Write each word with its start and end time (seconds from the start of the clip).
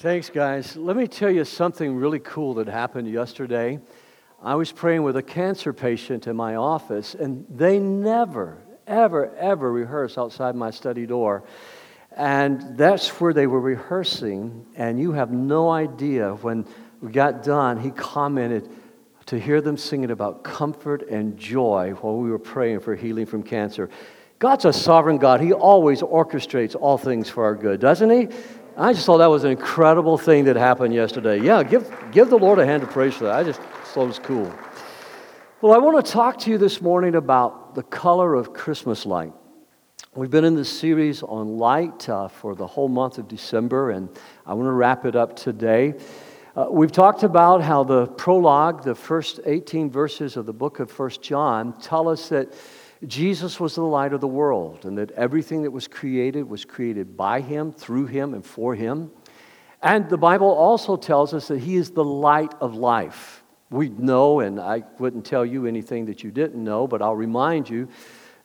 Thanks, 0.00 0.30
guys. 0.30 0.76
Let 0.76 0.96
me 0.96 1.08
tell 1.08 1.28
you 1.28 1.44
something 1.44 1.96
really 1.96 2.20
cool 2.20 2.54
that 2.54 2.68
happened 2.68 3.10
yesterday. 3.10 3.80
I 4.40 4.54
was 4.54 4.70
praying 4.70 5.02
with 5.02 5.16
a 5.16 5.24
cancer 5.24 5.72
patient 5.72 6.28
in 6.28 6.36
my 6.36 6.54
office, 6.54 7.16
and 7.16 7.44
they 7.50 7.80
never, 7.80 8.58
ever, 8.86 9.34
ever 9.34 9.72
rehearse 9.72 10.16
outside 10.16 10.54
my 10.54 10.70
study 10.70 11.04
door. 11.04 11.42
And 12.16 12.78
that's 12.78 13.08
where 13.20 13.32
they 13.32 13.48
were 13.48 13.60
rehearsing, 13.60 14.66
and 14.76 15.00
you 15.00 15.10
have 15.14 15.32
no 15.32 15.68
idea. 15.68 16.32
When 16.32 16.64
we 17.00 17.10
got 17.10 17.42
done, 17.42 17.80
he 17.80 17.90
commented 17.90 18.70
to 19.26 19.36
hear 19.36 19.60
them 19.60 19.76
singing 19.76 20.12
about 20.12 20.44
comfort 20.44 21.08
and 21.08 21.36
joy 21.36 21.90
while 22.02 22.18
we 22.18 22.30
were 22.30 22.38
praying 22.38 22.80
for 22.80 22.94
healing 22.94 23.26
from 23.26 23.42
cancer. 23.42 23.90
God's 24.38 24.64
a 24.64 24.72
sovereign 24.72 25.18
God. 25.18 25.40
He 25.40 25.52
always 25.52 26.02
orchestrates 26.02 26.76
all 26.78 26.98
things 26.98 27.28
for 27.28 27.42
our 27.42 27.56
good, 27.56 27.80
doesn't 27.80 28.10
He? 28.10 28.28
I 28.80 28.92
just 28.92 29.06
thought 29.06 29.18
that 29.18 29.26
was 29.26 29.42
an 29.42 29.50
incredible 29.50 30.16
thing 30.16 30.44
that 30.44 30.54
happened 30.54 30.94
yesterday. 30.94 31.40
Yeah, 31.40 31.64
give, 31.64 31.92
give 32.12 32.30
the 32.30 32.38
Lord 32.38 32.60
a 32.60 32.64
hand 32.64 32.84
of 32.84 32.90
praise 32.90 33.12
for 33.12 33.24
that. 33.24 33.34
I 33.34 33.42
just 33.42 33.60
thought 33.60 34.04
it 34.04 34.06
was 34.06 34.20
cool. 34.20 34.54
Well, 35.60 35.72
I 35.72 35.78
want 35.78 36.06
to 36.06 36.12
talk 36.12 36.38
to 36.40 36.50
you 36.50 36.58
this 36.58 36.80
morning 36.80 37.16
about 37.16 37.74
the 37.74 37.82
color 37.82 38.36
of 38.36 38.52
Christmas 38.52 39.04
light. 39.04 39.32
We've 40.14 40.30
been 40.30 40.44
in 40.44 40.54
this 40.54 40.70
series 40.70 41.24
on 41.24 41.58
light 41.58 42.08
uh, 42.08 42.28
for 42.28 42.54
the 42.54 42.68
whole 42.68 42.86
month 42.86 43.18
of 43.18 43.26
December, 43.26 43.90
and 43.90 44.08
I 44.46 44.54
want 44.54 44.68
to 44.68 44.72
wrap 44.72 45.04
it 45.04 45.16
up 45.16 45.34
today. 45.34 45.94
Uh, 46.54 46.68
we've 46.70 46.92
talked 46.92 47.24
about 47.24 47.62
how 47.62 47.82
the 47.82 48.06
prologue, 48.06 48.84
the 48.84 48.94
first 48.94 49.40
18 49.44 49.90
verses 49.90 50.36
of 50.36 50.46
the 50.46 50.52
book 50.52 50.78
of 50.78 50.88
First 50.88 51.20
John, 51.20 51.76
tell 51.80 52.08
us 52.08 52.28
that 52.28 52.54
Jesus 53.06 53.60
was 53.60 53.74
the 53.76 53.82
light 53.82 54.12
of 54.12 54.20
the 54.20 54.26
world, 54.26 54.84
and 54.84 54.98
that 54.98 55.12
everything 55.12 55.62
that 55.62 55.70
was 55.70 55.86
created 55.86 56.48
was 56.48 56.64
created 56.64 57.16
by 57.16 57.40
him, 57.40 57.72
through 57.72 58.06
him, 58.06 58.34
and 58.34 58.44
for 58.44 58.74
him. 58.74 59.10
And 59.82 60.08
the 60.08 60.18
Bible 60.18 60.50
also 60.50 60.96
tells 60.96 61.32
us 61.32 61.48
that 61.48 61.60
he 61.60 61.76
is 61.76 61.90
the 61.92 62.04
light 62.04 62.54
of 62.60 62.74
life. 62.74 63.44
We 63.70 63.90
know, 63.90 64.40
and 64.40 64.58
I 64.58 64.82
wouldn't 64.98 65.24
tell 65.24 65.46
you 65.46 65.66
anything 65.66 66.06
that 66.06 66.24
you 66.24 66.30
didn't 66.30 66.62
know, 66.62 66.88
but 66.88 67.00
I'll 67.02 67.14
remind 67.14 67.70
you 67.70 67.88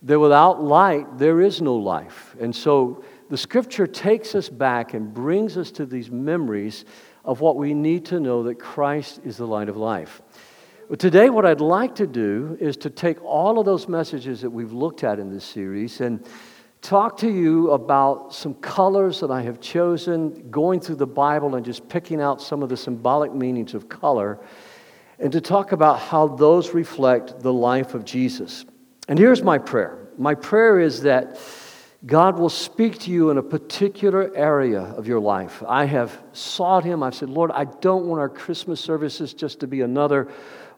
that 0.04 0.20
without 0.20 0.62
light, 0.62 1.18
there 1.18 1.42
is 1.42 1.62
no 1.62 1.76
life. 1.76 2.36
And 2.40 2.56
so 2.56 3.04
the 3.30 3.38
scripture 3.38 3.88
takes 3.88 4.36
us 4.36 4.50
back 4.50 4.94
and 4.94 5.14
brings 5.14 5.58
us 5.58 5.72
to 5.72 5.86
these 5.86 6.12
memories 6.12 6.86
of 7.26 7.40
what 7.40 7.56
we 7.56 7.74
need 7.74 8.06
to 8.08 8.20
know 8.20 8.44
that 8.44 8.60
Christ 8.60 9.22
is 9.24 9.38
the 9.38 9.48
light 9.48 9.70
of 9.70 9.78
life. 9.78 10.22
But 10.94 11.00
today, 11.00 11.32
what 11.32 11.44
I'd 11.44 11.60
like 11.60 11.96
to 11.96 12.06
do 12.06 12.56
is 12.60 12.78
to 12.78 12.90
take 12.92 13.20
all 13.24 13.58
of 13.58 13.66
those 13.66 13.88
messages 13.88 14.42
that 14.42 14.52
we've 14.52 14.74
looked 14.74 15.04
at 15.04 15.18
in 15.18 15.32
this 15.32 15.44
series 15.44 16.02
and 16.02 16.24
talk 16.84 17.18
to 17.18 17.32
you 17.32 17.72
about 17.72 18.32
some 18.32 18.54
colors 18.54 19.20
that 19.22 19.32
I 19.32 19.42
have 19.42 19.60
chosen, 19.60 20.52
going 20.52 20.80
through 20.80 20.98
the 20.98 21.08
Bible 21.08 21.56
and 21.56 21.66
just 21.66 21.90
picking 21.90 22.22
out 22.22 22.44
some 22.44 22.62
of 22.62 22.70
the 22.70 22.78
symbolic 22.78 23.34
meanings 23.34 23.74
of 23.74 23.90
color, 23.90 24.40
and 25.18 25.32
to 25.32 25.42
talk 25.42 25.72
about 25.72 25.98
how 25.98 26.28
those 26.28 26.76
reflect 26.76 27.40
the 27.40 27.52
life 27.52 27.96
of 27.96 28.06
Jesus. 28.06 28.64
And 29.08 29.18
here's 29.18 29.42
my 29.42 29.58
prayer 29.58 29.98
my 30.20 30.36
prayer 30.36 30.80
is 30.80 31.02
that 31.02 31.40
God 32.06 32.38
will 32.38 32.50
speak 32.50 33.00
to 33.00 33.12
you 33.12 33.32
in 33.32 33.40
a 33.40 33.44
particular 33.44 34.32
area 34.36 34.82
of 34.82 35.08
your 35.08 35.22
life. 35.22 35.64
I 35.68 35.86
have 35.86 36.22
sought 36.34 36.84
Him. 36.84 37.02
I've 37.02 37.16
said, 37.16 37.32
Lord, 37.32 37.50
I 37.50 37.64
don't 37.64 38.06
want 38.06 38.20
our 38.20 38.30
Christmas 38.30 38.80
services 38.80 39.34
just 39.34 39.62
to 39.62 39.68
be 39.68 39.82
another 39.82 40.28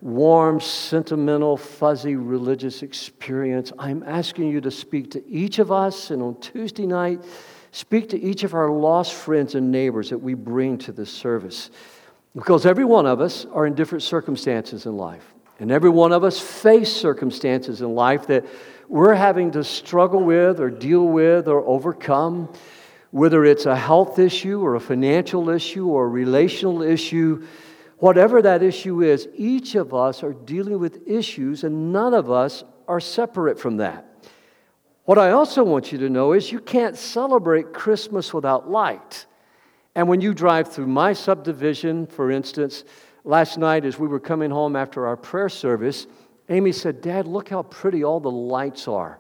warm, 0.01 0.59
sentimental, 0.59 1.57
fuzzy 1.57 2.15
religious 2.15 2.83
experience. 2.83 3.71
I'm 3.79 4.03
asking 4.03 4.49
you 4.49 4.61
to 4.61 4.71
speak 4.71 5.11
to 5.11 5.27
each 5.27 5.59
of 5.59 5.71
us, 5.71 6.11
and 6.11 6.21
on 6.21 6.39
Tuesday 6.39 6.85
night, 6.85 7.23
speak 7.71 8.09
to 8.09 8.21
each 8.21 8.43
of 8.43 8.53
our 8.53 8.69
lost 8.69 9.13
friends 9.13 9.55
and 9.55 9.71
neighbors 9.71 10.09
that 10.09 10.17
we 10.17 10.33
bring 10.33 10.77
to 10.79 10.91
this 10.91 11.11
service. 11.11 11.71
Because 12.35 12.65
every 12.65 12.85
one 12.85 13.05
of 13.05 13.21
us 13.21 13.45
are 13.45 13.65
in 13.65 13.75
different 13.75 14.03
circumstances 14.03 14.85
in 14.85 14.97
life. 14.97 15.33
And 15.59 15.71
every 15.71 15.89
one 15.89 16.11
of 16.11 16.23
us 16.23 16.39
face 16.39 16.91
circumstances 16.91 17.81
in 17.81 17.95
life 17.95 18.27
that 18.27 18.45
we're 18.89 19.14
having 19.14 19.52
to 19.52 19.64
struggle 19.64 20.21
with 20.21 20.59
or 20.59 20.70
deal 20.70 21.08
with 21.08 21.47
or 21.47 21.65
overcome, 21.65 22.52
whether 23.11 23.45
it's 23.45 23.65
a 23.65 23.75
health 23.75 24.20
issue 24.20 24.61
or 24.61 24.75
a 24.75 24.80
financial 24.80 25.49
issue 25.49 25.87
or 25.87 26.05
a 26.05 26.09
relational 26.09 26.81
issue 26.81 27.47
Whatever 27.98 28.42
that 28.42 28.61
issue 28.61 29.02
is, 29.02 29.28
each 29.36 29.76
of 29.76 29.94
us 29.94 30.23
are 30.23 30.33
dealing 30.33 30.80
with 30.80 31.08
issues, 31.08 31.64
and 31.64 31.94
none 31.94 32.14
of 32.14 32.30
us 32.30 32.64
are 32.88 33.00
separate 33.00 33.60
from 33.60 33.78
that. 33.78 34.06
What 35.06 35.17
I 35.17 35.32
also 35.32 35.64
want 35.64 35.92
you 35.92 35.98
to 36.00 36.10
know 36.10 36.33
is 36.33 36.52
you 36.52 36.60
can't 36.60 36.98
celebrate 36.98 37.73
Christmas 37.73 38.33
without 38.33 38.70
light. 38.70 39.28
And 39.94 40.10
when 40.10 40.20
you 40.20 40.33
drive 40.33 40.72
through 40.72 40.88
my 40.88 41.14
subdivision, 41.14 42.08
for 42.08 42.32
instance, 42.32 42.83
last 43.23 43.58
night 43.58 43.86
as 43.86 43.98
we 43.98 44.08
were 44.08 44.20
coming 44.20 44.52
home 44.52 44.76
after 44.76 45.08
our 45.08 45.16
prayer 45.16 45.48
service, 45.48 46.08
Amy 46.50 46.72
said, 46.72 47.02
Dad, 47.02 47.27
look 47.27 47.50
how 47.50 47.64
pretty 47.64 48.04
all 48.04 48.20
the 48.20 48.32
lights 48.32 48.88
are. 48.88 49.20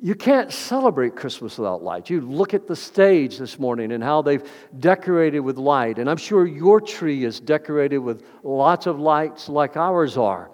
You 0.00 0.14
can't 0.14 0.52
celebrate 0.52 1.14
Christmas 1.14 1.56
without 1.56 1.82
light. 1.82 2.10
You 2.10 2.20
look 2.20 2.52
at 2.52 2.66
the 2.66 2.74
stage 2.74 3.38
this 3.38 3.58
morning 3.58 3.92
and 3.92 4.02
how 4.02 4.22
they've 4.22 4.42
decorated 4.78 5.40
with 5.40 5.56
light. 5.56 5.98
And 5.98 6.10
I'm 6.10 6.16
sure 6.16 6.46
your 6.46 6.80
tree 6.80 7.24
is 7.24 7.38
decorated 7.38 7.98
with 7.98 8.26
lots 8.42 8.86
of 8.86 8.98
lights 8.98 9.48
like 9.48 9.76
ours 9.76 10.16
are. 10.16 10.50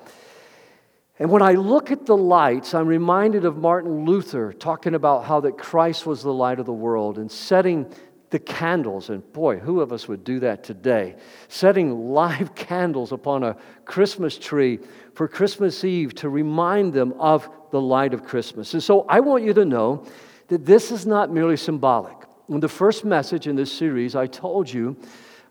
And 1.18 1.30
when 1.30 1.42
I 1.42 1.52
look 1.52 1.90
at 1.90 2.06
the 2.06 2.16
lights, 2.16 2.74
I'm 2.74 2.86
reminded 2.86 3.44
of 3.44 3.56
Martin 3.56 4.04
Luther 4.06 4.52
talking 4.52 4.94
about 4.94 5.24
how 5.24 5.40
that 5.40 5.58
Christ 5.58 6.06
was 6.06 6.22
the 6.22 6.32
light 6.32 6.58
of 6.58 6.66
the 6.66 6.72
world 6.72 7.18
and 7.18 7.30
setting 7.30 7.92
the 8.30 8.38
candles. 8.38 9.10
And 9.10 9.30
boy, 9.32 9.58
who 9.58 9.80
of 9.80 9.92
us 9.92 10.08
would 10.08 10.24
do 10.24 10.40
that 10.40 10.64
today? 10.64 11.16
Setting 11.48 12.10
live 12.10 12.54
candles 12.54 13.12
upon 13.12 13.42
a 13.42 13.56
Christmas 13.84 14.38
tree 14.38 14.78
for 15.14 15.28
Christmas 15.28 15.84
Eve 15.84 16.14
to 16.16 16.28
remind 16.28 16.92
them 16.92 17.12
of 17.18 17.48
the 17.70 17.80
light 17.80 18.14
of 18.14 18.24
Christmas. 18.24 18.72
And 18.74 18.82
so 18.82 19.02
I 19.08 19.20
want 19.20 19.44
you 19.44 19.52
to 19.54 19.64
know 19.64 20.06
that 20.48 20.64
this 20.64 20.90
is 20.90 21.06
not 21.06 21.32
merely 21.32 21.56
symbolic. 21.56 22.16
In 22.48 22.60
the 22.60 22.68
first 22.68 23.04
message 23.04 23.46
in 23.46 23.54
this 23.54 23.72
series, 23.72 24.16
I 24.16 24.26
told 24.26 24.72
you 24.72 24.96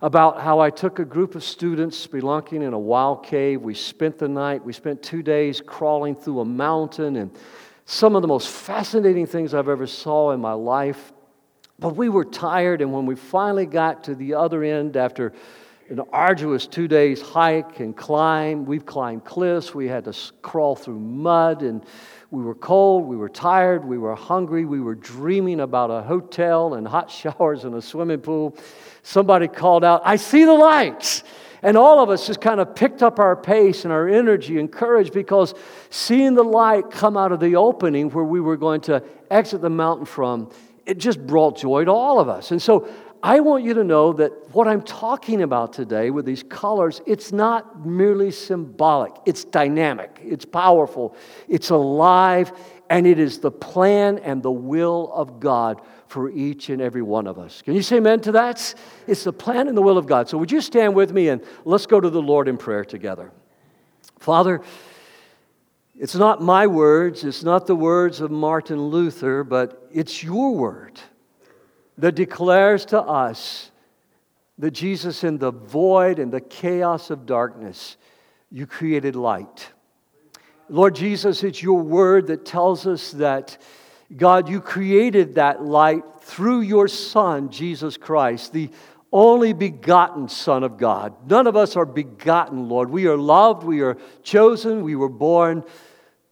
about 0.02 0.40
how 0.40 0.60
I 0.60 0.70
took 0.70 0.98
a 0.98 1.04
group 1.04 1.34
of 1.34 1.44
students 1.44 2.06
spelunking 2.06 2.62
in 2.62 2.72
a 2.72 2.78
wild 2.78 3.24
cave. 3.24 3.60
We 3.60 3.74
spent 3.74 4.18
the 4.18 4.28
night, 4.28 4.64
we 4.64 4.72
spent 4.72 5.02
two 5.02 5.22
days 5.22 5.60
crawling 5.60 6.14
through 6.14 6.40
a 6.40 6.44
mountain, 6.44 7.16
and 7.16 7.30
some 7.84 8.16
of 8.16 8.22
the 8.22 8.28
most 8.28 8.48
fascinating 8.48 9.26
things 9.26 9.52
I've 9.52 9.68
ever 9.68 9.86
saw 9.86 10.32
in 10.32 10.40
my 10.40 10.52
life. 10.52 11.12
But 11.80 11.96
we 11.96 12.08
were 12.08 12.24
tired, 12.24 12.82
and 12.82 12.92
when 12.92 13.06
we 13.06 13.16
finally 13.16 13.66
got 13.66 14.04
to 14.04 14.14
the 14.14 14.34
other 14.34 14.62
end 14.62 14.96
after 14.96 15.32
an 15.90 16.00
arduous 16.12 16.68
two 16.68 16.86
days 16.86 17.20
hike 17.20 17.80
and 17.80 17.96
climb. 17.96 18.64
We've 18.64 18.86
climbed 18.86 19.24
cliffs. 19.24 19.74
We 19.74 19.88
had 19.88 20.04
to 20.04 20.16
crawl 20.40 20.76
through 20.76 21.00
mud, 21.00 21.62
and 21.62 21.84
we 22.30 22.44
were 22.44 22.54
cold. 22.54 23.06
We 23.06 23.16
were 23.16 23.28
tired. 23.28 23.84
We 23.84 23.98
were 23.98 24.14
hungry. 24.14 24.64
We 24.64 24.80
were 24.80 24.94
dreaming 24.94 25.58
about 25.58 25.90
a 25.90 26.02
hotel 26.02 26.74
and 26.74 26.86
hot 26.86 27.10
showers 27.10 27.64
and 27.64 27.74
a 27.74 27.82
swimming 27.82 28.20
pool. 28.20 28.56
Somebody 29.02 29.48
called 29.48 29.82
out, 29.82 30.02
I 30.04 30.16
see 30.16 30.44
the 30.44 30.54
lights. 30.54 31.24
And 31.62 31.76
all 31.76 32.02
of 32.02 32.08
us 32.08 32.26
just 32.26 32.40
kind 32.40 32.60
of 32.60 32.74
picked 32.74 33.02
up 33.02 33.18
our 33.18 33.36
pace 33.36 33.84
and 33.84 33.92
our 33.92 34.08
energy 34.08 34.58
and 34.58 34.70
courage 34.70 35.12
because 35.12 35.54
seeing 35.90 36.34
the 36.34 36.44
light 36.44 36.90
come 36.90 37.16
out 37.16 37.32
of 37.32 37.40
the 37.40 37.56
opening 37.56 38.10
where 38.10 38.24
we 38.24 38.40
were 38.40 38.56
going 38.56 38.80
to 38.82 39.02
exit 39.30 39.60
the 39.60 39.68
mountain 39.68 40.06
from, 40.06 40.50
it 40.86 40.98
just 40.98 41.24
brought 41.26 41.58
joy 41.58 41.84
to 41.84 41.90
all 41.90 42.20
of 42.20 42.28
us. 42.28 42.50
And 42.50 42.60
so 42.60 42.88
I 43.22 43.40
want 43.40 43.64
you 43.64 43.74
to 43.74 43.84
know 43.84 44.14
that 44.14 44.32
what 44.54 44.66
I'm 44.66 44.82
talking 44.82 45.42
about 45.42 45.74
today 45.74 46.10
with 46.10 46.24
these 46.24 46.42
colors, 46.42 47.02
it's 47.06 47.32
not 47.32 47.84
merely 47.84 48.30
symbolic, 48.30 49.12
it's 49.26 49.44
dynamic, 49.44 50.18
it's 50.24 50.46
powerful, 50.46 51.14
it's 51.46 51.70
alive, 51.70 52.52
and 52.88 53.06
it 53.06 53.18
is 53.18 53.38
the 53.38 53.50
plan 53.50 54.18
and 54.18 54.42
the 54.42 54.50
will 54.50 55.12
of 55.14 55.38
God 55.38 55.82
for 56.08 56.30
each 56.30 56.70
and 56.70 56.80
every 56.80 57.02
one 57.02 57.26
of 57.26 57.38
us. 57.38 57.62
Can 57.62 57.74
you 57.74 57.82
say 57.82 57.98
amen 57.98 58.20
to 58.22 58.32
that? 58.32 58.74
It's 59.06 59.24
the 59.24 59.32
plan 59.32 59.68
and 59.68 59.76
the 59.76 59.82
will 59.82 59.98
of 59.98 60.06
God. 60.06 60.28
So, 60.28 60.38
would 60.38 60.50
you 60.50 60.60
stand 60.60 60.94
with 60.94 61.12
me 61.12 61.28
and 61.28 61.42
let's 61.64 61.86
go 61.86 62.00
to 62.00 62.10
the 62.10 62.22
Lord 62.22 62.48
in 62.48 62.56
prayer 62.56 62.84
together? 62.84 63.30
Father, 64.18 64.60
it's 66.00 66.14
not 66.14 66.40
my 66.40 66.66
words, 66.66 67.24
it's 67.24 67.44
not 67.44 67.66
the 67.66 67.76
words 67.76 68.22
of 68.22 68.30
Martin 68.30 68.80
Luther, 68.84 69.44
but 69.44 69.86
it's 69.92 70.24
your 70.24 70.54
word 70.54 70.98
that 71.98 72.14
declares 72.14 72.86
to 72.86 73.02
us 73.02 73.70
that 74.56 74.70
Jesus, 74.70 75.24
in 75.24 75.36
the 75.36 75.50
void 75.50 76.18
and 76.18 76.32
the 76.32 76.40
chaos 76.40 77.10
of 77.10 77.26
darkness, 77.26 77.98
you 78.50 78.66
created 78.66 79.14
light. 79.14 79.74
Lord 80.70 80.94
Jesus, 80.94 81.44
it's 81.44 81.62
your 81.62 81.82
word 81.82 82.28
that 82.28 82.46
tells 82.46 82.86
us 82.86 83.10
that, 83.12 83.58
God, 84.16 84.48
you 84.48 84.62
created 84.62 85.34
that 85.34 85.62
light 85.62 86.04
through 86.22 86.62
your 86.62 86.88
Son, 86.88 87.50
Jesus 87.50 87.98
Christ, 87.98 88.54
the 88.54 88.70
only 89.12 89.52
begotten 89.52 90.30
Son 90.30 90.64
of 90.64 90.78
God. 90.78 91.28
None 91.28 91.46
of 91.46 91.56
us 91.56 91.76
are 91.76 91.84
begotten, 91.84 92.70
Lord. 92.70 92.88
We 92.88 93.06
are 93.06 93.18
loved, 93.18 93.64
we 93.64 93.82
are 93.82 93.98
chosen, 94.22 94.82
we 94.82 94.96
were 94.96 95.10
born. 95.10 95.62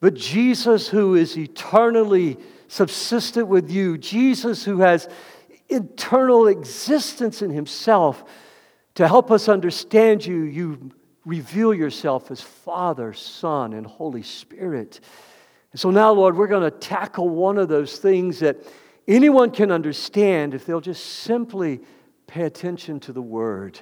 But 0.01 0.15
Jesus, 0.15 0.89
who 0.89 1.15
is 1.15 1.37
eternally 1.37 2.39
subsistent 2.69 3.49
with 3.49 3.71
you, 3.71 3.99
Jesus, 3.99 4.65
who 4.65 4.79
has 4.79 5.09
eternal 5.69 6.47
existence 6.47 7.43
in 7.43 7.51
himself, 7.51 8.25
To 8.99 9.07
help 9.07 9.31
us 9.31 9.49
understand 9.49 10.27
you, 10.27 10.43
you 10.43 10.91
reveal 11.25 11.73
yourself 11.73 12.33
as 12.33 12.41
Father, 12.41 13.13
Son, 13.13 13.73
and 13.73 13.87
Holy 13.87 14.25
Spirit. 14.25 14.99
And 15.71 15.81
so 15.81 15.93
now, 15.93 16.11
Lord, 16.11 16.37
we're 16.37 16.49
going 16.49 16.69
to 16.69 16.77
tackle 16.77 17.29
one 17.29 17.59
of 17.59 17.69
those 17.69 17.99
things 17.99 18.41
that 18.41 18.57
anyone 19.07 19.53
can 19.53 19.71
understand 19.71 20.53
if 20.53 20.67
they'll 20.67 20.81
just 20.81 21.07
simply 21.07 21.81
pay 22.27 22.43
attention 22.43 22.99
to 22.99 23.13
the 23.13 23.23
Word. 23.23 23.79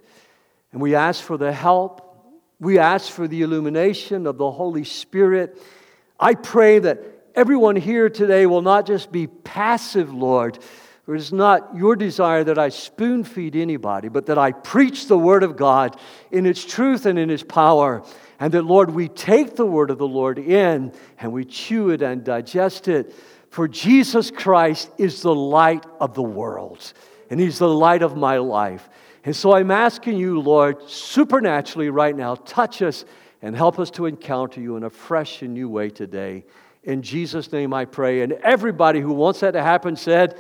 And 0.73 0.83
we 0.83 0.95
ask 0.95 1.25
for 1.25 1.39
the 1.39 1.51
help, 1.51 2.03
we 2.61 2.79
ask 2.79 3.11
for 3.11 3.27
the 3.27 3.41
illumination 3.41 4.27
of 4.27 4.37
the 4.37 4.51
Holy 4.51 4.85
Spirit. 4.85 5.59
I 6.19 6.35
pray 6.35 6.79
that 6.79 7.03
everyone 7.35 7.77
here 7.77 8.09
today 8.09 8.47
will 8.47 8.63
not 8.63 8.87
just 8.87 9.13
be 9.13 9.27
passive, 9.27 10.13
Lord. 10.13 10.59
It 11.09 11.15
is 11.15 11.33
not 11.33 11.77
your 11.77 11.95
desire 11.95 12.43
that 12.45 12.59
I 12.59 12.71
spoon 12.71 13.23
feed 13.23 13.55
anybody, 13.55 14.09
but 14.09 14.27
that 14.27 14.39
I 14.39 14.53
preach 14.53 15.07
the 15.07 15.19
Word 15.19 15.43
of 15.43 15.57
God 15.57 15.97
in 16.33 16.47
its 16.47 16.65
truth 16.65 17.07
and 17.07 17.19
in 17.19 17.31
its 17.31 17.43
power. 17.43 18.03
And 18.41 18.53
that, 18.55 18.63
Lord, 18.63 18.91
we 18.91 19.09
take 19.09 19.57
the 19.57 19.67
Word 19.67 19.91
of 19.91 19.99
the 19.99 20.09
Lord 20.09 20.39
in 20.39 20.93
and 21.19 21.33
we 21.33 21.45
chew 21.45 21.91
it 21.91 22.03
and 22.03 22.25
digest 22.25 22.89
it. 22.89 23.15
For 23.51 23.69
Jesus 23.69 24.31
Christ 24.31 24.91
is 24.99 25.23
the 25.23 25.35
light 25.35 25.87
of 26.01 26.15
the 26.15 26.23
world, 26.23 26.93
and 27.31 27.41
He's 27.41 27.59
the 27.59 27.69
light 27.69 28.03
of 28.03 28.17
my 28.17 28.39
life. 28.39 28.89
And 29.25 29.35
so 29.35 29.55
I'm 29.55 29.71
asking 29.71 30.19
you, 30.19 30.41
Lord, 30.41 30.89
supernaturally 30.89 31.89
right 31.89 32.15
now, 32.15 32.35
touch 32.35 32.83
us 32.83 33.05
and 33.43 33.57
help 33.57 33.79
us 33.79 33.91
to 33.93 34.07
encounter 34.07 34.61
you 34.61 34.77
in 34.77 34.85
a 34.85 34.91
fresh 34.91 35.43
and 35.43 35.55
new 35.55 35.69
way 35.69 35.91
today. 35.91 36.45
In 36.85 37.03
Jesus' 37.03 37.53
name 37.53 37.75
I 37.75 37.85
pray. 37.85 38.23
And 38.23 38.33
everybody 38.33 39.01
who 39.01 39.13
wants 39.13 39.41
that 39.41 39.53
to 39.53 39.63
happen 39.63 39.97
said, 39.97 40.39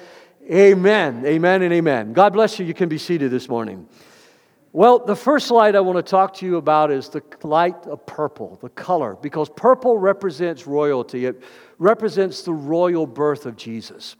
Amen, 0.50 1.26
amen, 1.26 1.62
and 1.62 1.72
amen. 1.72 2.12
God 2.12 2.32
bless 2.32 2.58
you. 2.58 2.66
You 2.66 2.74
can 2.74 2.88
be 2.88 2.98
seated 2.98 3.32
this 3.32 3.48
morning. 3.48 3.88
Well, 4.72 5.00
the 5.00 5.16
first 5.16 5.50
light 5.50 5.74
I 5.74 5.80
want 5.80 5.96
to 5.96 6.08
talk 6.08 6.34
to 6.34 6.46
you 6.46 6.56
about 6.56 6.92
is 6.92 7.08
the 7.08 7.22
light 7.42 7.86
of 7.86 8.04
purple, 8.06 8.58
the 8.62 8.68
color, 8.68 9.16
because 9.20 9.48
purple 9.48 9.98
represents 9.98 10.66
royalty. 10.66 11.24
It 11.24 11.42
represents 11.78 12.42
the 12.42 12.52
royal 12.52 13.06
birth 13.06 13.46
of 13.46 13.56
Jesus. 13.56 14.14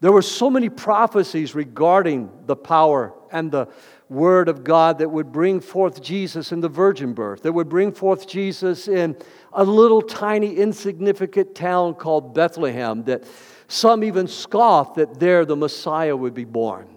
There 0.00 0.12
were 0.12 0.22
so 0.22 0.48
many 0.48 0.68
prophecies 0.68 1.54
regarding 1.54 2.30
the 2.46 2.56
power 2.56 3.14
and 3.32 3.50
the 3.50 3.68
word 4.08 4.48
of 4.48 4.62
God 4.62 4.98
that 4.98 5.10
would 5.10 5.32
bring 5.32 5.60
forth 5.60 6.02
Jesus 6.02 6.52
in 6.52 6.60
the 6.60 6.68
virgin 6.68 7.12
birth, 7.12 7.42
that 7.42 7.52
would 7.52 7.68
bring 7.68 7.92
forth 7.92 8.28
Jesus 8.28 8.86
in 8.88 9.16
a 9.52 9.64
little 9.64 10.02
tiny 10.02 10.54
insignificant 10.54 11.54
town 11.54 11.94
called 11.94 12.34
Bethlehem, 12.34 13.02
that 13.04 13.24
some 13.68 14.04
even 14.04 14.28
scoffed 14.28 14.96
that 14.96 15.18
there 15.18 15.44
the 15.44 15.56
Messiah 15.56 16.16
would 16.16 16.34
be 16.34 16.44
born. 16.44 16.88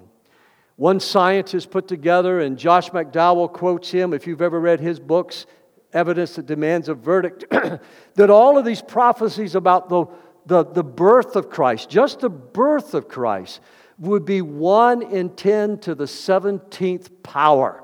One 0.75 0.99
scientist 0.99 1.71
put 1.71 1.87
together, 1.87 2.39
and 2.39 2.57
Josh 2.57 2.91
McDowell 2.91 3.51
quotes 3.51 3.91
him, 3.91 4.13
if 4.13 4.27
you've 4.27 4.41
ever 4.41 4.59
read 4.59 4.79
his 4.79 4.99
books, 4.99 5.45
Evidence 5.91 6.35
That 6.35 6.45
Demands 6.45 6.87
a 6.87 6.93
Verdict, 6.93 7.43
that 8.15 8.29
all 8.29 8.57
of 8.57 8.65
these 8.65 8.81
prophecies 8.81 9.55
about 9.55 9.89
the, 9.89 10.05
the, 10.45 10.63
the 10.63 10.83
birth 10.83 11.35
of 11.35 11.49
Christ, 11.49 11.89
just 11.89 12.19
the 12.19 12.29
birth 12.29 12.93
of 12.93 13.07
Christ, 13.07 13.59
would 13.99 14.25
be 14.25 14.41
1 14.41 15.01
in 15.01 15.29
10 15.35 15.79
to 15.79 15.95
the 15.95 16.05
17th 16.05 17.09
power. 17.21 17.83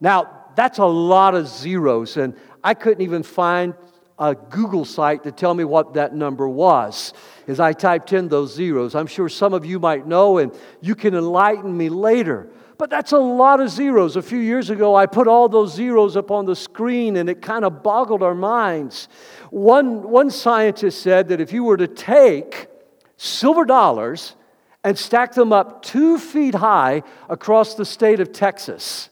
Now, 0.00 0.44
that's 0.54 0.78
a 0.78 0.84
lot 0.84 1.34
of 1.34 1.48
zeros, 1.48 2.16
and 2.16 2.36
I 2.62 2.74
couldn't 2.74 3.02
even 3.02 3.22
find 3.22 3.74
a 4.18 4.34
Google 4.34 4.84
site 4.84 5.24
to 5.24 5.32
tell 5.32 5.54
me 5.54 5.64
what 5.64 5.94
that 5.94 6.14
number 6.14 6.48
was 6.48 7.12
as 7.48 7.58
I 7.58 7.72
typed 7.72 8.12
in 8.12 8.28
those 8.28 8.54
zeros. 8.54 8.94
I'm 8.94 9.08
sure 9.08 9.28
some 9.28 9.52
of 9.52 9.64
you 9.64 9.80
might 9.80 10.06
know, 10.06 10.38
and 10.38 10.54
you 10.80 10.94
can 10.94 11.14
enlighten 11.14 11.76
me 11.76 11.88
later. 11.88 12.48
But 12.78 12.90
that's 12.90 13.12
a 13.12 13.18
lot 13.18 13.60
of 13.60 13.70
zeros. 13.70 14.16
A 14.16 14.22
few 14.22 14.38
years 14.38 14.70
ago, 14.70 14.94
I 14.94 15.06
put 15.06 15.28
all 15.28 15.48
those 15.48 15.74
zeros 15.74 16.16
up 16.16 16.30
on 16.30 16.44
the 16.44 16.56
screen, 16.56 17.16
and 17.16 17.28
it 17.28 17.42
kind 17.42 17.64
of 17.64 17.82
boggled 17.82 18.22
our 18.22 18.34
minds. 18.34 19.08
One, 19.50 20.02
one 20.02 20.30
scientist 20.30 21.02
said 21.02 21.28
that 21.28 21.40
if 21.40 21.52
you 21.52 21.64
were 21.64 21.76
to 21.76 21.88
take 21.88 22.68
silver 23.16 23.64
dollars 23.64 24.36
and 24.84 24.98
stack 24.98 25.32
them 25.32 25.52
up 25.52 25.82
two 25.82 26.18
feet 26.18 26.54
high 26.54 27.02
across 27.28 27.74
the 27.74 27.86
state 27.86 28.20
of 28.20 28.32
Texas, 28.32 29.08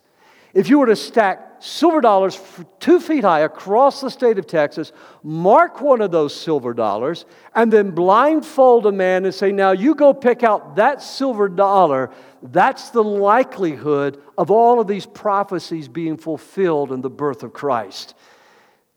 if 0.55 0.69
you 0.69 0.79
were 0.79 0.87
to 0.87 0.97
stack 0.97 1.53
silver 1.61 2.01
dollars 2.01 2.39
two 2.79 3.01
feet 3.01 3.25
high 3.25 3.41
across 3.41 4.03
the 4.03 4.11
state 4.11 4.39
of 4.39 4.47
Texas, 4.47 4.93
mark 5.23 5.81
one 5.81 6.03
of 6.03 6.11
those 6.11 6.35
silver 6.35 6.75
dollars, 6.75 7.25
and 7.55 7.73
then 7.73 7.91
blindfold 7.93 8.85
a 8.85 8.93
man 8.93 9.25
and 9.25 9.35
say, 9.35 9.51
Now 9.51 9.71
you 9.71 9.95
go 9.95 10.13
pick 10.13 10.43
out 10.43 10.77
that 10.77 11.01
silver 11.01 11.49
dollar. 11.49 12.11
That's 12.43 12.91
the 12.91 13.03
likelihood 13.03 14.21
of 14.37 14.51
all 14.51 14.79
of 14.79 14.89
these 14.89 15.07
prophecies 15.07 15.89
being 15.89 16.19
fulfilled 16.19 16.93
in 16.93 17.01
the 17.01 17.11
birth 17.11 17.43
of 17.43 17.55
Christ. 17.55 18.15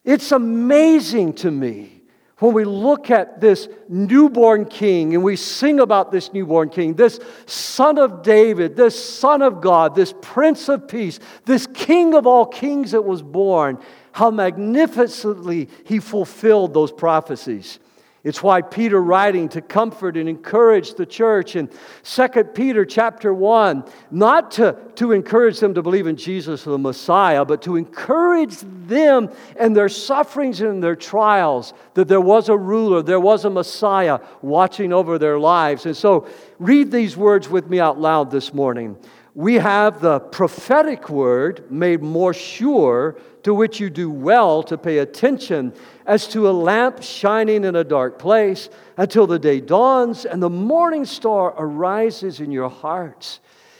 It's 0.04 0.32
amazing 0.32 1.34
to 1.36 1.52
me 1.52 1.95
when 2.40 2.54
we 2.54 2.66
look 2.66 3.10
at 3.10 3.40
this 3.40 3.70
newborn 3.88 4.66
king 4.66 5.14
and 5.14 5.24
we 5.24 5.38
sing 5.38 5.80
about 5.80 6.12
this 6.12 6.34
newborn 6.34 6.70
king, 6.70 6.94
this 6.94 7.20
son 7.46 7.98
of 7.98 8.24
David, 8.24 8.76
this 8.76 9.02
son 9.02 9.42
of 9.42 9.62
God, 9.62 9.96
this 9.96 10.14
prince 10.22 10.68
of 10.68 10.88
peace, 10.88 11.20
this 11.46 11.66
king 11.74 12.14
of 12.14 12.28
all 12.28 12.46
kings 12.46 12.92
that 12.92 13.04
was 13.04 13.22
born, 13.22 13.80
how 14.12 14.32
magnificently 14.32 15.70
he 15.86 16.00
fulfilled 16.00 16.74
those 16.74 16.92
prophecies. 16.92 17.80
It's 18.26 18.42
why 18.42 18.64
Peter 18.64 19.00
writing 19.00 19.50
to 19.50 19.62
comfort 19.62 20.18
and 20.18 20.28
encourage 20.28 20.96
the 20.96 21.06
church 21.06 21.56
in 21.56 21.70
2 22.04 22.28
Peter 22.56 22.84
chapter 22.84 23.32
1, 23.32 23.84
not 24.10 24.50
to, 24.54 24.76
to 24.96 25.12
encourage 25.12 25.60
them 25.60 25.76
to 25.76 25.84
believe 25.84 26.08
in 26.08 26.18
Jesus 26.18 26.64
the 26.64 26.80
Messiah, 26.80 27.46
but 27.46 27.62
to 27.62 27.76
encourage 27.76 28.58
them 28.88 29.30
in 29.60 29.74
their 29.74 29.90
sufferings 29.90 30.60
and 30.60 30.84
their 30.84 30.96
trials, 30.96 31.76
that 31.94 32.08
there 32.08 32.20
was 32.20 32.50
a 32.50 32.58
ruler, 32.58 33.04
there 33.04 33.20
was 33.20 33.46
a 33.46 33.50
Messiah 33.52 34.20
watching 34.42 34.92
over 34.92 35.20
their 35.20 35.38
lives. 35.38 35.86
And 35.86 35.96
so 35.96 36.28
read 36.58 36.92
these 36.92 37.16
words 37.16 37.48
with 37.48 37.70
me 37.70 37.80
out 37.80 38.02
loud 38.02 38.32
this 38.32 38.56
morning. 38.56 38.98
We 39.36 39.56
have 39.56 40.02
the 40.02 40.20
prophetic 40.20 41.10
word 41.10 41.70
made 41.70 42.02
more 42.02 42.34
sure 42.34 43.20
to 43.44 43.54
which 43.54 43.80
you 43.80 43.92
do 43.92 44.10
well 44.10 44.64
to 44.64 44.76
pay 44.76 44.98
attention 44.98 45.74
as 46.06 46.28
to 46.28 46.50
a 46.50 46.52
lamp 46.52 47.02
shining 47.02 47.64
in 47.64 47.76
a 47.76 47.84
dark 47.84 48.20
place 48.20 48.70
until 48.98 49.28
the 49.28 49.40
day 49.40 49.60
dawns 49.60 50.26
and 50.26 50.42
the 50.42 50.50
morning 50.50 51.06
star 51.06 51.54
arises 51.58 52.40
in 52.40 52.52
your 52.52 52.70
hearts. 52.70 53.40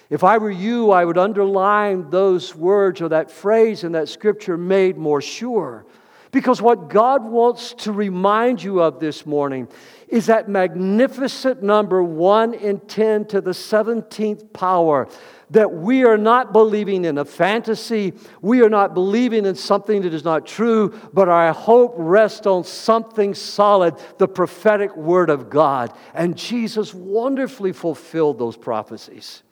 If 0.10 0.24
I 0.24 0.38
were 0.38 0.52
you, 0.52 0.92
I 0.92 1.06
would 1.06 1.18
underline 1.18 2.10
those 2.10 2.56
words 2.56 3.02
or 3.02 3.10
that 3.10 3.32
phrase 3.32 3.84
in 3.84 3.94
that 3.94 4.10
scripture 4.10 4.58
made 4.58 4.98
more 4.98 5.22
sure. 5.22 5.86
Because 6.32 6.62
what 6.62 6.90
God 6.90 7.24
wants 7.24 7.74
to 7.76 7.92
remind 7.92 8.62
you 8.62 8.82
of 8.82 9.00
this 9.00 9.26
morning 9.26 9.68
is 10.08 10.26
that 10.26 10.50
magnificent 10.50 11.64
number 11.64 12.04
1 12.04 12.54
in 12.56 12.80
10 12.82 13.26
to 13.26 13.42
the 13.42 13.52
17th 13.52 14.52
power 14.54 15.08
that 15.52 15.72
we 15.72 16.04
are 16.04 16.18
not 16.18 16.54
believing 16.54 17.06
in 17.06 17.18
a 17.18 17.26
fantasy, 17.26 18.14
we 18.42 18.62
are 18.62 18.70
not 18.70 18.94
believing 18.94 19.46
in 19.46 19.56
something 19.56 20.02
that 20.02 20.14
is 20.14 20.24
not 20.24 20.46
true, 20.46 21.00
but 21.14 21.30
our 21.30 21.54
hope 21.54 21.94
rests 21.98 22.48
on 22.48 22.64
something 22.64 23.34
solid, 23.34 23.96
the 24.18 24.28
prophetic 24.28 24.96
word 24.96 25.30
of 25.30 25.50
God. 25.50 25.94
And 26.14 26.38
Jesus 26.38 26.94
wonderfully 26.94 27.74
fulfilled 27.74 28.40
those 28.40 28.58
prophecies. 28.58 29.44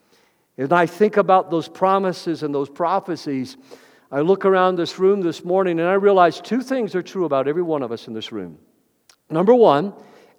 And 0.58 0.74
I 0.74 0.86
think 0.86 1.18
about 1.18 1.52
those 1.52 1.68
promises 1.68 2.44
and 2.44 2.54
those 2.54 2.70
prophecies. 2.70 3.58
I 4.12 4.22
look 4.22 4.46
around 4.46 4.76
this 4.76 5.00
room 5.00 5.22
this 5.22 5.44
morning 5.44 5.80
and 5.80 5.90
I 5.90 5.94
realize 5.94 6.40
two 6.40 6.62
things 6.62 6.96
are 6.96 7.02
true 7.02 7.26
about 7.26 7.48
every 7.48 7.64
one 7.64 7.82
of 7.82 7.92
us 7.92 8.08
in 8.08 8.14
this 8.14 8.32
room. 8.32 8.60
Number 9.30 9.56
one, 9.56 9.94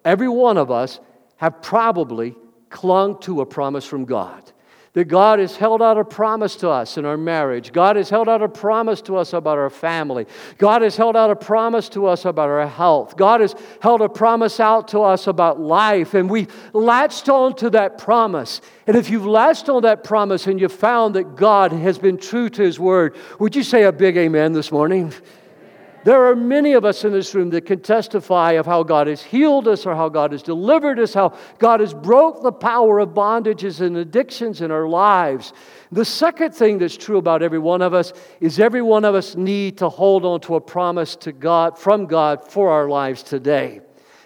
every 0.05 0.29
one 0.29 0.57
of 0.57 0.71
us 0.71 0.99
have 1.37 1.61
probably 1.61 2.35
clung 2.69 3.19
to 3.19 3.41
a 3.41 3.45
promise 3.45 3.85
from 3.85 4.05
God 4.05 4.51
that 4.95 5.09
God 5.09 5.39
has 5.39 5.57
held 5.57 5.81
out 5.81 5.97
a 5.97 6.05
promise 6.05 6.55
to 6.55 6.69
us 6.69 6.97
in 6.97 7.03
our 7.03 7.17
marriage. 7.17 7.73
God 7.73 7.97
has 7.97 8.09
held 8.09 8.29
out 8.29 8.41
a 8.41 8.47
promise 8.47 9.01
to 9.03 9.17
us 9.17 9.33
about 9.33 9.57
our 9.57 9.69
family. 9.69 10.25
God 10.57 10.81
has 10.81 10.95
held 10.95 11.17
out 11.17 11.29
a 11.29 11.35
promise 11.35 11.89
to 11.89 12.07
us 12.07 12.23
about 12.23 12.47
our 12.47 12.65
health. 12.65 13.17
God 13.17 13.41
has 13.41 13.55
held 13.81 14.01
a 14.01 14.07
promise 14.07 14.61
out 14.61 14.87
to 14.89 15.01
us 15.01 15.27
about 15.27 15.59
life. 15.59 16.13
And 16.13 16.29
we 16.29 16.47
latched 16.71 17.27
on 17.27 17.55
to 17.57 17.69
that 17.71 17.97
promise. 17.97 18.61
And 18.87 18.95
if 18.95 19.09
you've 19.09 19.25
latched 19.25 19.67
on 19.67 19.81
that 19.81 20.05
promise 20.05 20.47
and 20.47 20.61
you've 20.61 20.71
found 20.71 21.15
that 21.15 21.35
God 21.35 21.73
has 21.73 21.99
been 21.99 22.17
true 22.17 22.49
to 22.51 22.61
His 22.61 22.79
word, 22.79 23.17
would 23.37 23.53
you 23.53 23.63
say 23.63 23.83
a 23.83 23.91
big 23.91 24.15
amen 24.15 24.53
this 24.53 24.71
morning? 24.71 25.13
There 26.05 26.27
are 26.27 26.35
many 26.35 26.73
of 26.73 26.85
us 26.85 27.03
in 27.03 27.13
this 27.13 27.33
room 27.33 27.49
that 27.49 27.65
can 27.65 27.79
testify 27.79 28.51
of 28.53 28.67
how 28.67 28.83
God 28.83 29.07
has 29.07 29.23
healed 29.23 29.67
us 29.67 29.87
or 29.87 29.95
how 29.95 30.07
God 30.07 30.33
has 30.33 30.43
delivered 30.43 30.99
us, 30.99 31.15
how 31.15 31.35
God 31.57 31.79
has 31.79 31.95
broke 31.95 32.43
the 32.43 32.51
power 32.51 32.99
of 32.99 33.09
bondages 33.15 33.81
and 33.81 33.97
addictions 33.97 34.61
in 34.61 34.69
our 34.69 34.87
lives. 34.87 35.51
The 35.91 36.05
second 36.05 36.53
thing 36.53 36.77
that's 36.77 36.95
true 36.95 37.17
about 37.17 37.41
every 37.41 37.57
one 37.57 37.81
of 37.81 37.95
us 37.95 38.13
is 38.39 38.59
every 38.59 38.83
one 38.83 39.03
of 39.03 39.15
us 39.15 39.35
need 39.35 39.79
to 39.79 39.89
hold 39.89 40.25
on 40.25 40.41
to 40.41 40.53
a 40.53 40.61
promise 40.61 41.15
to 41.17 41.31
God 41.31 41.75
from 41.75 42.05
God 42.05 42.47
for 42.51 42.69
our 42.69 42.87
lives 42.87 43.23
today. 43.23 43.81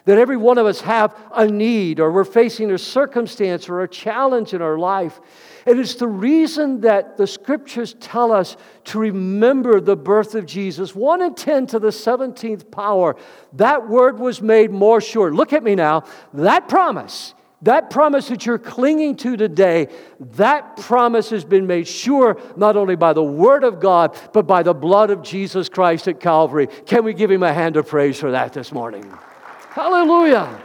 That 0.06 0.18
every 0.18 0.38
one 0.38 0.58
of 0.58 0.66
us 0.66 0.82
have 0.82 1.16
a 1.34 1.46
need 1.46 2.00
or 2.00 2.12
we're 2.12 2.24
facing 2.24 2.72
a 2.72 2.78
circumstance 2.78 3.70
or 3.70 3.82
a 3.82 3.88
challenge 3.88 4.54
in 4.54 4.62
our 4.62 4.78
life. 4.78 5.20
And 5.66 5.80
it's 5.80 5.96
the 5.96 6.08
reason 6.08 6.82
that 6.82 7.18
the 7.18 7.28
scriptures 7.28 7.96
tell 8.00 8.32
us 8.32 8.58
to 8.86 9.00
remember 9.00 9.80
the 9.80 9.96
birth 9.96 10.36
of 10.36 10.46
Jesus. 10.46 10.96
1 10.96 11.22
in 11.22 11.36
10 11.36 11.68
to 11.68 11.80
the 11.80 11.90
17th 11.90 12.72
power. 12.72 13.16
That 13.54 13.88
word 13.88 14.20
was 14.20 14.42
made 14.42 14.72
more 14.72 15.02
sure. 15.02 15.34
Look 15.34 15.54
at 15.54 15.64
me 15.64 15.76
now. 15.76 16.06
That 16.34 16.70
promise, 16.70 17.36
that 17.62 17.90
promise 17.90 18.30
that 18.30 18.46
you're 18.46 18.58
clinging 18.58 19.18
to 19.18 19.36
today, 19.36 19.90
that 20.20 20.78
promise 20.78 21.30
has 21.30 21.44
been 21.44 21.68
made 21.68 21.88
sure 21.88 22.42
not 22.56 22.78
only 22.78 22.96
by 22.96 23.14
the 23.14 23.24
word 23.24 23.64
of 23.64 23.80
God, 23.80 24.18
but 24.34 24.48
by 24.48 24.64
the 24.64 24.74
blood 24.74 25.10
of 25.10 25.22
Jesus 25.22 25.68
Christ 25.68 26.08
at 26.08 26.20
Calvary. 26.20 26.68
Can 26.86 27.04
we 27.04 27.14
give 27.14 27.30
him 27.30 27.44
a 27.44 27.54
hand 27.54 27.76
of 27.76 27.88
praise 27.88 28.18
for 28.20 28.32
that 28.32 28.54
this 28.54 28.72
morning? 28.72 29.12
Hallelujah. 29.70 30.62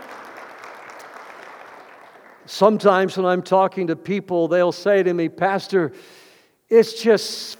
Sometimes 2.46 3.16
when 3.16 3.26
I'm 3.26 3.42
talking 3.42 3.87
to 3.88 3.96
people, 3.96 4.49
they'll 4.49 4.73
say 4.73 5.02
to 5.02 5.12
me, 5.12 5.28
Pastor, 5.28 5.92
it's 6.70 7.02
just 7.02 7.58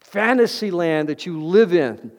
fantasy 0.00 0.72
land 0.72 1.08
that 1.08 1.26
you 1.26 1.42
live 1.42 1.72
in. 1.72 2.10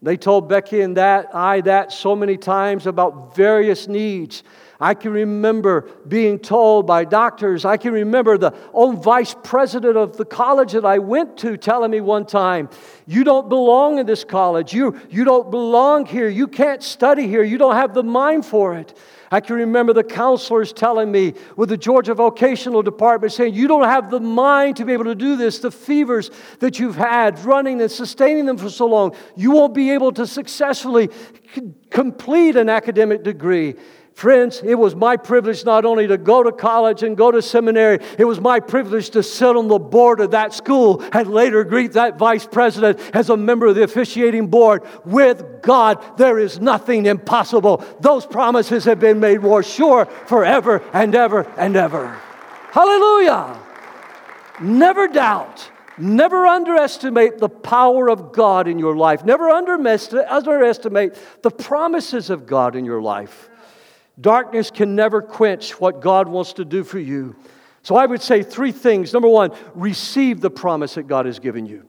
They 0.00 0.16
told 0.16 0.48
Becky 0.48 0.80
and 0.80 0.96
that 0.96 1.34
I 1.34 1.60
that 1.62 1.90
so 1.92 2.14
many 2.14 2.36
times 2.36 2.86
about 2.86 3.34
various 3.34 3.88
needs. 3.88 4.44
I 4.80 4.94
can 4.94 5.12
remember 5.12 5.82
being 6.08 6.38
told 6.38 6.86
by 6.86 7.04
doctors, 7.04 7.66
I 7.66 7.76
can 7.76 7.92
remember 7.92 8.38
the 8.38 8.54
own 8.72 9.02
vice 9.02 9.34
president 9.44 9.98
of 9.98 10.16
the 10.16 10.24
college 10.24 10.72
that 10.72 10.86
I 10.86 10.98
went 10.98 11.36
to 11.38 11.58
telling 11.58 11.90
me 11.90 12.00
one 12.00 12.24
time, 12.24 12.70
You 13.06 13.22
don't 13.22 13.50
belong 13.50 13.98
in 13.98 14.06
this 14.06 14.24
college. 14.24 14.72
You, 14.72 14.98
you 15.10 15.24
don't 15.24 15.50
belong 15.50 16.06
here. 16.06 16.28
You 16.28 16.48
can't 16.48 16.82
study 16.82 17.28
here. 17.28 17.42
You 17.42 17.58
don't 17.58 17.74
have 17.74 17.92
the 17.92 18.02
mind 18.02 18.46
for 18.46 18.74
it. 18.74 18.96
I 19.32 19.40
can 19.40 19.56
remember 19.56 19.92
the 19.92 20.02
counselors 20.02 20.72
telling 20.72 21.12
me 21.12 21.34
with 21.56 21.68
the 21.68 21.76
Georgia 21.76 22.14
Vocational 22.14 22.82
Department 22.82 23.32
saying, 23.32 23.54
You 23.54 23.68
don't 23.68 23.84
have 23.84 24.10
the 24.10 24.18
mind 24.18 24.76
to 24.76 24.84
be 24.84 24.92
able 24.92 25.04
to 25.04 25.14
do 25.14 25.36
this. 25.36 25.60
The 25.60 25.70
fevers 25.70 26.30
that 26.58 26.78
you've 26.80 26.96
had 26.96 27.38
running 27.44 27.80
and 27.80 27.90
sustaining 27.90 28.46
them 28.46 28.56
for 28.56 28.70
so 28.70 28.86
long, 28.86 29.14
you 29.36 29.52
won't 29.52 29.74
be 29.74 29.90
able 29.90 30.12
to 30.12 30.26
successfully 30.26 31.10
complete 31.90 32.56
an 32.56 32.68
academic 32.68 33.22
degree. 33.22 33.76
Friends, 34.20 34.60
it 34.62 34.74
was 34.74 34.94
my 34.94 35.16
privilege 35.16 35.64
not 35.64 35.86
only 35.86 36.06
to 36.06 36.18
go 36.18 36.42
to 36.42 36.52
college 36.52 37.02
and 37.02 37.16
go 37.16 37.30
to 37.30 37.40
seminary, 37.40 38.00
it 38.18 38.26
was 38.26 38.38
my 38.38 38.60
privilege 38.60 39.08
to 39.08 39.22
sit 39.22 39.56
on 39.56 39.66
the 39.66 39.78
board 39.78 40.20
of 40.20 40.32
that 40.32 40.52
school 40.52 41.02
and 41.14 41.32
later 41.32 41.64
greet 41.64 41.92
that 41.92 42.18
vice 42.18 42.46
president 42.46 43.00
as 43.14 43.30
a 43.30 43.36
member 43.38 43.68
of 43.68 43.76
the 43.76 43.82
officiating 43.82 44.48
board. 44.48 44.82
With 45.06 45.62
God, 45.62 46.18
there 46.18 46.38
is 46.38 46.60
nothing 46.60 47.06
impossible. 47.06 47.82
Those 48.00 48.26
promises 48.26 48.84
have 48.84 49.00
been 49.00 49.20
made 49.20 49.40
more 49.40 49.62
sure 49.62 50.04
forever 50.04 50.82
and 50.92 51.14
ever 51.14 51.50
and 51.56 51.74
ever. 51.74 52.08
Hallelujah! 52.72 53.58
Never 54.60 55.08
doubt. 55.08 55.70
Never 55.96 56.46
underestimate 56.46 57.38
the 57.38 57.48
power 57.48 58.10
of 58.10 58.32
God 58.32 58.68
in 58.68 58.78
your 58.78 58.96
life. 58.96 59.24
Never 59.24 59.48
underestimate 59.48 61.14
the 61.40 61.50
promises 61.50 62.28
of 62.28 62.46
God 62.46 62.76
in 62.76 62.84
your 62.84 63.00
life. 63.00 63.49
Darkness 64.20 64.70
can 64.70 64.94
never 64.94 65.22
quench 65.22 65.80
what 65.80 66.00
God 66.00 66.28
wants 66.28 66.52
to 66.54 66.64
do 66.64 66.84
for 66.84 66.98
you. 66.98 67.36
So 67.82 67.96
I 67.96 68.06
would 68.06 68.20
say 68.20 68.42
three 68.42 68.72
things. 68.72 69.12
Number 69.12 69.28
one, 69.28 69.52
receive 69.74 70.40
the 70.40 70.50
promise 70.50 70.94
that 70.94 71.04
God 71.04 71.26
has 71.26 71.38
given 71.38 71.66
you, 71.66 71.86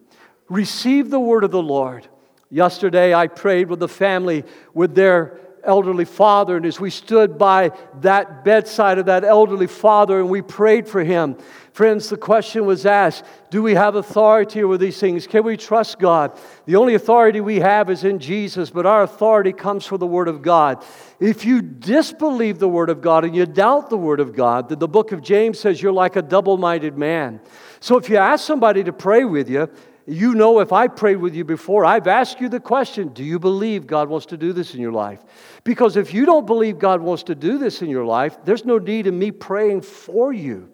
receive 0.49 1.09
the 1.09 1.19
word 1.19 1.43
of 1.43 1.51
the 1.51 1.61
Lord. 1.61 2.07
Yesterday, 2.49 3.13
I 3.13 3.27
prayed 3.27 3.69
with 3.69 3.79
the 3.79 3.87
family 3.87 4.43
with 4.73 4.93
their 4.93 5.39
elderly 5.63 6.05
father, 6.05 6.57
and 6.57 6.65
as 6.65 6.79
we 6.79 6.89
stood 6.89 7.37
by 7.37 7.71
that 8.01 8.43
bedside 8.43 8.97
of 8.97 9.05
that 9.05 9.23
elderly 9.23 9.67
father 9.67 10.19
and 10.19 10.29
we 10.29 10.41
prayed 10.41 10.87
for 10.87 11.03
him, 11.03 11.37
Friends, 11.71 12.09
the 12.09 12.17
question 12.17 12.65
was 12.65 12.85
asked 12.85 13.23
Do 13.49 13.63
we 13.63 13.75
have 13.75 13.95
authority 13.95 14.61
over 14.61 14.77
these 14.77 14.99
things? 14.99 15.25
Can 15.25 15.43
we 15.43 15.55
trust 15.55 15.99
God? 15.99 16.37
The 16.65 16.75
only 16.75 16.95
authority 16.95 17.39
we 17.39 17.59
have 17.61 17.89
is 17.89 18.03
in 18.03 18.19
Jesus, 18.19 18.69
but 18.69 18.85
our 18.85 19.03
authority 19.03 19.53
comes 19.53 19.85
from 19.85 19.99
the 19.99 20.07
Word 20.07 20.27
of 20.27 20.41
God. 20.41 20.83
If 21.19 21.45
you 21.45 21.61
disbelieve 21.61 22.59
the 22.59 22.67
Word 22.67 22.89
of 22.89 23.01
God 23.01 23.23
and 23.23 23.33
you 23.33 23.45
doubt 23.45 23.89
the 23.89 23.97
Word 23.97 24.19
of 24.19 24.35
God, 24.35 24.67
then 24.67 24.79
the 24.79 24.87
book 24.87 25.13
of 25.13 25.21
James 25.21 25.59
says 25.59 25.81
you're 25.81 25.93
like 25.93 26.17
a 26.17 26.21
double 26.21 26.57
minded 26.57 26.97
man. 26.97 27.39
So 27.79 27.97
if 27.97 28.09
you 28.09 28.17
ask 28.17 28.45
somebody 28.45 28.83
to 28.83 28.91
pray 28.91 29.23
with 29.23 29.49
you, 29.49 29.69
you 30.05 30.35
know 30.35 30.59
if 30.59 30.73
I 30.73 30.89
prayed 30.89 31.17
with 31.17 31.33
you 31.33 31.45
before, 31.45 31.85
I've 31.85 32.07
asked 32.07 32.41
you 32.41 32.49
the 32.49 32.59
question 32.59 33.09
Do 33.09 33.23
you 33.23 33.39
believe 33.39 33.87
God 33.87 34.09
wants 34.09 34.25
to 34.27 34.37
do 34.37 34.51
this 34.51 34.73
in 34.73 34.81
your 34.81 34.91
life? 34.91 35.23
Because 35.63 35.95
if 35.95 36.13
you 36.13 36.25
don't 36.25 36.45
believe 36.45 36.79
God 36.79 36.99
wants 36.99 37.23
to 37.23 37.35
do 37.35 37.57
this 37.57 37.81
in 37.81 37.89
your 37.89 38.05
life, 38.05 38.37
there's 38.43 38.65
no 38.65 38.77
need 38.77 39.07
in 39.07 39.17
me 39.17 39.31
praying 39.31 39.81
for 39.81 40.33
you. 40.33 40.69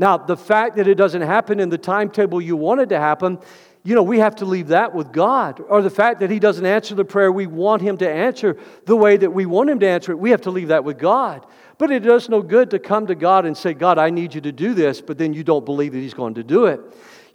Now, 0.00 0.16
the 0.16 0.34
fact 0.34 0.76
that 0.76 0.88
it 0.88 0.94
doesn't 0.94 1.20
happen 1.20 1.60
in 1.60 1.68
the 1.68 1.76
timetable 1.76 2.40
you 2.40 2.56
wanted 2.56 2.88
to 2.88 2.98
happen, 2.98 3.38
you 3.82 3.94
know, 3.94 4.02
we 4.02 4.18
have 4.20 4.34
to 4.36 4.46
leave 4.46 4.68
that 4.68 4.94
with 4.94 5.12
God. 5.12 5.60
Or 5.68 5.82
the 5.82 5.90
fact 5.90 6.20
that 6.20 6.30
He 6.30 6.38
doesn't 6.38 6.64
answer 6.64 6.94
the 6.94 7.04
prayer 7.04 7.30
we 7.30 7.46
want 7.46 7.82
Him 7.82 7.98
to 7.98 8.08
answer 8.08 8.56
the 8.86 8.96
way 8.96 9.18
that 9.18 9.30
we 9.30 9.44
want 9.44 9.68
Him 9.68 9.78
to 9.80 9.86
answer 9.86 10.12
it, 10.12 10.18
we 10.18 10.30
have 10.30 10.40
to 10.40 10.50
leave 10.50 10.68
that 10.68 10.84
with 10.84 10.98
God. 10.98 11.44
But 11.76 11.90
it 11.90 12.00
does 12.00 12.30
no 12.30 12.40
good 12.40 12.70
to 12.70 12.78
come 12.78 13.08
to 13.08 13.14
God 13.14 13.44
and 13.44 13.54
say, 13.54 13.74
God, 13.74 13.98
I 13.98 14.08
need 14.08 14.34
you 14.34 14.40
to 14.40 14.52
do 14.52 14.72
this, 14.72 15.02
but 15.02 15.18
then 15.18 15.34
you 15.34 15.44
don't 15.44 15.66
believe 15.66 15.92
that 15.92 15.98
He's 15.98 16.14
going 16.14 16.32
to 16.32 16.42
do 16.42 16.64
it. 16.64 16.80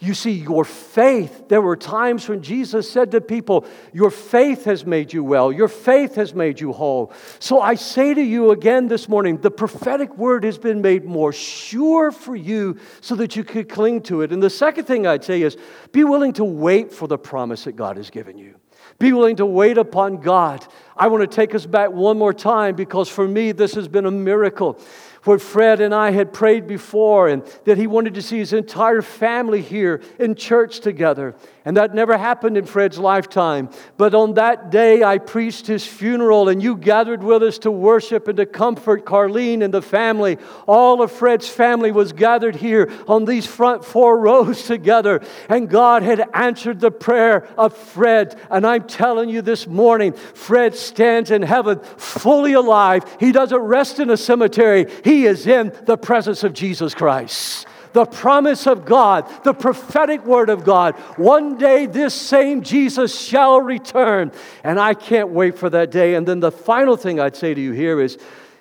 You 0.06 0.14
see, 0.14 0.34
your 0.34 0.66
faith, 0.66 1.48
there 1.48 1.64
were 1.64 1.76
times 1.76 2.30
when 2.30 2.44
Jesus 2.44 2.88
said 2.88 3.10
to 3.12 3.22
people, 3.22 3.66
Your 3.92 4.12
faith 4.12 4.66
has 4.66 4.86
made 4.86 5.12
you 5.12 5.24
well, 5.24 5.52
your 5.52 5.68
faith 5.68 6.14
has 6.14 6.36
made 6.36 6.60
you 6.60 6.74
whole. 6.74 7.12
So 7.40 7.60
I 7.60 7.74
say 7.74 8.14
to 8.14 8.22
you 8.22 8.52
again 8.52 8.88
this 8.88 9.10
morning, 9.10 9.38
the 9.38 9.50
prophetic 9.50 10.16
word 10.16 10.44
has 10.44 10.60
been 10.60 10.80
made 10.80 11.06
more 11.06 11.34
sure 11.34 12.12
for 12.12 12.36
you 12.36 12.78
so 13.02 13.16
that 13.16 13.36
you 13.36 13.44
could 13.44 13.68
cling 13.68 14.04
to 14.04 14.22
it. 14.22 14.32
And 14.32 14.44
the 14.44 14.50
second 14.50 14.86
thing 14.86 15.08
I'd 15.08 15.24
say 15.24 15.42
is 15.42 15.58
be 15.92 16.04
willing 16.04 16.34
to 16.34 16.46
wait 16.46 16.94
for 16.94 17.08
the 17.08 17.18
promise 17.18 17.64
that 17.64 17.76
God 17.76 17.98
has 17.98 18.12
given 18.12 18.38
you. 18.38 18.60
Be 19.00 19.12
willing 19.12 19.38
to 19.38 19.46
wait 19.46 19.80
upon 19.80 20.22
God. 20.22 20.66
I 20.96 21.08
want 21.08 21.30
to 21.30 21.36
take 21.36 21.56
us 21.56 21.66
back 21.66 21.92
one 21.92 22.18
more 22.18 22.34
time 22.34 22.76
because 22.76 23.10
for 23.10 23.28
me, 23.28 23.52
this 23.52 23.74
has 23.74 23.88
been 23.88 24.06
a 24.06 24.12
miracle 24.12 24.80
where 25.26 25.40
Fred 25.40 25.82
and 25.82 25.94
I 25.94 26.12
had 26.12 26.32
prayed 26.32 26.68
before, 26.68 27.28
and 27.28 27.44
that 27.66 27.78
he 27.78 27.88
wanted 27.88 28.14
to 28.14 28.22
see 28.22 28.38
his 28.38 28.54
entire 28.54 29.02
family 29.02 29.62
here 29.62 30.02
in 30.20 30.36
church 30.36 30.80
together. 30.80 31.36
And 31.68 31.76
that 31.78 31.96
never 31.96 32.16
happened 32.16 32.58
in 32.58 32.66
Fred's 32.66 33.00
lifetime. 33.00 33.70
But 33.98 34.14
on 34.14 34.36
that 34.36 34.70
day, 34.70 35.04
I 35.04 35.18
preached 35.18 35.66
his 35.66 35.84
funeral, 35.84 36.48
and 36.48 36.62
you 36.62 36.78
gathered 36.78 37.24
with 37.24 37.42
us 37.42 37.58
to 37.60 37.72
worship 37.72 38.28
and 38.28 38.38
to 38.38 38.46
comfort 38.46 39.04
Carlene 39.04 39.64
and 39.64 39.74
the 39.74 39.82
family. 39.82 40.38
All 40.68 41.02
of 41.02 41.12
Fred's 41.12 41.50
family 41.50 41.92
was 41.92 42.14
gathered 42.14 42.56
here 42.56 42.92
on 43.08 43.26
these 43.26 43.48
front 43.48 43.84
four 43.84 44.20
rows 44.26 44.68
together. 44.68 45.22
And 45.50 45.68
God 45.68 46.04
had 46.04 46.30
answered 46.36 46.80
the 46.80 46.92
prayer 46.92 47.48
of 47.58 47.76
Fred. 47.76 48.40
And 48.52 48.66
I'm 48.68 48.84
telling 48.84 49.30
you 49.30 49.42
this 49.42 49.66
morning, 49.66 50.14
Fred 50.14 50.76
stands 50.76 51.32
in 51.32 51.42
heaven 51.42 51.80
fully 51.98 52.54
alive. 52.54 53.04
He 53.20 53.32
doesn't 53.32 53.58
rest 53.58 54.00
in 54.00 54.12
a 54.12 54.18
cemetery, 54.18 54.86
he 55.04 55.26
is 55.26 55.48
in 55.48 55.74
the 55.86 55.98
presence 55.98 56.44
of 56.44 56.54
Jesus 56.54 56.94
Christ 56.94 57.66
the 57.96 58.06
promise 58.06 58.68
of 58.68 58.84
God, 58.84 59.26
the 59.46 59.54
prophetic 59.54 60.26
word 60.26 60.50
of 60.50 60.66
God. 60.66 60.96
One 61.16 61.58
day 61.58 61.86
this 61.86 62.14
same 62.14 62.62
Jesus 62.62 63.18
shall 63.18 63.62
return. 63.62 64.34
And 64.66 64.82
I 64.82 64.94
can't 64.94 65.30
wait 65.30 65.58
for 65.58 65.70
that 65.70 65.92
day. 65.92 66.16
And 66.16 66.28
then 66.28 66.42
the 66.42 66.52
final 66.52 66.98
thing 66.98 67.22
I'd 67.22 67.38
say 67.38 67.54
to 67.54 67.62
you 67.62 67.72
here 67.72 68.02
is 68.02 68.18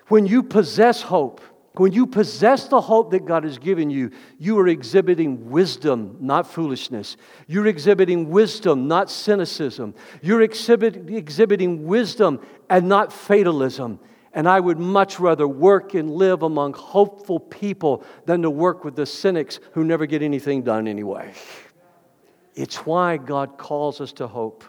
when 0.07 0.25
you 0.25 0.45
possess 0.45 1.03
hope, 1.03 1.41
when 1.73 1.93
you 1.93 2.07
possess 2.07 2.69
the 2.69 2.81
hope 2.81 3.11
that 3.11 3.27
God 3.27 3.43
has 3.43 3.59
given 3.59 3.91
you, 3.91 4.13
you 4.39 4.57
are 4.61 4.69
exhibiting 4.69 5.51
wisdom, 5.51 6.17
not 6.21 6.47
foolishness. 6.47 7.17
You're 7.49 7.67
exhibiting 7.67 8.31
wisdom, 8.31 8.87
not 8.87 9.11
cynicism. 9.11 9.97
You're 10.23 10.43
exhibit, 10.43 11.11
exhibiting 11.11 11.89
wisdom 11.89 12.39
and 12.71 12.89
not 12.89 13.13
fatalism. 13.13 13.99
And 14.35 14.49
I 14.49 14.59
would 14.59 14.79
much 14.79 15.21
rather 15.21 15.47
work 15.47 15.95
and 15.95 16.11
live 16.11 16.43
among 16.43 16.75
hopeful 16.75 17.39
people 17.39 18.05
than 18.27 18.43
to 18.43 18.51
work 18.51 18.85
with 18.85 18.97
the 18.97 19.07
cynics 19.07 19.61
who 19.73 19.85
never 19.85 20.07
get 20.07 20.23
anything 20.23 20.63
done 20.63 20.89
anyway. 20.89 21.33
It's 22.55 22.85
why 22.85 23.17
God 23.17 23.57
calls 23.57 24.01
us 24.01 24.13
to 24.15 24.27
hope. 24.27 24.65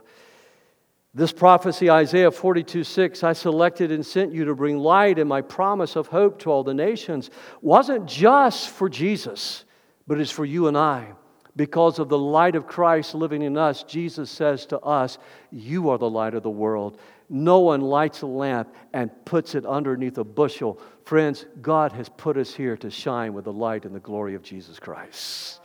This 1.15 1.31
prophecy, 1.31 1.89
Isaiah 1.89 2.29
42 2.29 2.83
6, 2.83 3.23
I 3.23 3.33
selected 3.33 3.91
and 3.91 4.05
sent 4.05 4.33
you 4.33 4.45
to 4.45 4.53
bring 4.53 4.77
light 4.77 5.17
and 5.17 5.29
my 5.29 5.41
promise 5.41 5.95
of 5.95 6.07
hope 6.07 6.39
to 6.39 6.51
all 6.51 6.63
the 6.63 6.73
nations, 6.73 7.29
wasn't 7.61 8.05
just 8.05 8.69
for 8.69 8.89
Jesus, 8.89 9.63
but 10.05 10.19
it's 10.19 10.29
for 10.29 10.45
you 10.45 10.67
and 10.67 10.77
I. 10.77 11.13
Because 11.55 11.99
of 11.99 12.09
the 12.09 12.17
light 12.17 12.57
of 12.57 12.67
Christ 12.67 13.15
living 13.15 13.43
in 13.43 13.57
us, 13.57 13.83
Jesus 13.83 14.29
says 14.29 14.65
to 14.67 14.79
us, 14.81 15.17
You 15.51 15.89
are 15.89 15.97
the 15.97 16.09
light 16.09 16.33
of 16.33 16.43
the 16.43 16.49
world. 16.49 16.99
No 17.29 17.59
one 17.59 17.81
lights 17.81 18.21
a 18.21 18.27
lamp 18.27 18.73
and 18.93 19.09
puts 19.25 19.55
it 19.55 19.65
underneath 19.65 20.17
a 20.17 20.23
bushel. 20.23 20.79
Friends, 21.03 21.45
God 21.61 21.91
has 21.93 22.09
put 22.09 22.37
us 22.37 22.53
here 22.53 22.77
to 22.77 22.89
shine 22.89 23.33
with 23.33 23.45
the 23.45 23.53
light 23.53 23.85
and 23.85 23.95
the 23.95 23.99
glory 23.99 24.35
of 24.35 24.43
Jesus 24.43 24.79
Christ. 24.79 25.59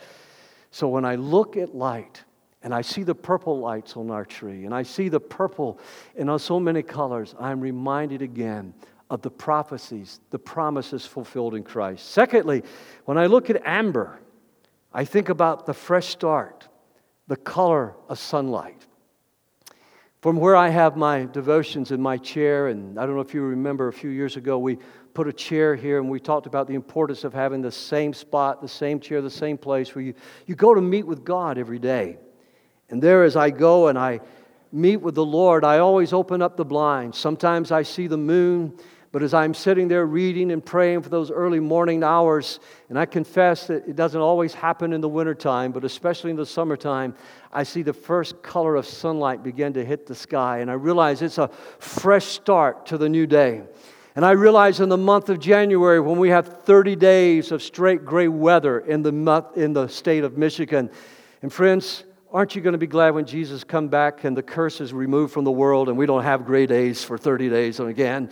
So 0.70 0.88
when 0.88 1.04
I 1.04 1.16
look 1.16 1.56
at 1.56 1.74
light, 1.74 2.24
and 2.62 2.74
I 2.74 2.82
see 2.82 3.02
the 3.02 3.14
purple 3.14 3.58
lights 3.58 3.96
on 3.96 4.10
our 4.10 4.24
tree, 4.24 4.66
and 4.66 4.74
I 4.74 4.82
see 4.82 5.08
the 5.08 5.20
purple 5.20 5.80
in 6.14 6.38
so 6.38 6.60
many 6.60 6.82
colors, 6.82 7.34
I'm 7.40 7.60
reminded 7.60 8.22
again 8.22 8.74
of 9.08 9.22
the 9.22 9.30
prophecies, 9.30 10.20
the 10.30 10.38
promises 10.38 11.04
fulfilled 11.04 11.54
in 11.54 11.64
Christ. 11.64 12.10
Secondly, 12.10 12.62
when 13.06 13.18
I 13.18 13.26
look 13.26 13.50
at 13.50 13.66
amber, 13.66 14.20
I 14.92 15.04
think 15.04 15.28
about 15.28 15.66
the 15.66 15.74
fresh 15.74 16.08
start, 16.08 16.68
the 17.26 17.36
color 17.36 17.94
of 18.08 18.18
sunlight. 18.18 18.86
From 20.20 20.36
where 20.36 20.54
I 20.54 20.68
have 20.68 20.98
my 20.98 21.24
devotions 21.24 21.92
in 21.92 22.02
my 22.02 22.18
chair, 22.18 22.68
and 22.68 22.98
I 22.98 23.06
don't 23.06 23.14
know 23.14 23.22
if 23.22 23.32
you 23.32 23.40
remember 23.40 23.88
a 23.88 23.92
few 23.92 24.10
years 24.10 24.36
ago, 24.36 24.58
we 24.58 24.76
put 25.14 25.26
a 25.26 25.32
chair 25.32 25.74
here 25.74 25.98
and 25.98 26.10
we 26.10 26.20
talked 26.20 26.46
about 26.46 26.66
the 26.66 26.74
importance 26.74 27.24
of 27.24 27.32
having 27.32 27.62
the 27.62 27.72
same 27.72 28.12
spot, 28.12 28.60
the 28.60 28.68
same 28.68 29.00
chair, 29.00 29.22
the 29.22 29.30
same 29.30 29.56
place 29.56 29.94
where 29.94 30.04
you, 30.04 30.12
you 30.46 30.54
go 30.54 30.74
to 30.74 30.80
meet 30.82 31.06
with 31.06 31.24
God 31.24 31.56
every 31.56 31.78
day. 31.78 32.18
And 32.90 33.02
there, 33.02 33.24
as 33.24 33.34
I 33.34 33.48
go 33.48 33.88
and 33.88 33.98
I 33.98 34.20
meet 34.70 34.98
with 34.98 35.14
the 35.14 35.24
Lord, 35.24 35.64
I 35.64 35.78
always 35.78 36.12
open 36.12 36.42
up 36.42 36.58
the 36.58 36.66
blinds. 36.66 37.16
Sometimes 37.16 37.72
I 37.72 37.82
see 37.82 38.06
the 38.06 38.18
moon, 38.18 38.76
but 39.12 39.22
as 39.22 39.32
I'm 39.32 39.54
sitting 39.54 39.88
there 39.88 40.04
reading 40.04 40.52
and 40.52 40.64
praying 40.64 41.00
for 41.00 41.08
those 41.08 41.30
early 41.30 41.60
morning 41.60 42.04
hours, 42.04 42.60
and 42.90 42.98
I 42.98 43.06
confess 43.06 43.68
that 43.68 43.88
it 43.88 43.96
doesn't 43.96 44.20
always 44.20 44.52
happen 44.52 44.92
in 44.92 45.00
the 45.00 45.08
wintertime, 45.08 45.72
but 45.72 45.82
especially 45.82 46.30
in 46.30 46.36
the 46.36 46.44
summertime, 46.44 47.14
I 47.52 47.64
see 47.64 47.82
the 47.82 47.92
first 47.92 48.42
color 48.42 48.76
of 48.76 48.86
sunlight 48.86 49.42
begin 49.42 49.72
to 49.72 49.84
hit 49.84 50.06
the 50.06 50.14
sky, 50.14 50.58
and 50.58 50.70
I 50.70 50.74
realize 50.74 51.20
it's 51.20 51.38
a 51.38 51.48
fresh 51.78 52.26
start 52.26 52.86
to 52.86 52.98
the 52.98 53.08
new 53.08 53.26
day. 53.26 53.62
And 54.14 54.24
I 54.24 54.32
realize 54.32 54.80
in 54.80 54.88
the 54.88 54.96
month 54.96 55.28
of 55.30 55.40
January, 55.40 56.00
when 56.00 56.18
we 56.18 56.30
have 56.30 56.62
30 56.64 56.96
days 56.96 57.52
of 57.52 57.62
straight 57.62 58.04
gray 58.04 58.28
weather 58.28 58.80
in 58.80 59.02
the, 59.02 59.12
month, 59.12 59.56
in 59.56 59.72
the 59.72 59.88
state 59.88 60.24
of 60.24 60.36
Michigan, 60.36 60.90
and 61.42 61.52
friends, 61.52 62.04
aren't 62.32 62.54
you 62.54 62.60
going 62.60 62.72
to 62.72 62.78
be 62.78 62.86
glad 62.86 63.14
when 63.14 63.24
Jesus 63.24 63.64
come 63.64 63.88
back 63.88 64.24
and 64.24 64.36
the 64.36 64.42
curse 64.42 64.80
is 64.80 64.92
removed 64.92 65.32
from 65.32 65.44
the 65.44 65.50
world 65.50 65.88
and 65.88 65.96
we 65.98 66.06
don't 66.06 66.22
have 66.22 66.44
gray 66.44 66.66
days 66.66 67.02
for 67.02 67.18
30 67.18 67.48
days 67.48 67.80
and 67.80 67.88
again? 67.88 68.30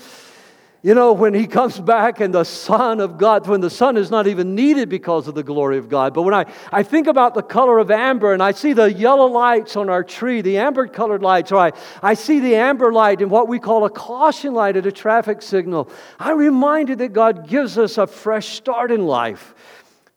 You 0.80 0.94
know, 0.94 1.12
when 1.12 1.34
he 1.34 1.48
comes 1.48 1.80
back 1.80 2.20
and 2.20 2.32
the 2.32 2.44
Son 2.44 3.00
of 3.00 3.18
God, 3.18 3.48
when 3.48 3.60
the 3.60 3.70
Son 3.70 3.96
is 3.96 4.12
not 4.12 4.28
even 4.28 4.54
needed 4.54 4.88
because 4.88 5.26
of 5.26 5.34
the 5.34 5.42
glory 5.42 5.76
of 5.76 5.88
God. 5.88 6.14
But 6.14 6.22
when 6.22 6.34
I, 6.34 6.46
I 6.70 6.84
think 6.84 7.08
about 7.08 7.34
the 7.34 7.42
color 7.42 7.78
of 7.78 7.90
amber 7.90 8.32
and 8.32 8.40
I 8.40 8.52
see 8.52 8.74
the 8.74 8.92
yellow 8.92 9.26
lights 9.26 9.74
on 9.74 9.90
our 9.90 10.04
tree, 10.04 10.40
the 10.40 10.58
amber 10.58 10.86
colored 10.86 11.20
lights, 11.20 11.50
or 11.50 11.58
I, 11.58 11.72
I 12.00 12.14
see 12.14 12.38
the 12.38 12.54
amber 12.54 12.92
light 12.92 13.20
in 13.20 13.28
what 13.28 13.48
we 13.48 13.58
call 13.58 13.86
a 13.86 13.90
caution 13.90 14.54
light 14.54 14.76
at 14.76 14.86
a 14.86 14.92
traffic 14.92 15.42
signal, 15.42 15.90
I'm 16.20 16.38
reminded 16.38 16.98
that 16.98 17.12
God 17.12 17.48
gives 17.48 17.76
us 17.76 17.98
a 17.98 18.06
fresh 18.06 18.50
start 18.50 18.92
in 18.92 19.04
life. 19.04 19.54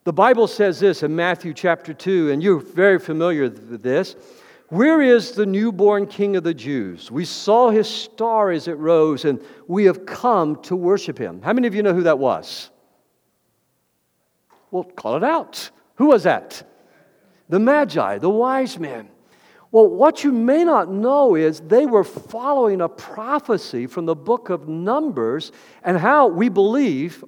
The 0.04 0.12
Bible 0.12 0.46
says 0.46 0.78
this 0.78 1.02
in 1.02 1.16
Matthew 1.16 1.54
chapter 1.54 1.92
2, 1.92 2.30
and 2.30 2.40
you're 2.40 2.60
very 2.60 3.00
familiar 3.00 3.42
with 3.42 3.82
this. 3.82 4.14
Where 4.72 5.02
is 5.02 5.32
the 5.32 5.44
newborn 5.44 6.06
King 6.06 6.34
of 6.34 6.44
the 6.44 6.54
Jews? 6.54 7.10
We 7.10 7.26
saw 7.26 7.68
his 7.68 7.86
star 7.86 8.50
as 8.50 8.68
it 8.68 8.78
rose, 8.78 9.26
and 9.26 9.38
we 9.68 9.84
have 9.84 10.06
come 10.06 10.62
to 10.62 10.74
worship 10.74 11.18
him. 11.18 11.42
How 11.42 11.52
many 11.52 11.66
of 11.66 11.74
you 11.74 11.82
know 11.82 11.92
who 11.92 12.04
that 12.04 12.18
was? 12.18 12.70
Well, 14.70 14.84
call 14.84 15.18
it 15.18 15.24
out. 15.24 15.70
Who 15.96 16.06
was 16.06 16.22
that? 16.22 16.66
The 17.50 17.58
Magi, 17.58 18.16
the 18.16 18.30
wise 18.30 18.78
men. 18.78 19.10
Well, 19.72 19.88
what 19.88 20.24
you 20.24 20.32
may 20.32 20.64
not 20.64 20.90
know 20.90 21.34
is 21.34 21.60
they 21.60 21.84
were 21.84 22.02
following 22.02 22.80
a 22.80 22.88
prophecy 22.88 23.86
from 23.86 24.06
the 24.06 24.16
book 24.16 24.48
of 24.48 24.68
Numbers 24.68 25.52
and 25.84 25.98
how 25.98 26.28
we 26.28 26.48
believe, 26.48 27.22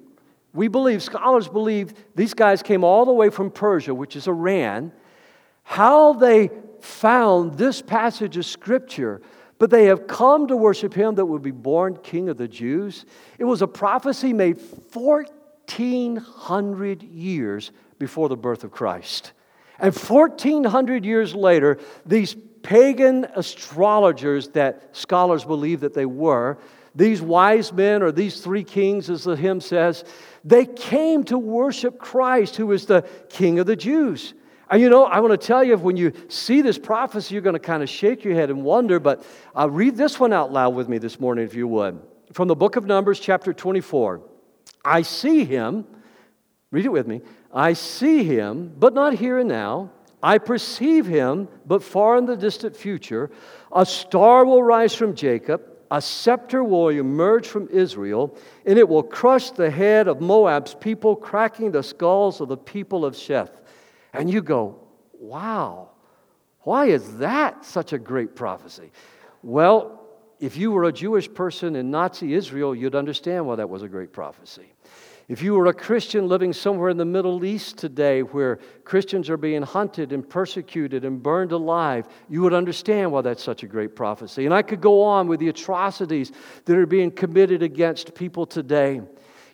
we 0.54 0.68
believe, 0.68 1.02
scholars 1.02 1.48
believe 1.48 1.92
these 2.14 2.32
guys 2.32 2.62
came 2.62 2.84
all 2.84 3.04
the 3.04 3.12
way 3.12 3.28
from 3.28 3.50
Persia, 3.50 3.94
which 3.94 4.16
is 4.16 4.28
Iran, 4.28 4.92
how 5.64 6.12
they 6.12 6.50
found 6.80 7.58
this 7.58 7.82
passage 7.82 8.36
of 8.36 8.46
Scripture, 8.46 9.20
but 9.58 9.70
they 9.70 9.86
have 9.86 10.06
come 10.06 10.46
to 10.46 10.56
worship 10.56 10.94
him 10.94 11.16
that 11.16 11.26
would 11.26 11.42
be 11.42 11.50
born 11.50 11.96
King 11.96 12.28
of 12.28 12.36
the 12.36 12.46
Jews. 12.46 13.04
It 13.38 13.44
was 13.44 13.62
a 13.62 13.66
prophecy 13.66 14.32
made 14.32 14.60
1,400 14.92 17.02
years 17.02 17.72
before 17.98 18.28
the 18.28 18.36
birth 18.36 18.62
of 18.64 18.70
Christ. 18.70 19.32
And 19.78 19.94
1,400 19.94 21.04
years 21.04 21.34
later, 21.34 21.78
these 22.06 22.34
pagan 22.62 23.26
astrologers 23.34 24.48
that 24.48 24.96
scholars 24.96 25.44
believe 25.44 25.80
that 25.80 25.94
they 25.94 26.06
were, 26.06 26.58
these 26.94 27.20
wise 27.20 27.72
men 27.72 28.02
or 28.02 28.12
these 28.12 28.40
three 28.40 28.64
kings, 28.64 29.10
as 29.10 29.24
the 29.24 29.36
hymn 29.36 29.60
says, 29.60 30.04
they 30.44 30.64
came 30.64 31.24
to 31.24 31.38
worship 31.38 31.98
Christ, 31.98 32.56
who 32.56 32.72
is 32.72 32.86
the 32.86 33.02
King 33.28 33.58
of 33.58 33.66
the 33.66 33.76
Jews. 33.76 34.32
And 34.70 34.80
you 34.80 34.88
know, 34.88 35.04
I 35.04 35.20
want 35.20 35.38
to 35.38 35.46
tell 35.46 35.62
you, 35.62 35.76
when 35.76 35.96
you 35.96 36.12
see 36.28 36.62
this 36.62 36.78
prophecy, 36.78 37.34
you're 37.34 37.42
going 37.42 37.54
to 37.54 37.58
kind 37.58 37.82
of 37.82 37.88
shake 37.88 38.24
your 38.24 38.34
head 38.34 38.50
and 38.50 38.64
wonder, 38.64 38.98
but 38.98 39.24
uh, 39.58 39.68
read 39.70 39.96
this 39.96 40.18
one 40.18 40.32
out 40.32 40.52
loud 40.52 40.74
with 40.74 40.88
me 40.88 40.98
this 40.98 41.20
morning, 41.20 41.44
if 41.44 41.54
you 41.54 41.68
would. 41.68 42.00
From 42.32 42.48
the 42.48 42.56
book 42.56 42.76
of 42.76 42.86
Numbers, 42.86 43.20
chapter 43.20 43.52
24. 43.52 44.22
I 44.84 45.02
see 45.02 45.44
him, 45.44 45.86
read 46.70 46.84
it 46.84 46.92
with 46.92 47.06
me. 47.06 47.20
I 47.52 47.74
see 47.74 48.24
him, 48.24 48.72
but 48.76 48.94
not 48.94 49.14
here 49.14 49.38
and 49.38 49.48
now. 49.48 49.90
I 50.22 50.38
perceive 50.38 51.06
him, 51.06 51.48
but 51.66 51.82
far 51.82 52.16
in 52.16 52.24
the 52.24 52.36
distant 52.36 52.74
future. 52.74 53.30
A 53.72 53.84
star 53.84 54.46
will 54.46 54.62
rise 54.62 54.94
from 54.94 55.14
Jacob, 55.14 55.62
a 55.90 56.00
scepter 56.00 56.64
will 56.64 56.88
emerge 56.88 57.46
from 57.46 57.68
Israel, 57.68 58.36
and 58.64 58.78
it 58.78 58.88
will 58.88 59.02
crush 59.02 59.50
the 59.50 59.70
head 59.70 60.08
of 60.08 60.22
Moab's 60.22 60.74
people, 60.74 61.14
cracking 61.14 61.70
the 61.70 61.82
skulls 61.82 62.40
of 62.40 62.48
the 62.48 62.56
people 62.56 63.04
of 63.04 63.14
Sheth. 63.14 63.50
And 64.14 64.30
you 64.30 64.40
go, 64.40 64.78
wow, 65.18 65.90
why 66.60 66.86
is 66.86 67.18
that 67.18 67.64
such 67.64 67.92
a 67.92 67.98
great 67.98 68.34
prophecy? 68.34 68.90
Well, 69.42 70.00
if 70.40 70.56
you 70.56 70.72
were 70.72 70.84
a 70.84 70.92
Jewish 70.92 71.32
person 71.32 71.76
in 71.76 71.90
Nazi 71.90 72.34
Israel, 72.34 72.74
you'd 72.74 72.94
understand 72.94 73.46
why 73.46 73.56
that 73.56 73.68
was 73.68 73.82
a 73.82 73.88
great 73.88 74.12
prophecy. 74.12 74.72
If 75.26 75.42
you 75.42 75.54
were 75.54 75.66
a 75.66 75.74
Christian 75.74 76.28
living 76.28 76.52
somewhere 76.52 76.90
in 76.90 76.98
the 76.98 77.04
Middle 77.06 77.46
East 77.46 77.78
today 77.78 78.22
where 78.22 78.58
Christians 78.84 79.30
are 79.30 79.38
being 79.38 79.62
hunted 79.62 80.12
and 80.12 80.28
persecuted 80.28 81.04
and 81.04 81.22
burned 81.22 81.52
alive, 81.52 82.06
you 82.28 82.42
would 82.42 82.52
understand 82.52 83.10
why 83.10 83.22
that's 83.22 83.42
such 83.42 83.62
a 83.62 83.66
great 83.66 83.96
prophecy. 83.96 84.44
And 84.44 84.52
I 84.52 84.60
could 84.60 84.82
go 84.82 85.02
on 85.02 85.26
with 85.26 85.40
the 85.40 85.48
atrocities 85.48 86.30
that 86.66 86.76
are 86.76 86.84
being 86.84 87.10
committed 87.10 87.62
against 87.62 88.14
people 88.14 88.44
today. 88.44 89.00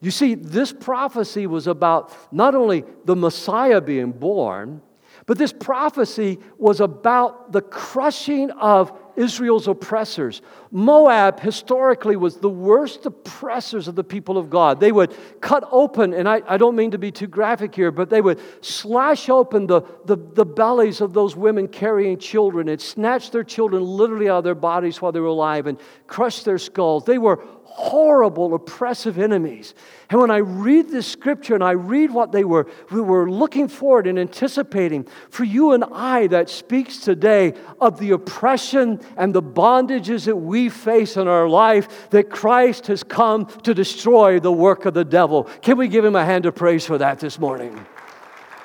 You 0.01 0.11
see, 0.11 0.35
this 0.35 0.73
prophecy 0.73 1.47
was 1.47 1.67
about 1.67 2.17
not 2.33 2.55
only 2.55 2.85
the 3.05 3.17
Messiah 3.17 3.81
being 3.81 4.13
born, 4.13 4.81
but 5.27 5.37
this 5.39 5.53
prophecy 5.53 6.39
was 6.59 6.81
about 6.81 7.53
the 7.53 7.61
crushing 7.61 8.51
of 8.53 8.93
Israel's 9.17 9.69
oppressors. 9.69 10.41
Moab 10.71 11.41
historically 11.41 12.17
was 12.17 12.37
the 12.39 12.49
worst 12.49 13.05
oppressors 13.05 13.87
of 13.87 13.95
the 13.95 14.03
people 14.03 14.39
of 14.39 14.49
God. 14.49 14.81
They 14.81 14.93
would 14.93 15.15
cut 15.41 15.69
open, 15.71 16.15
and 16.15 16.29
I, 16.29 16.43
I 16.49 16.57
don't 16.57 16.75
mean 16.75 16.93
to 16.93 16.99
be 16.99 17.13
too 17.13 17.27
graphic 17.27 17.75
here, 17.75 17.91
but 17.91 18.09
they 18.09 18.23
would 18.23 18.41
slash 18.63 19.29
open 19.29 19.67
the, 19.67 19.83
the, 20.07 20.17
the 20.17 20.47
bellies 20.47 21.01
of 21.01 21.13
those 21.13 21.37
women 21.37 21.69
carrying 21.69 22.19
children 22.19 22.69
and 22.69 22.81
snatch 22.81 23.31
their 23.31 23.45
children 23.45 23.85
literally 23.85 24.31
out 24.31 24.39
of 24.39 24.45
their 24.45 24.55
bodies 24.55 25.03
while 25.03 25.13
they 25.13 25.21
were 25.21 25.27
alive 25.27 25.67
and 25.67 25.79
crush 26.07 26.43
their 26.43 26.59
skulls. 26.59 27.05
They 27.05 27.19
were 27.19 27.45
horrible, 27.81 28.55
oppressive 28.55 29.19
enemies. 29.19 29.75
And 30.11 30.21
when 30.21 30.31
I 30.31 30.37
read 30.37 30.91
this 30.91 31.07
scripture 31.07 31.55
and 31.55 31.65
I 31.65 31.71
read 31.71 32.11
what 32.11 32.31
they 32.31 32.45
were, 32.45 32.69
we 32.91 33.01
were 33.01 33.31
looking 33.31 33.69
forward 33.69 34.07
and 34.07 34.19
anticipating, 34.19 35.09
for 35.31 35.45
you 35.45 35.73
and 35.73 35.83
I, 35.91 36.27
that 36.27 36.51
speaks 36.51 36.99
today 36.99 37.55
of 37.81 37.99
the 37.99 38.11
oppression 38.11 39.01
and 39.17 39.35
the 39.35 39.43
bondages 39.43 40.27
that 40.27 40.37
we 40.37 40.69
face 40.69 41.17
in 41.17 41.27
our 41.27 41.49
life, 41.49 42.11
that 42.11 42.29
Christ 42.29 42.87
has 42.89 43.03
come 43.03 43.47
to 43.63 43.73
destroy 43.73 44.39
the 44.39 44.53
work 44.53 44.85
of 44.85 44.93
the 44.93 45.05
devil. 45.05 45.45
Can 45.63 45.79
we 45.79 45.89
give 45.89 46.05
him 46.05 46.17
a 46.17 46.25
hand 46.25 46.45
of 46.45 46.55
praise 46.55 46.85
for 46.85 46.99
that 46.99 47.19
this 47.19 47.39
morning? 47.39 47.87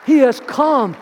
He 0.06 0.18
has 0.20 0.42
come. 0.42 0.98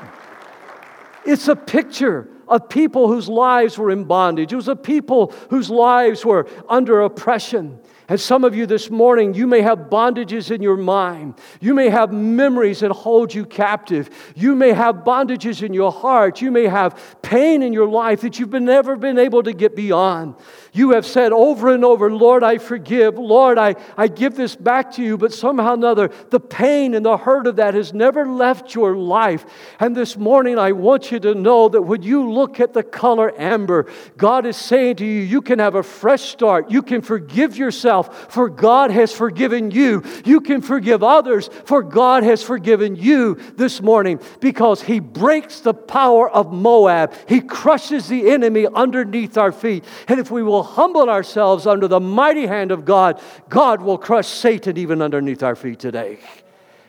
It's 1.26 1.48
a 1.48 1.56
picture 1.56 2.30
of 2.48 2.70
people 2.70 3.08
whose 3.08 3.28
lives 3.28 3.78
were 3.78 3.90
in 3.90 4.04
bondage. 4.04 4.54
It 4.54 4.56
was 4.56 4.68
a 4.68 4.76
people 4.76 5.34
whose 5.50 5.70
lives 5.70 6.24
were 6.24 6.48
under 6.70 7.02
oppression. 7.02 7.80
And 8.10 8.20
some 8.20 8.44
of 8.44 8.54
you 8.54 8.66
this 8.66 8.90
morning, 8.90 9.34
you 9.34 9.48
may 9.48 9.62
have 9.62 9.90
bondages 9.90 10.52
in 10.52 10.62
your 10.62 10.76
mind. 10.76 11.36
You 11.62 11.74
may 11.74 11.90
have 11.90 12.12
memories 12.12 12.82
that 12.82 12.92
hold 12.92 13.34
you 13.34 13.46
captive. 13.46 14.10
You 14.36 14.56
may 14.56 14.74
have 14.74 14.98
bondages 14.98 15.64
in 15.64 15.74
your 15.74 15.92
heart. 15.92 16.42
You 16.42 16.52
may 16.52 16.68
have 16.68 17.22
pain 17.22 17.64
in 17.64 17.72
your 17.72 17.88
life 17.88 18.22
that 18.22 18.40
you've 18.40 18.50
been, 18.50 18.66
never 18.66 18.96
been 18.98 19.18
able 19.18 19.44
to 19.44 19.54
get 19.54 19.76
beyond. 19.76 20.36
You 20.74 20.92
have 20.92 21.06
said 21.06 21.32
over 21.32 21.74
and 21.74 21.86
over, 21.86 22.12
Lord, 22.12 22.44
I 22.44 22.58
forgive. 22.58 23.18
Lord, 23.18 23.58
I, 23.60 23.76
I 23.96 24.08
give 24.08 24.36
this 24.36 24.56
back 24.56 24.94
to 24.94 25.04
you. 25.04 25.18
But 25.18 25.32
somehow 25.32 25.72
or 25.72 25.74
another, 25.76 26.10
the 26.30 26.40
pain 26.40 26.94
and 26.94 27.06
the 27.06 27.18
hurt 27.18 27.48
of 27.48 27.58
that 27.58 27.74
has 27.76 27.94
never 27.94 28.26
left 28.26 28.74
your 28.74 28.96
life. 28.96 29.46
And 29.80 29.96
this 29.96 30.18
morning, 30.18 30.58
I 30.58 30.72
want 30.72 31.12
you 31.12 31.20
to 31.20 31.36
know 31.36 31.70
that 31.70 31.82
when 31.82 32.02
you 32.02 32.32
look 32.32 32.60
at 32.60 32.74
the 32.74 32.84
color 32.84 33.34
amber, 33.40 33.88
God 34.18 34.46
is 34.46 34.58
saying 34.58 34.98
to 34.98 35.06
you, 35.06 35.22
you 35.22 35.42
can 35.42 35.60
have 35.60 35.76
a 35.76 35.84
fresh 35.84 36.24
start. 36.24 36.72
You 36.72 36.82
can 36.82 37.02
forgive 37.02 37.56
yourself 37.56 38.32
for 38.32 38.50
God 38.50 38.92
has 38.92 39.14
forgiven 39.14 39.72
you. 39.72 40.04
You 40.26 40.42
can 40.42 40.62
forgive 40.62 41.04
others, 41.04 41.50
for 41.66 41.84
God 41.84 42.24
has 42.24 42.42
forgiven 42.42 42.96
you 42.96 43.36
this 43.56 43.82
morning 43.82 44.20
because 44.40 44.82
He 44.82 45.00
breaks 45.00 45.60
the 45.60 45.74
power 45.74 46.30
of 46.30 46.52
Moab. 46.52 47.14
He 47.28 47.42
crushes 47.42 48.08
the 48.08 48.32
enemy 48.32 48.68
underneath 48.68 49.38
our 49.38 49.52
feet. 49.52 49.86
And 50.08 50.20
if 50.20 50.32
we 50.32 50.42
will 50.44 50.63
humble 50.64 51.10
ourselves 51.10 51.68
under 51.68 51.88
the 51.88 52.00
mighty 52.00 52.48
hand 52.48 52.72
of 52.72 52.86
God, 52.86 53.22
God 53.50 53.82
will 53.82 53.98
crush 53.98 54.28
Satan 54.28 54.78
even 54.78 55.02
underneath 55.02 55.44
our 55.44 55.56
feet 55.56 55.80
today. 55.80 56.20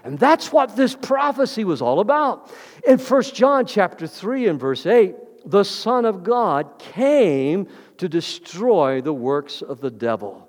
And 0.05 0.19
that's 0.19 0.53
what 0.53 0.77
this 0.77 0.95
prophecy 0.95 1.65
was 1.65 1.81
all 1.83 2.01
about. 2.01 2.53
In 2.87 2.99
1 2.99 3.23
John 3.23 3.67
chapter 3.67 4.07
3 4.07 4.49
and 4.49 4.61
verse 4.61 4.87
8, 4.87 5.15
the 5.47 5.65
Son 5.65 6.05
of 6.05 6.23
God 6.25 6.79
came 6.79 7.69
to 7.99 8.09
destroy 8.09 9.01
the 9.01 9.13
works 9.13 9.63
of 9.63 9.81
the 9.81 9.91
devil. 9.91 10.49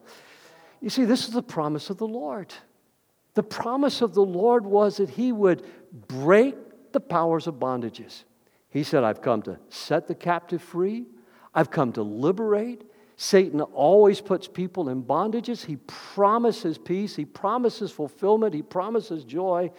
You 0.82 0.90
see, 0.90 1.06
this 1.06 1.28
is 1.28 1.34
the 1.34 1.44
promise 1.44 1.90
of 1.90 1.98
the 1.98 2.08
Lord. 2.08 2.54
The 3.34 3.44
promise 3.44 4.02
of 4.02 4.14
the 4.14 4.26
Lord 4.26 4.66
was 4.66 4.98
that 4.98 5.10
He 5.10 5.32
would 5.32 5.64
break 6.08 6.56
the 6.92 7.00
powers 7.00 7.48
of 7.48 7.56
bondages. 7.56 8.24
He 8.70 8.84
said, 8.84 9.04
I've 9.04 9.22
come 9.22 9.42
to 9.44 9.58
set 9.70 10.08
the 10.08 10.16
captive 10.16 10.62
free, 10.62 11.06
I've 11.54 11.72
come 11.72 11.94
to 11.94 12.04
liberate. 12.04 12.84
Satan 13.18 13.62
always 13.62 14.20
puts 14.20 14.48
people 14.48 14.90
in 14.90 15.04
bondages. 15.04 15.66
He 15.66 15.78
promises 15.88 16.78
peace, 16.78 17.16
he 17.16 17.26
promises 17.26 17.92
fulfillment, 17.92 18.54
he 18.54 18.62
promises 18.62 19.24
joy, 19.24 19.72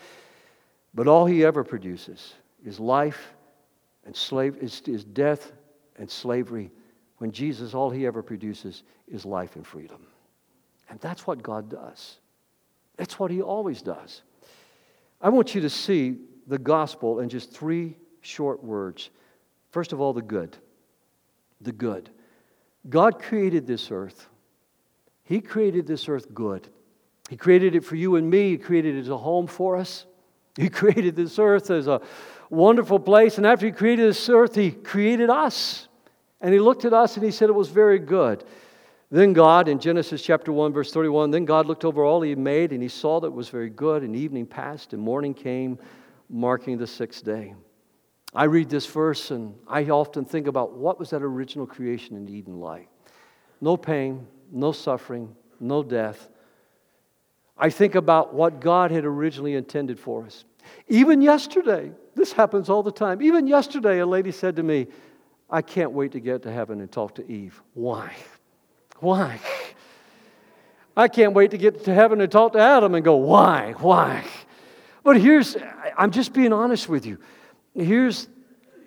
but 0.94 1.06
all 1.06 1.26
he 1.26 1.44
ever 1.44 1.62
produces 1.62 2.34
is 2.64 2.80
life 2.80 3.34
and 4.04 4.16
slave 4.16 4.56
is, 4.58 4.80
is 4.86 5.04
death 5.04 5.52
and 5.96 6.10
slavery 6.10 6.70
when 7.18 7.32
Jesus, 7.32 7.74
all 7.74 7.90
he 7.90 8.06
ever 8.06 8.22
produces 8.22 8.82
is 9.08 9.24
life 9.24 9.56
and 9.56 9.66
freedom. 9.66 10.06
And 10.88 11.00
that's 11.00 11.26
what 11.26 11.42
God 11.42 11.68
does. 11.68 12.18
That's 12.96 13.18
what 13.18 13.30
he 13.30 13.42
always 13.42 13.82
does. 13.82 14.22
I 15.20 15.28
want 15.28 15.54
you 15.54 15.60
to 15.62 15.70
see 15.70 16.18
the 16.46 16.58
gospel 16.58 17.20
in 17.20 17.28
just 17.28 17.52
three 17.52 17.96
short 18.20 18.62
words. 18.62 19.10
First 19.70 19.92
of 19.92 20.00
all, 20.00 20.12
the 20.12 20.22
good. 20.22 20.56
The 21.60 21.72
good. 21.72 22.10
God 22.88 23.20
created 23.20 23.66
this 23.66 23.90
earth. 23.90 24.28
He 25.24 25.40
created 25.40 25.86
this 25.86 26.08
earth 26.08 26.32
good. 26.32 26.68
He 27.28 27.36
created 27.36 27.74
it 27.74 27.84
for 27.84 27.96
you 27.96 28.16
and 28.16 28.30
me. 28.30 28.50
He 28.50 28.58
created 28.58 28.96
it 28.96 29.00
as 29.00 29.08
a 29.08 29.18
home 29.18 29.46
for 29.46 29.76
us. 29.76 30.06
He 30.56 30.70
created 30.70 31.16
this 31.16 31.38
earth 31.38 31.70
as 31.70 31.86
a 31.86 32.00
wonderful 32.48 32.98
place. 32.98 33.36
And 33.36 33.46
after 33.46 33.66
He 33.66 33.72
created 33.72 34.08
this 34.08 34.28
earth, 34.30 34.54
He 34.54 34.70
created 34.70 35.28
us. 35.28 35.86
And 36.40 36.54
He 36.54 36.60
looked 36.60 36.86
at 36.86 36.94
us 36.94 37.16
and 37.16 37.24
He 37.24 37.30
said 37.30 37.50
it 37.50 37.54
was 37.54 37.68
very 37.68 37.98
good. 37.98 38.42
Then 39.10 39.34
God, 39.34 39.68
in 39.68 39.78
Genesis 39.78 40.22
chapter 40.22 40.52
1, 40.52 40.72
verse 40.72 40.92
31, 40.92 41.30
then 41.30 41.44
God 41.44 41.66
looked 41.66 41.84
over 41.84 42.04
all 42.04 42.22
He 42.22 42.30
had 42.30 42.38
made 42.38 42.72
and 42.72 42.82
He 42.82 42.88
saw 42.88 43.20
that 43.20 43.26
it 43.26 43.34
was 43.34 43.50
very 43.50 43.68
good. 43.68 44.02
And 44.02 44.16
evening 44.16 44.46
passed 44.46 44.94
and 44.94 45.02
morning 45.02 45.34
came, 45.34 45.78
marking 46.30 46.78
the 46.78 46.86
sixth 46.86 47.22
day. 47.22 47.54
I 48.36 48.44
read 48.44 48.68
this 48.68 48.84
verse 48.84 49.30
and 49.30 49.54
I 49.66 49.84
often 49.84 50.26
think 50.26 50.46
about 50.46 50.74
what 50.74 50.98
was 50.98 51.08
that 51.10 51.22
original 51.22 51.66
creation 51.66 52.16
in 52.16 52.28
Eden 52.28 52.60
like? 52.60 52.86
No 53.62 53.78
pain, 53.78 54.26
no 54.52 54.72
suffering, 54.72 55.34
no 55.58 55.82
death. 55.82 56.28
I 57.56 57.70
think 57.70 57.94
about 57.94 58.34
what 58.34 58.60
God 58.60 58.90
had 58.90 59.06
originally 59.06 59.54
intended 59.54 59.98
for 59.98 60.26
us. 60.26 60.44
Even 60.86 61.22
yesterday, 61.22 61.90
this 62.14 62.30
happens 62.32 62.68
all 62.68 62.82
the 62.82 62.92
time. 62.92 63.22
Even 63.22 63.46
yesterday, 63.46 64.00
a 64.00 64.06
lady 64.06 64.32
said 64.32 64.56
to 64.56 64.62
me, 64.62 64.88
I 65.48 65.62
can't 65.62 65.92
wait 65.92 66.12
to 66.12 66.20
get 66.20 66.42
to 66.42 66.52
heaven 66.52 66.82
and 66.82 66.92
talk 66.92 67.14
to 67.14 67.32
Eve. 67.32 67.62
Why? 67.72 68.12
Why? 68.98 69.40
I 70.94 71.08
can't 71.08 71.32
wait 71.32 71.52
to 71.52 71.58
get 71.58 71.84
to 71.84 71.94
heaven 71.94 72.20
and 72.20 72.30
talk 72.30 72.52
to 72.52 72.58
Adam 72.58 72.94
and 72.94 73.02
go, 73.02 73.16
why? 73.16 73.72
Why? 73.78 74.26
But 75.02 75.18
here's, 75.18 75.56
I'm 75.96 76.10
just 76.10 76.34
being 76.34 76.52
honest 76.52 76.86
with 76.86 77.06
you. 77.06 77.18
Here's, 77.76 78.28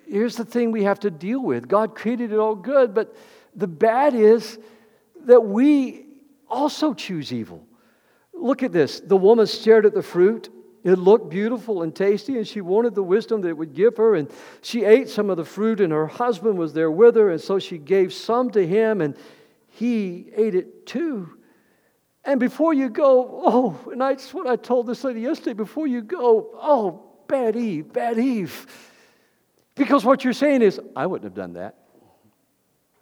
here's 0.06 0.36
the 0.36 0.44
thing 0.44 0.72
we 0.72 0.84
have 0.84 1.00
to 1.00 1.10
deal 1.10 1.40
with 1.40 1.68
God 1.68 1.94
created 1.94 2.32
it 2.32 2.38
all 2.38 2.54
good, 2.54 2.94
but 2.94 3.14
the 3.54 3.68
bad 3.68 4.14
is 4.14 4.58
that 5.24 5.40
we 5.40 6.06
also 6.48 6.94
choose 6.94 7.32
evil. 7.32 7.66
Look 8.32 8.62
at 8.62 8.72
this. 8.72 9.00
The 9.00 9.16
woman 9.16 9.46
stared 9.46 9.86
at 9.86 9.94
the 9.94 10.02
fruit 10.02 10.50
it 10.82 10.98
looked 10.98 11.28
beautiful 11.28 11.82
and 11.82 11.94
tasty, 11.94 12.38
and 12.38 12.48
she 12.48 12.62
wanted 12.62 12.94
the 12.94 13.02
wisdom 13.02 13.42
that 13.42 13.48
it 13.48 13.56
would 13.56 13.74
give 13.74 13.98
her. 13.98 14.14
And 14.14 14.30
she 14.62 14.84
ate 14.84 15.08
some 15.08 15.28
of 15.28 15.36
the 15.36 15.44
fruit, 15.44 15.80
and 15.80 15.92
her 15.92 16.06
husband 16.06 16.58
was 16.58 16.72
there 16.72 16.90
with 16.90 17.16
her, 17.16 17.30
and 17.30 17.40
so 17.40 17.58
she 17.58 17.76
gave 17.76 18.12
some 18.12 18.50
to 18.52 18.66
him, 18.66 19.00
and 19.00 19.14
he 19.66 20.30
ate 20.34 20.54
it 20.54 20.86
too. 20.86 21.36
And 22.24 22.40
before 22.40 22.72
you 22.72 22.88
go, 22.88 23.42
oh, 23.44 23.90
and 23.92 24.00
that's 24.00 24.32
what 24.32 24.46
I 24.46 24.56
told 24.56 24.86
this 24.86 25.04
lady 25.04 25.20
yesterday 25.20 25.52
before 25.52 25.86
you 25.86 26.00
go, 26.02 26.50
oh, 26.54 27.09
bad 27.30 27.56
Eve, 27.56 27.92
bad 27.92 28.18
Eve. 28.18 28.66
Because 29.74 30.04
what 30.04 30.24
you're 30.24 30.32
saying 30.32 30.62
is, 30.62 30.80
I 30.94 31.06
wouldn't 31.06 31.24
have 31.24 31.34
done 31.34 31.54
that. 31.54 31.76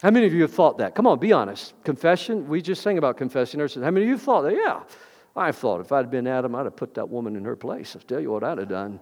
How 0.03 0.11
many 0.11 0.27
of 0.27 0.33
you 0.33 0.43
have 0.43 0.53
thought 0.53 0.79
that? 0.79 0.95
Come 0.95 1.07
on, 1.09 1.19
be 1.19 1.33
honest. 1.33 1.75
Confession, 1.83 2.49
we 2.49 2.62
just 2.62 2.83
sang 2.83 2.99
about 2.99 3.17
confessing 3.17 3.61
ourselves. 3.61 3.85
How 3.85 3.91
many 3.91 4.07
of 4.07 4.11
you 4.11 4.19
thought 4.19 4.43
that? 4.43 4.55
Yeah. 4.55 4.83
I 5.35 5.53
thought 5.53 5.81
if 5.81 5.91
I'd 5.93 6.11
been 6.11 6.27
Adam, 6.27 6.55
I'd 6.55 6.67
have 6.67 6.77
put 6.77 6.95
that 6.95 7.09
woman 7.09 7.37
in 7.37 7.45
her 7.45 7.57
place. 7.57 7.97
I'll 7.97 8.03
tell 8.03 8.21
you 8.21 8.31
what 8.31 8.45
I'd 8.45 8.59
have 8.59 8.69
done. 8.69 9.01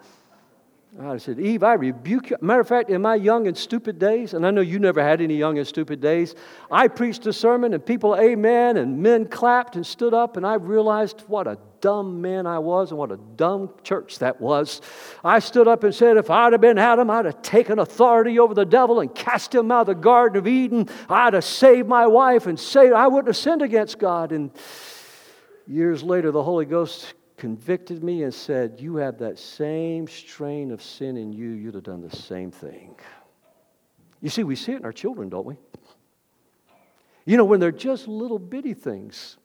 I 0.98 1.18
said, 1.18 1.38
Eve, 1.38 1.62
I 1.62 1.74
rebuke 1.74 2.30
you. 2.30 2.37
Matter 2.40 2.61
of 2.61 2.68
fact, 2.68 2.88
in 2.88 3.02
my 3.02 3.16
young 3.16 3.46
and 3.46 3.56
stupid 3.56 3.98
days, 3.98 4.32
and 4.32 4.46
I 4.46 4.50
know 4.50 4.62
you 4.62 4.78
never 4.78 5.02
had 5.02 5.20
any 5.20 5.37
young 5.37 5.59
and 5.59 5.66
stupid 5.66 6.00
days, 6.00 6.35
I 6.70 6.88
preached 6.88 7.26
a 7.26 7.35
sermon 7.35 7.74
and 7.74 7.85
people, 7.85 8.16
amen, 8.16 8.78
and 8.78 9.02
men 9.02 9.26
clapped 9.26 9.76
and 9.76 9.87
stood 9.87 10.14
up, 10.14 10.38
and 10.38 10.46
I 10.46 10.54
realized 10.54 11.24
what 11.26 11.46
a 11.46 11.59
dumb 11.82 12.22
man 12.22 12.46
I 12.46 12.59
was 12.61 12.90
and 12.90 12.98
what 12.98 13.12
a 13.12 13.18
dumb 13.37 13.70
church 13.82 14.20
that 14.20 14.40
was. 14.40 14.80
I 15.22 15.40
stood 15.40 15.68
up 15.68 15.85
and 15.85 15.94
said, 15.94 16.16
if 16.16 16.30
I'd 16.30 16.52
have 16.52 16.62
been 16.62 16.78
Adam, 16.78 17.11
I'd 17.11 17.26
have 17.26 17.42
taken 17.42 17.78
authority 17.78 18.38
over 18.38 18.54
the 18.54 18.64
devil 18.64 19.00
and 19.00 19.14
cast 19.14 19.54
him 19.54 19.70
out 19.70 19.82
of 19.82 19.87
the 19.88 19.94
Garden 19.94 20.38
of 20.38 20.46
Eden. 20.46 20.88
I'd 21.11 21.35
have 21.35 21.44
saved 21.44 21.88
my 21.88 22.06
wife 22.06 22.46
and 22.46 22.59
saved, 22.59 22.94
I 22.94 23.06
wouldn't 23.09 23.28
have 23.28 23.37
sinned 23.37 23.61
against 23.61 23.98
God. 23.98 24.32
And 24.32 24.50
Years 25.68 26.02
later, 26.04 26.30
the 26.30 26.42
Holy 26.44 26.64
Ghost 26.64 27.12
convicted 27.37 28.03
me 28.03 28.22
and 28.22 28.33
said, 28.33 28.81
You 28.81 28.96
have 28.96 29.18
that 29.18 29.38
same 29.38 30.07
strain 30.07 30.70
of 30.70 30.83
sin 30.83 31.16
in 31.16 31.33
you. 31.33 31.51
You'd 31.51 31.75
have 31.75 31.85
done 31.85 32.01
the 32.01 32.14
same 32.14 32.51
thing. 32.51 32.96
You 34.20 34.31
see, 34.31 34.44
we 34.44 34.57
see 34.57 34.72
it 34.72 34.79
in 34.79 34.85
our 34.85 34.92
children, 34.92 35.29
don't 35.29 35.46
we? 35.46 35.57
You 37.25 37.37
know, 37.37 37.44
when 37.44 37.61
they're 37.61 37.72
just 37.72 38.09
little 38.09 38.38
bitty 38.38 38.75
things, 38.75 39.37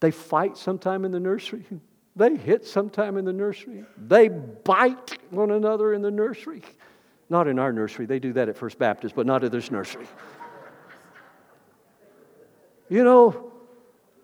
they 0.00 0.10
fight 0.10 0.56
sometime 0.56 1.04
in 1.04 1.12
the 1.12 1.20
nursery. 1.20 1.64
They 2.16 2.36
hit 2.36 2.66
sometime 2.66 3.16
in 3.16 3.24
the 3.24 3.32
nursery. 3.32 3.84
They 3.96 4.28
bite 4.28 5.16
one 5.30 5.52
another 5.52 5.94
in 5.94 6.02
the 6.02 6.10
nursery. 6.10 6.60
Not 7.30 7.46
in 7.46 7.58
our 7.58 7.72
nursery. 7.72 8.04
They 8.04 8.18
do 8.18 8.32
that 8.32 8.48
at 8.48 8.56
First 8.56 8.78
Baptist, 8.80 9.14
but 9.14 9.26
not 9.26 9.44
at 9.44 9.52
this 9.52 9.70
nursery. 9.70 10.08
you 12.88 13.04
know, 13.04 13.49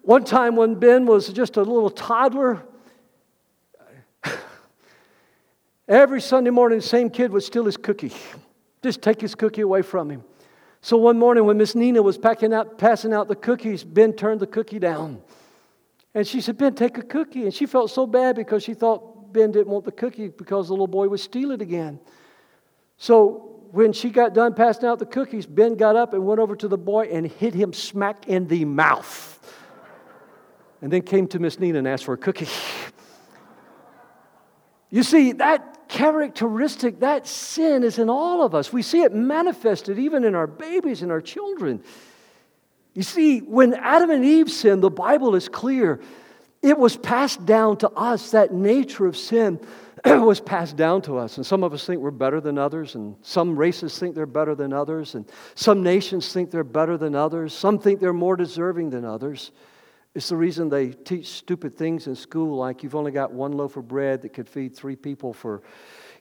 one 0.06 0.22
time 0.22 0.54
when 0.54 0.76
Ben 0.76 1.04
was 1.04 1.28
just 1.32 1.56
a 1.56 1.62
little 1.62 1.90
toddler, 1.90 2.62
every 5.88 6.20
Sunday 6.20 6.50
morning, 6.50 6.78
the 6.78 6.86
same 6.86 7.10
kid 7.10 7.32
would 7.32 7.42
steal 7.42 7.64
his 7.64 7.76
cookie, 7.76 8.12
just 8.84 9.02
take 9.02 9.20
his 9.20 9.34
cookie 9.34 9.62
away 9.62 9.82
from 9.82 10.08
him. 10.08 10.22
So 10.80 10.96
one 10.96 11.18
morning 11.18 11.44
when 11.44 11.58
Miss 11.58 11.74
Nina 11.74 12.00
was 12.02 12.18
packing 12.18 12.54
out, 12.54 12.78
passing 12.78 13.12
out 13.12 13.26
the 13.26 13.34
cookies, 13.34 13.82
Ben 13.82 14.12
turned 14.12 14.38
the 14.38 14.46
cookie 14.46 14.78
down. 14.78 15.20
And 16.14 16.24
she 16.24 16.40
said, 16.40 16.56
Ben, 16.56 16.76
take 16.76 16.96
a 16.98 17.02
cookie. 17.02 17.42
And 17.42 17.52
she 17.52 17.66
felt 17.66 17.90
so 17.90 18.06
bad 18.06 18.36
because 18.36 18.62
she 18.62 18.74
thought 18.74 19.32
Ben 19.32 19.50
didn't 19.50 19.66
want 19.66 19.84
the 19.84 19.92
cookie 19.92 20.28
because 20.28 20.68
the 20.68 20.72
little 20.72 20.86
boy 20.86 21.08
would 21.08 21.18
steal 21.18 21.50
it 21.50 21.60
again. 21.60 21.98
So 22.96 23.66
when 23.72 23.92
she 23.92 24.10
got 24.10 24.34
done 24.34 24.54
passing 24.54 24.88
out 24.88 25.00
the 25.00 25.06
cookies, 25.06 25.46
Ben 25.46 25.74
got 25.74 25.96
up 25.96 26.14
and 26.14 26.24
went 26.24 26.38
over 26.38 26.54
to 26.54 26.68
the 26.68 26.78
boy 26.78 27.08
and 27.10 27.26
hit 27.26 27.54
him 27.54 27.72
smack 27.72 28.28
in 28.28 28.46
the 28.46 28.64
mouth 28.64 29.35
and 30.82 30.92
then 30.92 31.02
came 31.02 31.26
to 31.28 31.38
Miss 31.38 31.58
Nina 31.58 31.78
and 31.78 31.88
asked 31.88 32.04
for 32.04 32.14
a 32.14 32.18
cookie. 32.18 32.48
You 34.90 35.02
see, 35.02 35.32
that 35.32 35.88
characteristic, 35.88 37.00
that 37.00 37.26
sin 37.26 37.82
is 37.82 37.98
in 37.98 38.08
all 38.08 38.42
of 38.42 38.54
us. 38.54 38.72
We 38.72 38.82
see 38.82 39.02
it 39.02 39.12
manifested 39.12 39.98
even 39.98 40.24
in 40.24 40.34
our 40.34 40.46
babies 40.46 41.02
and 41.02 41.10
our 41.10 41.20
children. 41.20 41.82
You 42.94 43.02
see, 43.02 43.40
when 43.40 43.74
Adam 43.74 44.10
and 44.10 44.24
Eve 44.24 44.50
sinned, 44.50 44.82
the 44.82 44.90
Bible 44.90 45.34
is 45.34 45.48
clear. 45.48 46.00
It 46.62 46.78
was 46.78 46.96
passed 46.96 47.44
down 47.44 47.76
to 47.78 47.90
us. 47.90 48.30
That 48.30 48.52
nature 48.52 49.06
of 49.06 49.16
sin 49.16 49.60
was 50.04 50.40
passed 50.40 50.76
down 50.76 51.02
to 51.02 51.18
us. 51.18 51.36
And 51.36 51.44
some 51.44 51.62
of 51.62 51.72
us 51.74 51.84
think 51.84 52.00
we're 52.00 52.10
better 52.10 52.40
than 52.40 52.58
others, 52.58 52.94
and 52.94 53.16
some 53.22 53.56
races 53.56 53.98
think 53.98 54.14
they're 54.14 54.26
better 54.26 54.54
than 54.54 54.72
others, 54.72 55.14
and 55.14 55.30
some 55.54 55.82
nations 55.82 56.32
think 56.32 56.50
they're 56.50 56.64
better 56.64 56.96
than 56.96 57.14
others. 57.14 57.52
Some 57.52 57.78
think 57.78 58.00
they're 58.00 58.12
more 58.12 58.36
deserving 58.36 58.90
than 58.90 59.04
others. 59.04 59.52
It's 60.16 60.30
the 60.30 60.36
reason 60.36 60.70
they 60.70 60.88
teach 60.88 61.26
stupid 61.26 61.76
things 61.76 62.06
in 62.06 62.16
school, 62.16 62.56
like 62.56 62.82
you've 62.82 62.94
only 62.94 63.12
got 63.12 63.32
one 63.32 63.52
loaf 63.52 63.76
of 63.76 63.86
bread 63.86 64.22
that 64.22 64.30
could 64.30 64.48
feed 64.48 64.74
three 64.74 64.96
people 64.96 65.34
for, 65.34 65.62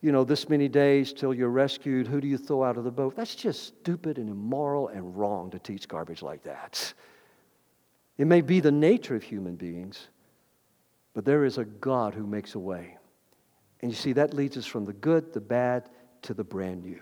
you 0.02 0.12
know, 0.12 0.26
this 0.26 0.50
many 0.50 0.68
days 0.68 1.14
till 1.14 1.34
you're 1.34 1.48
rescued. 1.48 2.06
Who 2.06 2.20
do 2.20 2.28
you 2.28 2.38
throw 2.38 2.66
out 2.66 2.76
of 2.76 2.84
the 2.84 2.92
boat? 2.92 3.16
That's 3.16 3.36
just 3.36 3.64
stupid 3.68 4.18
and 4.18 4.30
immoral 4.30 4.90
and 4.90 5.16
wrong 5.16 5.50
to 5.52 5.60
teach 5.60 5.88
garbage 5.88 6.22
like 6.22 6.44
that. 6.44 6.94
It 8.18 8.28
may 8.28 8.42
be 8.42 8.60
the 8.60 8.70
nature 8.70 9.16
of 9.16 9.24
human 9.24 9.56
beings, 9.56 10.10
but 11.14 11.24
there 11.24 11.46
is 11.46 11.58
a 11.58 11.64
God 11.64 12.14
who 12.14 12.28
makes 12.28 12.56
a 12.56 12.60
way. 12.60 12.98
And 13.82 13.90
you 13.90 13.96
see, 13.96 14.12
that 14.12 14.34
leads 14.34 14.58
us 14.58 14.66
from 14.66 14.84
the 14.84 14.92
good, 14.92 15.32
the 15.32 15.40
bad, 15.40 15.90
to 16.24 16.34
the 16.34 16.44
brand 16.44 16.84
new. 16.84 17.00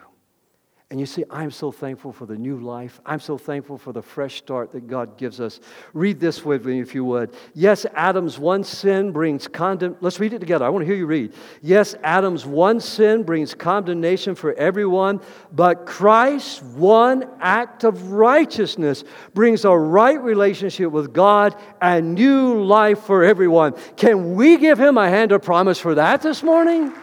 And 0.94 1.00
you 1.00 1.08
see, 1.08 1.24
I'm 1.32 1.50
so 1.50 1.72
thankful 1.72 2.12
for 2.12 2.28
the 2.28 2.38
new 2.38 2.60
life. 2.60 3.02
I'm 3.04 3.20
so 3.20 3.36
thankful 3.36 3.80
for 3.80 3.92
the 3.92 4.04
fresh 4.04 4.36
start 4.36 4.72
that 4.74 4.86
God 4.86 5.18
gives 5.18 5.42
us. 5.42 5.60
Read 5.94 6.20
this 6.20 6.46
with 6.46 6.68
me, 6.68 6.82
if 6.82 6.94
you 6.94 7.04
would. 7.06 7.36
Yes, 7.56 7.88
Adam's 7.96 8.38
one 8.38 8.64
sin 8.64 9.12
brings 9.12 9.48
condemnation. 9.48 9.98
Let's 10.02 10.20
read 10.20 10.34
it 10.34 10.40
together. 10.40 10.66
I 10.66 10.70
want 10.70 10.84
to 10.84 10.86
hear 10.86 10.96
you 10.96 11.08
read. 11.08 11.34
Yes, 11.64 11.96
Adam's 12.04 12.46
one 12.46 12.80
sin 12.80 13.24
brings 13.24 13.56
condemnation 13.56 14.36
for 14.36 14.54
everyone, 14.54 15.20
but 15.52 15.88
Christ's 15.88 16.62
one 16.62 17.28
act 17.40 17.84
of 17.86 18.12
righteousness 18.12 19.04
brings 19.34 19.66
a 19.66 19.76
right 19.76 20.22
relationship 20.22 20.92
with 20.92 21.12
God 21.12 21.60
and 21.82 22.14
new 22.14 22.64
life 22.64 23.00
for 23.00 23.24
everyone. 23.24 23.74
Can 23.96 24.36
we 24.36 24.58
give 24.58 24.80
him 24.80 25.00
a 25.00 25.10
hand 25.10 25.32
of 25.32 25.42
promise 25.42 25.80
for 25.80 25.96
that 25.96 26.22
this 26.22 26.44
morning? 26.44 26.94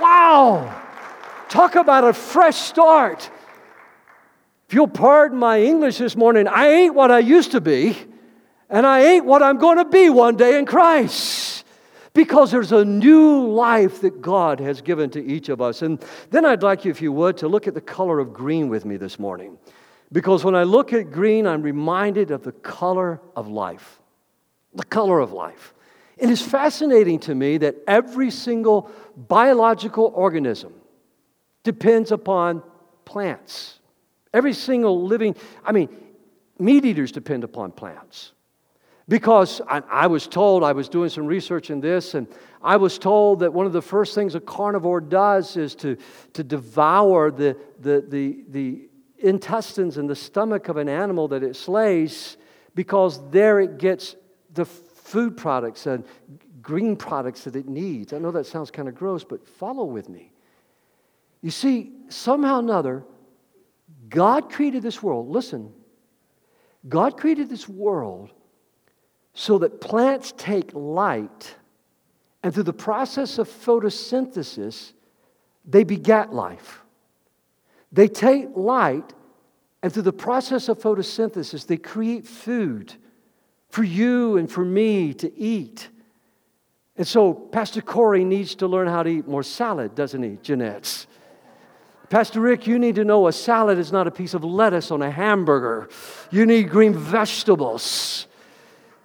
Wow! 0.00 0.86
Talk 1.48 1.76
about 1.76 2.04
a 2.04 2.12
fresh 2.12 2.56
start. 2.56 3.30
If 4.68 4.74
you'll 4.74 4.86
pardon 4.86 5.38
my 5.38 5.62
English 5.62 5.96
this 5.96 6.14
morning, 6.14 6.46
I 6.46 6.68
ain't 6.68 6.94
what 6.94 7.10
I 7.10 7.20
used 7.20 7.52
to 7.52 7.60
be, 7.60 7.96
and 8.68 8.86
I 8.86 9.00
ain't 9.00 9.24
what 9.24 9.42
I'm 9.42 9.56
going 9.56 9.78
to 9.78 9.86
be 9.86 10.10
one 10.10 10.36
day 10.36 10.58
in 10.58 10.66
Christ. 10.66 11.64
Because 12.12 12.50
there's 12.50 12.72
a 12.72 12.84
new 12.84 13.46
life 13.48 14.02
that 14.02 14.20
God 14.20 14.60
has 14.60 14.82
given 14.82 15.08
to 15.10 15.24
each 15.24 15.48
of 15.48 15.62
us. 15.62 15.82
And 15.82 16.04
then 16.30 16.44
I'd 16.44 16.62
like 16.62 16.84
you, 16.84 16.90
if 16.90 17.00
you 17.00 17.12
would, 17.12 17.38
to 17.38 17.48
look 17.48 17.66
at 17.66 17.74
the 17.74 17.80
color 17.80 18.18
of 18.18 18.32
green 18.34 18.68
with 18.68 18.84
me 18.84 18.96
this 18.96 19.18
morning. 19.18 19.56
Because 20.12 20.44
when 20.44 20.54
I 20.54 20.64
look 20.64 20.92
at 20.92 21.10
green, 21.10 21.46
I'm 21.46 21.62
reminded 21.62 22.30
of 22.30 22.42
the 22.42 22.52
color 22.52 23.20
of 23.36 23.48
life. 23.48 24.00
The 24.74 24.84
color 24.84 25.20
of 25.20 25.32
life. 25.32 25.74
It 26.18 26.28
is 26.28 26.42
fascinating 26.42 27.20
to 27.20 27.34
me 27.34 27.58
that 27.58 27.76
every 27.86 28.30
single 28.30 28.90
biological 29.16 30.12
organism 30.14 30.74
depends 31.64 32.12
upon 32.12 32.62
plants. 33.04 33.78
Every 34.32 34.52
single 34.52 35.04
living, 35.04 35.34
I 35.64 35.72
mean, 35.72 35.88
meat 36.58 36.84
eaters 36.84 37.12
depend 37.12 37.44
upon 37.44 37.72
plants. 37.72 38.32
Because 39.08 39.62
I, 39.66 39.82
I, 39.90 40.06
was 40.06 40.26
told, 40.26 40.62
I 40.62 40.72
was 40.72 40.88
doing 40.88 41.08
some 41.08 41.26
research 41.26 41.70
in 41.70 41.80
this, 41.80 42.14
and 42.14 42.26
I 42.62 42.76
was 42.76 42.98
told 42.98 43.40
that 43.40 43.52
one 43.52 43.64
of 43.64 43.72
the 43.72 43.80
first 43.80 44.14
things 44.14 44.34
a 44.34 44.40
carnivore 44.40 45.00
does 45.00 45.56
is 45.56 45.74
to, 45.76 45.96
to 46.34 46.44
devour 46.44 47.30
the, 47.30 47.56
the, 47.80 48.04
the, 48.06 48.44
the 48.50 48.88
intestines 49.18 49.96
and 49.96 50.10
the 50.10 50.16
stomach 50.16 50.68
of 50.68 50.76
an 50.76 50.90
animal 50.90 51.28
that 51.28 51.42
it 51.42 51.56
slays, 51.56 52.36
because 52.74 53.30
there 53.30 53.60
it 53.60 53.78
gets 53.78 54.14
the 54.52 54.66
food 54.66 55.38
products 55.38 55.86
and 55.86 56.04
green 56.60 56.94
products 56.94 57.44
that 57.44 57.56
it 57.56 57.66
needs. 57.66 58.12
I 58.12 58.18
know 58.18 58.30
that 58.32 58.44
sounds 58.44 58.70
kind 58.70 58.88
of 58.88 58.94
gross, 58.94 59.24
but 59.24 59.48
follow 59.48 59.84
with 59.84 60.10
me. 60.10 60.32
You 61.42 61.50
see, 61.50 61.92
somehow 62.08 62.56
or 62.56 62.60
another, 62.60 63.04
God 64.08 64.50
created 64.50 64.82
this 64.82 65.02
world. 65.02 65.28
Listen, 65.28 65.72
God 66.88 67.16
created 67.16 67.48
this 67.48 67.68
world 67.68 68.30
so 69.34 69.58
that 69.58 69.80
plants 69.80 70.32
take 70.36 70.70
light, 70.74 71.54
and 72.42 72.52
through 72.52 72.64
the 72.64 72.72
process 72.72 73.38
of 73.38 73.48
photosynthesis, 73.48 74.92
they 75.64 75.84
begat 75.84 76.32
life. 76.32 76.80
They 77.92 78.08
take 78.08 78.48
light, 78.56 79.12
and 79.82 79.92
through 79.92 80.02
the 80.02 80.12
process 80.12 80.68
of 80.68 80.78
photosynthesis, 80.78 81.66
they 81.66 81.76
create 81.76 82.26
food 82.26 82.94
for 83.70 83.84
you 83.84 84.36
and 84.38 84.50
for 84.50 84.64
me 84.64 85.14
to 85.14 85.36
eat. 85.38 85.88
And 86.96 87.06
so, 87.06 87.32
Pastor 87.32 87.80
Corey 87.80 88.24
needs 88.24 88.56
to 88.56 88.66
learn 88.66 88.88
how 88.88 89.04
to 89.04 89.10
eat 89.10 89.28
more 89.28 89.44
salad, 89.44 89.94
doesn't 89.94 90.22
he, 90.22 90.38
Jeanette? 90.42 91.06
Pastor 92.10 92.40
Rick, 92.40 92.66
you 92.66 92.78
need 92.78 92.94
to 92.94 93.04
know 93.04 93.28
a 93.28 93.32
salad 93.32 93.78
is 93.78 93.92
not 93.92 94.06
a 94.06 94.10
piece 94.10 94.32
of 94.32 94.42
lettuce 94.42 94.90
on 94.90 95.02
a 95.02 95.10
hamburger. 95.10 95.90
You 96.30 96.46
need 96.46 96.70
green 96.70 96.94
vegetables. 96.94 98.26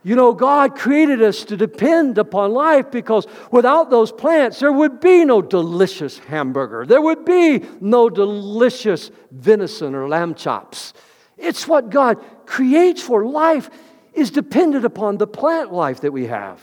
You 0.06 0.16
know, 0.16 0.34
God 0.34 0.76
created 0.76 1.22
us 1.22 1.44
to 1.46 1.58
depend 1.58 2.18
upon 2.18 2.52
life 2.52 2.92
because 2.92 3.26
without 3.52 3.90
those 3.90 4.12
plants, 4.12 4.60
there 4.60 4.72
would 4.72 5.00
be 5.00 5.24
no 5.24 5.42
delicious 5.42 6.18
hamburger. 6.20 6.86
There 6.86 7.02
would 7.02 7.26
be 7.26 7.64
no 7.80 8.10
delicious 8.10 9.12
venison 9.32 9.96
or 9.96 10.08
lamb 10.08 10.36
chops. 10.36 10.94
It's 11.38 11.68
what 11.68 11.90
God 11.90 12.24
creates 12.46 13.02
for 13.02 13.26
life 13.26 13.70
is 14.14 14.30
dependent 14.30 14.86
upon 14.86 15.18
the 15.18 15.28
plant 15.28 15.74
life 15.74 16.02
that 16.02 16.12
we 16.12 16.28
have. 16.28 16.62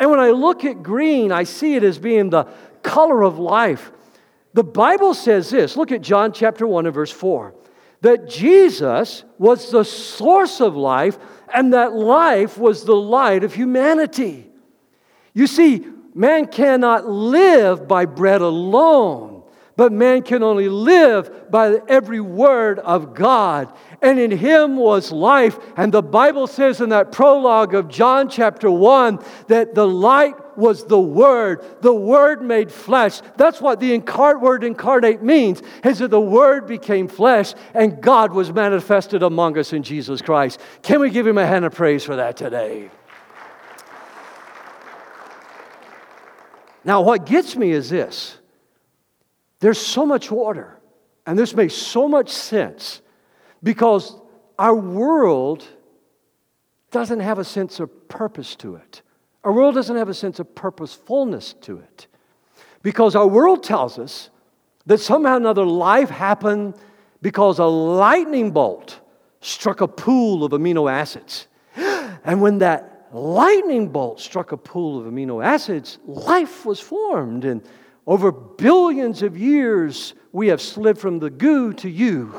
And 0.00 0.10
when 0.10 0.20
I 0.20 0.30
look 0.30 0.64
at 0.64 0.82
green, 0.82 1.32
I 1.32 1.42
see 1.44 1.74
it 1.74 1.82
as 1.82 1.98
being 1.98 2.30
the 2.30 2.44
color 2.82 3.22
of 3.22 3.38
life. 3.38 3.90
The 4.58 4.64
Bible 4.64 5.14
says 5.14 5.50
this 5.50 5.76
look 5.76 5.92
at 5.92 6.02
John 6.02 6.32
chapter 6.32 6.66
1 6.66 6.86
and 6.86 6.92
verse 6.92 7.12
4 7.12 7.54
that 8.00 8.28
Jesus 8.28 9.22
was 9.38 9.70
the 9.70 9.84
source 9.84 10.60
of 10.60 10.74
life 10.74 11.16
and 11.54 11.74
that 11.74 11.92
life 11.92 12.58
was 12.58 12.82
the 12.82 12.96
light 12.96 13.44
of 13.44 13.54
humanity. 13.54 14.50
You 15.32 15.46
see, 15.46 15.86
man 16.12 16.48
cannot 16.48 17.08
live 17.08 17.86
by 17.86 18.04
bread 18.06 18.40
alone, 18.40 19.44
but 19.76 19.92
man 19.92 20.22
can 20.22 20.42
only 20.42 20.68
live 20.68 21.52
by 21.52 21.78
every 21.86 22.20
word 22.20 22.80
of 22.80 23.14
God. 23.14 23.72
And 24.02 24.18
in 24.18 24.32
him 24.32 24.76
was 24.76 25.12
life. 25.12 25.56
And 25.76 25.94
the 25.94 26.02
Bible 26.02 26.48
says 26.48 26.80
in 26.80 26.88
that 26.88 27.12
prologue 27.12 27.74
of 27.74 27.86
John 27.86 28.28
chapter 28.28 28.68
1 28.68 29.20
that 29.46 29.76
the 29.76 29.86
light 29.86 30.34
was 30.58 30.84
the 30.84 31.00
Word, 31.00 31.64
the 31.80 31.94
Word 31.94 32.42
made 32.42 32.70
flesh. 32.70 33.20
That's 33.36 33.60
what 33.60 33.80
the 33.80 33.94
incarnate 33.94 34.42
word 34.42 34.64
incarnate 34.64 35.22
means, 35.22 35.62
is 35.84 36.00
that 36.00 36.10
the 36.10 36.20
Word 36.20 36.66
became 36.66 37.08
flesh 37.08 37.54
and 37.74 38.00
God 38.02 38.32
was 38.32 38.52
manifested 38.52 39.22
among 39.22 39.56
us 39.56 39.72
in 39.72 39.82
Jesus 39.82 40.20
Christ. 40.20 40.60
Can 40.82 41.00
we 41.00 41.10
give 41.10 41.26
him 41.26 41.38
a 41.38 41.46
hand 41.46 41.64
of 41.64 41.74
praise 41.74 42.04
for 42.04 42.16
that 42.16 42.36
today? 42.36 42.90
Now, 46.84 47.02
what 47.02 47.26
gets 47.26 47.56
me 47.56 47.70
is 47.70 47.90
this 47.90 48.38
there's 49.60 49.78
so 49.78 50.06
much 50.06 50.30
order, 50.30 50.78
and 51.26 51.38
this 51.38 51.54
makes 51.54 51.74
so 51.74 52.08
much 52.08 52.30
sense 52.30 53.02
because 53.62 54.16
our 54.58 54.74
world 54.74 55.64
doesn't 56.90 57.20
have 57.20 57.38
a 57.38 57.44
sense 57.44 57.80
of 57.80 58.08
purpose 58.08 58.56
to 58.56 58.76
it. 58.76 59.02
Our 59.44 59.52
world 59.52 59.74
doesn't 59.74 59.96
have 59.96 60.08
a 60.08 60.14
sense 60.14 60.40
of 60.40 60.54
purposefulness 60.54 61.54
to 61.62 61.78
it. 61.78 62.06
Because 62.82 63.16
our 63.16 63.26
world 63.26 63.62
tells 63.62 63.98
us 63.98 64.30
that 64.86 64.98
somehow 64.98 65.36
another 65.36 65.64
life 65.64 66.10
happened 66.10 66.74
because 67.20 67.58
a 67.58 67.64
lightning 67.64 68.50
bolt 68.50 69.00
struck 69.40 69.80
a 69.80 69.88
pool 69.88 70.44
of 70.44 70.52
amino 70.52 70.90
acids. 70.90 71.46
And 72.24 72.42
when 72.42 72.58
that 72.58 73.08
lightning 73.12 73.88
bolt 73.88 74.20
struck 74.20 74.52
a 74.52 74.56
pool 74.56 75.00
of 75.00 75.06
amino 75.06 75.44
acids, 75.44 75.98
life 76.06 76.64
was 76.66 76.80
formed. 76.80 77.44
And 77.44 77.62
over 78.06 78.32
billions 78.32 79.22
of 79.22 79.36
years, 79.36 80.14
we 80.32 80.48
have 80.48 80.60
slid 80.60 80.98
from 80.98 81.18
the 81.18 81.30
goo 81.30 81.72
to 81.74 81.88
you. 81.88 82.34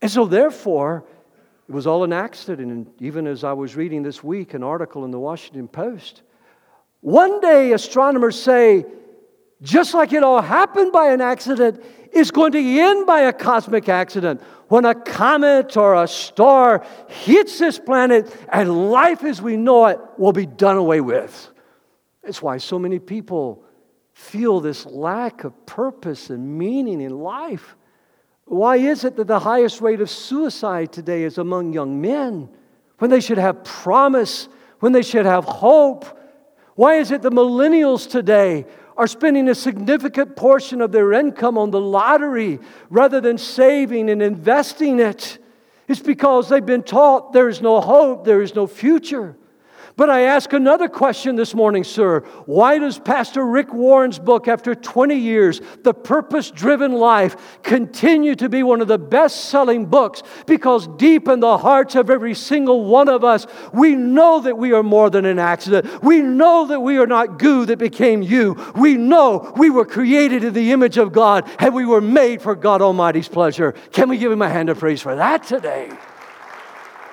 And 0.00 0.10
so, 0.10 0.26
therefore, 0.26 1.04
it 1.72 1.74
was 1.74 1.86
all 1.86 2.04
an 2.04 2.12
accident. 2.12 2.70
And 2.70 2.86
even 3.00 3.26
as 3.26 3.44
I 3.44 3.54
was 3.54 3.76
reading 3.76 4.02
this 4.02 4.22
week 4.22 4.52
an 4.52 4.62
article 4.62 5.06
in 5.06 5.10
the 5.10 5.18
Washington 5.18 5.68
Post, 5.68 6.20
one 7.00 7.40
day 7.40 7.72
astronomers 7.72 8.40
say, 8.40 8.84
just 9.62 9.94
like 9.94 10.12
it 10.12 10.22
all 10.22 10.42
happened 10.42 10.92
by 10.92 11.12
an 11.12 11.22
accident, 11.22 11.82
it's 12.12 12.30
going 12.30 12.52
to 12.52 12.58
end 12.58 13.06
by 13.06 13.22
a 13.22 13.32
cosmic 13.32 13.88
accident. 13.88 14.42
When 14.68 14.84
a 14.84 14.94
comet 14.94 15.74
or 15.78 15.94
a 15.94 16.06
star 16.06 16.84
hits 17.08 17.58
this 17.58 17.78
planet 17.78 18.30
and 18.52 18.90
life 18.90 19.24
as 19.24 19.40
we 19.40 19.56
know 19.56 19.86
it 19.86 19.98
will 20.18 20.34
be 20.34 20.44
done 20.44 20.76
away 20.76 21.00
with. 21.00 21.48
It's 22.22 22.42
why 22.42 22.58
so 22.58 22.78
many 22.78 22.98
people 22.98 23.64
feel 24.12 24.60
this 24.60 24.84
lack 24.84 25.44
of 25.44 25.64
purpose 25.64 26.28
and 26.28 26.58
meaning 26.58 27.00
in 27.00 27.18
life. 27.18 27.76
Why 28.52 28.76
is 28.76 29.04
it 29.04 29.16
that 29.16 29.28
the 29.28 29.38
highest 29.38 29.80
rate 29.80 30.02
of 30.02 30.10
suicide 30.10 30.92
today 30.92 31.22
is 31.22 31.38
among 31.38 31.72
young 31.72 32.02
men 32.02 32.50
when 32.98 33.10
they 33.10 33.18
should 33.20 33.38
have 33.38 33.64
promise, 33.64 34.46
when 34.80 34.92
they 34.92 35.00
should 35.00 35.24
have 35.24 35.44
hope? 35.44 36.04
Why 36.74 36.96
is 36.96 37.12
it 37.12 37.22
the 37.22 37.30
millennials 37.30 38.06
today 38.06 38.66
are 38.94 39.06
spending 39.06 39.48
a 39.48 39.54
significant 39.54 40.36
portion 40.36 40.82
of 40.82 40.92
their 40.92 41.14
income 41.14 41.56
on 41.56 41.70
the 41.70 41.80
lottery 41.80 42.60
rather 42.90 43.22
than 43.22 43.38
saving 43.38 44.10
and 44.10 44.22
investing 44.22 45.00
it? 45.00 45.38
It's 45.88 46.00
because 46.00 46.50
they've 46.50 46.64
been 46.64 46.82
taught 46.82 47.32
there 47.32 47.48
is 47.48 47.62
no 47.62 47.80
hope, 47.80 48.26
there 48.26 48.42
is 48.42 48.54
no 48.54 48.66
future. 48.66 49.34
But 49.96 50.08
I 50.08 50.22
ask 50.22 50.52
another 50.52 50.88
question 50.88 51.36
this 51.36 51.54
morning, 51.54 51.84
sir. 51.84 52.20
Why 52.46 52.78
does 52.78 52.98
Pastor 52.98 53.44
Rick 53.44 53.74
Warren's 53.74 54.18
book, 54.18 54.48
after 54.48 54.74
20 54.74 55.14
years, 55.14 55.60
The 55.82 55.92
Purpose 55.92 56.50
Driven 56.50 56.92
Life, 56.92 57.60
continue 57.62 58.34
to 58.36 58.48
be 58.48 58.62
one 58.62 58.80
of 58.80 58.88
the 58.88 58.98
best 58.98 59.46
selling 59.46 59.86
books? 59.86 60.22
Because 60.46 60.88
deep 60.96 61.28
in 61.28 61.40
the 61.40 61.58
hearts 61.58 61.94
of 61.94 62.08
every 62.08 62.34
single 62.34 62.84
one 62.84 63.08
of 63.08 63.22
us, 63.22 63.46
we 63.72 63.94
know 63.94 64.40
that 64.40 64.56
we 64.56 64.72
are 64.72 64.82
more 64.82 65.10
than 65.10 65.26
an 65.26 65.38
accident. 65.38 66.02
We 66.02 66.20
know 66.20 66.66
that 66.66 66.80
we 66.80 66.96
are 66.96 67.06
not 67.06 67.38
goo 67.38 67.66
that 67.66 67.78
became 67.78 68.22
you. 68.22 68.56
We 68.74 68.96
know 68.96 69.52
we 69.56 69.68
were 69.68 69.84
created 69.84 70.42
in 70.42 70.54
the 70.54 70.72
image 70.72 70.96
of 70.96 71.12
God 71.12 71.48
and 71.58 71.74
we 71.74 71.84
were 71.84 72.00
made 72.00 72.40
for 72.40 72.54
God 72.54 72.80
Almighty's 72.80 73.28
pleasure. 73.28 73.72
Can 73.92 74.08
we 74.08 74.16
give 74.16 74.32
him 74.32 74.42
a 74.42 74.48
hand 74.48 74.70
of 74.70 74.78
praise 74.78 75.02
for 75.02 75.16
that 75.16 75.44
today? 75.44 75.90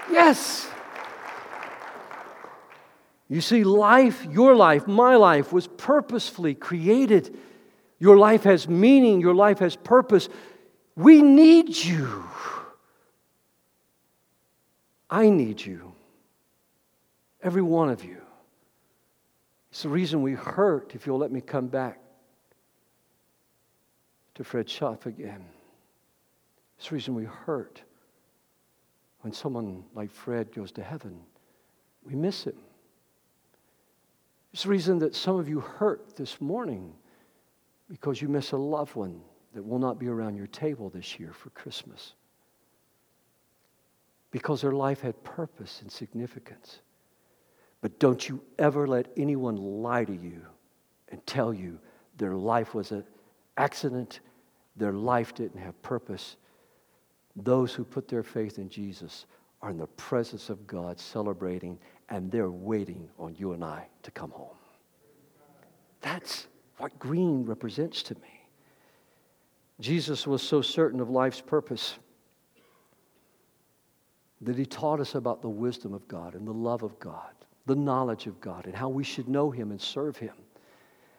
Yes. 0.10 0.69
You 3.30 3.42
see, 3.42 3.64
life, 3.64 4.26
your 4.26 4.56
life, 4.56 4.88
my 4.88 5.16
life, 5.16 5.54
was 5.54 5.68
purposefully 5.68 6.56
created. 6.56 7.38
Your 8.00 8.18
life 8.18 8.44
has 8.44 8.68
meaning, 8.68 9.22
your 9.22 9.36
life 9.36 9.60
has 9.60 9.76
purpose. 9.76 10.30
We 10.96 11.22
need 11.22 11.78
you. 11.78 12.24
I 15.10 15.30
need 15.30 15.64
you. 15.64 15.94
Every 17.44 17.62
one 17.62 17.90
of 17.90 18.04
you. 18.04 18.18
It's 19.70 19.84
the 19.84 19.90
reason 19.90 20.24
we 20.24 20.34
hurt, 20.34 20.96
if 20.96 21.06
you'll 21.06 21.20
let 21.20 21.32
me 21.32 21.42
come 21.42 21.68
back 21.68 22.00
to 24.34 24.44
Fred 24.44 24.68
Schaff 24.68 25.06
again. 25.06 25.46
It's 26.78 26.90
the 26.90 26.96
reason 26.96 27.14
we 27.14 27.26
hurt 27.26 27.82
when 29.22 29.34
someone 29.34 29.84
like 29.94 30.10
Fred 30.10 30.52
goes 30.52 30.72
to 30.72 30.84
heaven. 30.84 31.20
We 32.04 32.16
miss 32.16 32.46
him. 32.46 32.56
It's 34.60 34.66
the 34.66 34.72
reason 34.72 35.00
that 35.00 35.16
some 35.16 35.38
of 35.38 35.48
you 35.48 35.62
hurt 35.62 36.18
this 36.18 36.42
morning 36.42 36.94
because 37.88 38.22
you 38.22 38.28
miss 38.28 38.52
a 38.52 38.58
loved 38.58 38.94
one 38.94 39.22
that 39.54 39.64
will 39.64 39.80
not 39.80 39.98
be 39.98 40.10
around 40.10 40.36
your 40.36 40.48
table 40.48 40.90
this 40.90 41.18
year 41.18 41.32
for 41.32 41.50
Christmas. 41.52 42.12
Because 44.32 44.60
their 44.60 44.74
life 44.74 45.00
had 45.00 45.24
purpose 45.24 45.80
and 45.82 45.90
significance. 45.90 46.80
But 47.80 48.00
don't 48.00 48.28
you 48.28 48.42
ever 48.58 48.86
let 48.86 49.08
anyone 49.16 49.56
lie 49.56 50.04
to 50.04 50.12
you 50.12 50.42
and 51.08 51.26
tell 51.26 51.54
you 51.54 51.80
their 52.18 52.36
life 52.36 52.76
was 52.76 52.92
an 52.92 53.06
accident, 53.56 54.20
their 54.76 54.92
life 54.92 55.34
didn't 55.34 55.62
have 55.62 55.82
purpose. 55.84 56.36
Those 57.38 57.74
who 57.74 57.86
put 57.86 58.10
their 58.10 58.24
faith 58.24 58.58
in 58.58 58.68
Jesus 58.68 59.26
are 59.62 59.70
in 59.70 59.78
the 59.78 59.88
presence 59.88 60.50
of 60.50 60.68
God 60.68 61.00
celebrating 61.00 61.80
and 62.10 62.32
they're 62.32 62.52
waiting 62.52 63.08
on 63.18 63.36
you 63.38 63.54
and 63.54 63.64
I 63.64 63.88
to 64.04 64.12
come 64.12 64.32
home. 64.32 64.56
That's 66.02 66.48
what 66.78 66.98
green 67.00 67.46
represents 67.46 68.04
to 68.04 68.16
me. 68.16 68.48
Jesus 69.80 70.28
was 70.28 70.42
so 70.42 70.62
certain 70.62 71.00
of 71.00 71.10
life's 71.10 71.42
purpose 71.42 71.96
that 74.42 74.58
he 74.58 74.66
taught 74.66 75.00
us 75.00 75.16
about 75.16 75.42
the 75.42 75.50
wisdom 75.50 75.94
of 75.94 76.08
God 76.08 76.34
and 76.34 76.48
the 76.48 76.54
love 76.54 76.84
of 76.84 76.98
God, 77.00 77.34
the 77.66 77.76
knowledge 77.76 78.28
of 78.28 78.40
God, 78.40 78.66
and 78.66 78.76
how 78.76 78.90
we 78.90 79.04
should 79.04 79.28
know 79.28 79.52
him 79.52 79.72
and 79.72 79.80
serve 79.80 80.18
him. 80.18 80.34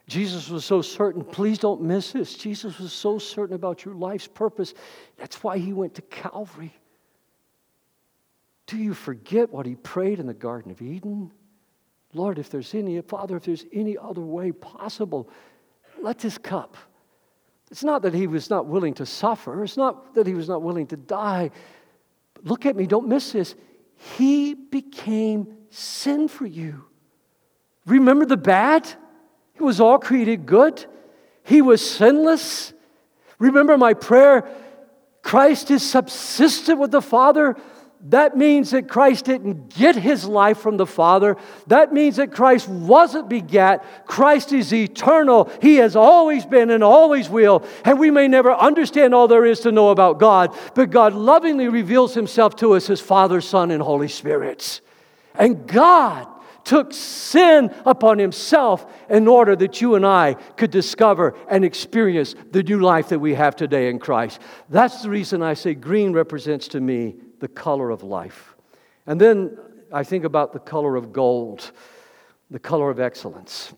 Jesus 0.07 0.49
was 0.49 0.65
so 0.65 0.83
certain, 0.83 1.23
please 1.23 1.59
don't 1.59 1.83
miss 1.83 2.13
this. 2.13 2.35
Jesus 2.35 2.79
was 2.81 2.93
so 2.93 3.19
certain 3.19 3.55
about 3.55 3.85
your 3.85 3.95
life's 3.95 4.27
purpose. 4.27 4.75
That's 5.19 5.43
why 5.45 5.59
he 5.59 5.73
went 5.73 5.95
to 5.95 6.03
Calvary. 6.03 6.75
Do 8.71 8.79
you 8.79 8.95
forget 8.95 9.51
what 9.51 9.67
he 9.67 9.75
prayed 9.75 10.21
in 10.21 10.29
the 10.29 10.35
Garden 10.35 10.71
of 10.71 10.81
Eden? 10.81 11.33
Lord, 12.15 12.39
if 12.39 12.51
there's 12.51 12.73
any, 12.73 13.01
Father, 13.01 13.37
if 13.37 13.43
there's 13.43 13.65
any 13.73 13.99
other 13.99 14.21
way 14.21 14.53
possible, 14.53 15.29
let 16.01 16.21
this 16.21 16.39
cup. 16.39 16.77
It's 17.73 17.83
not 17.83 18.03
that 18.03 18.15
he 18.15 18.29
was 18.29 18.49
not 18.49 18.67
willing 18.67 18.95
to 18.95 19.07
suffer, 19.07 19.65
it's 19.65 19.77
not 19.77 20.15
that 20.15 20.25
he 20.25 20.35
was 20.35 20.49
not 20.49 20.63
willing 20.63 20.87
to 20.87 20.97
die. 20.97 21.51
But 22.35 22.45
look 22.45 22.65
at 22.65 22.77
me, 22.77 22.87
don't 22.87 23.09
miss 23.09 23.33
this. 23.33 23.57
He 24.17 24.55
became 24.55 25.53
sin 25.71 26.29
for 26.29 26.47
you. 26.47 26.85
Remember 27.87 28.25
the 28.25 28.37
bad? 28.37 28.89
He 29.55 29.65
was 29.65 29.81
all 29.81 29.99
created 29.99 30.47
good, 30.47 30.87
he 31.43 31.61
was 31.61 31.85
sinless. 31.89 32.73
Remember 33.41 33.77
my 33.77 33.95
prayer 33.95 34.49
Christ 35.23 35.73
is 35.73 35.83
subsistent 35.83 36.79
with 36.79 36.93
the 36.93 37.03
Father 37.03 37.57
that 38.05 38.35
means 38.35 38.71
that 38.71 38.89
Christ 38.89 39.27
didn't 39.27 39.75
get 39.75 39.95
his 39.95 40.25
life 40.25 40.59
from 40.59 40.79
the 40.79 40.87
Father. 40.87 41.37
That 41.67 41.93
means 41.93 42.17
that 42.17 42.33
Christ 42.33 42.67
wasn't 42.67 43.29
begat. 43.29 43.85
Christ 44.07 44.53
is 44.53 44.73
eternal. 44.73 45.51
He 45.61 45.77
has 45.77 45.97
always 45.97 46.47
been 46.47 46.71
and 46.71 46.83
always 46.83 47.29
will. 47.29 47.63
And 47.85 47.99
we 47.99 48.11
may 48.11 48.27
never 48.27 48.53
understand 48.53 49.15
all 49.15 49.29
there 49.29 49.45
is 49.45 49.61
to 49.61 49.73
know 49.73 49.91
about 49.91 50.19
God, 50.19 50.57
but 50.75 50.91
God 50.91 51.13
lovingly 51.13 51.69
reveals 51.69 52.15
himself 52.15 52.57
to 52.57 52.73
us 52.73 52.89
as 52.89 53.01
Father, 53.03 53.43
Son, 53.43 53.71
and 53.71 53.83
Holy 53.83 54.09
Spirit. 54.09 54.81
And 55.35 55.67
God 55.67 56.27
took 56.65 56.95
sin 56.95 57.75
upon 57.85 58.19
himself 58.19 58.91
in 59.11 59.29
order 59.29 59.55
that 59.57 59.83
you 59.83 59.95
and 59.95 60.07
I 60.07 60.35
could 60.57 60.71
discover 60.71 61.35
and 61.51 61.67
experience 61.67 62.35
the 62.51 62.63
new 62.63 62.81
life 62.81 63.11
that 63.11 63.19
we 63.19 63.35
have 63.35 63.57
today 63.57 63.91
in 63.91 63.99
Christ. 63.99 64.41
That's 64.71 65.03
the 65.03 65.11
reason 65.11 65.43
I 65.43 65.53
say 65.53 65.75
green 65.75 66.15
represents 66.15 66.69
to 66.69 66.81
me 66.81 67.17
the 67.41 67.49
color 67.49 67.91
of 67.91 68.03
life. 68.03 68.55
And 69.07 69.21
then 69.21 69.59
I 69.93 70.05
think 70.05 70.25
about 70.25 70.53
the 70.53 70.59
color 70.59 70.97
of 70.97 71.13
gold, 71.13 71.73
the 72.51 72.59
color 72.59 72.91
of 72.91 73.01
excellence. 73.01 73.73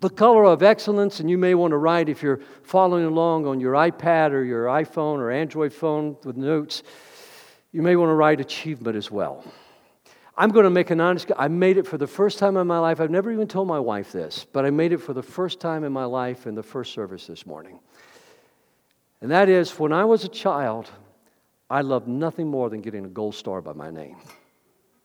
The 0.00 0.10
color 0.10 0.44
of 0.44 0.62
excellence, 0.62 1.20
and 1.20 1.30
you 1.30 1.38
may 1.38 1.54
want 1.54 1.70
to 1.70 1.76
write 1.76 2.08
if 2.08 2.22
you're 2.22 2.40
following 2.64 3.04
along 3.04 3.46
on 3.46 3.60
your 3.60 3.74
iPad 3.74 4.32
or 4.32 4.42
your 4.42 4.66
iPhone 4.66 5.18
or 5.18 5.30
Android 5.30 5.72
phone 5.72 6.16
with 6.24 6.36
notes, 6.36 6.82
you 7.70 7.82
may 7.82 7.94
want 7.96 8.10
to 8.10 8.14
write 8.14 8.40
achievement 8.40 8.96
as 8.96 9.10
well. 9.10 9.44
I'm 10.36 10.50
going 10.50 10.64
to 10.64 10.70
make 10.70 10.90
an 10.90 11.00
honest, 11.00 11.30
I 11.36 11.48
made 11.48 11.76
it 11.76 11.86
for 11.86 11.98
the 11.98 12.06
first 12.06 12.38
time 12.38 12.56
in 12.56 12.66
my 12.66 12.78
life. 12.78 13.00
I've 13.00 13.10
never 13.10 13.30
even 13.30 13.46
told 13.46 13.68
my 13.68 13.78
wife 13.78 14.12
this, 14.12 14.44
but 14.50 14.64
I 14.64 14.70
made 14.70 14.92
it 14.92 14.98
for 14.98 15.12
the 15.12 15.22
first 15.22 15.60
time 15.60 15.84
in 15.84 15.92
my 15.92 16.04
life 16.04 16.46
in 16.46 16.54
the 16.54 16.62
first 16.62 16.94
service 16.94 17.26
this 17.26 17.46
morning. 17.46 17.78
And 19.20 19.30
that 19.30 19.48
is 19.48 19.78
when 19.78 19.92
I 19.92 20.04
was 20.04 20.24
a 20.24 20.28
child, 20.28 20.90
I 21.72 21.80
loved 21.80 22.06
nothing 22.06 22.48
more 22.48 22.68
than 22.68 22.82
getting 22.82 23.06
a 23.06 23.08
gold 23.08 23.34
star 23.34 23.62
by 23.62 23.72
my 23.72 23.90
name. 23.90 24.16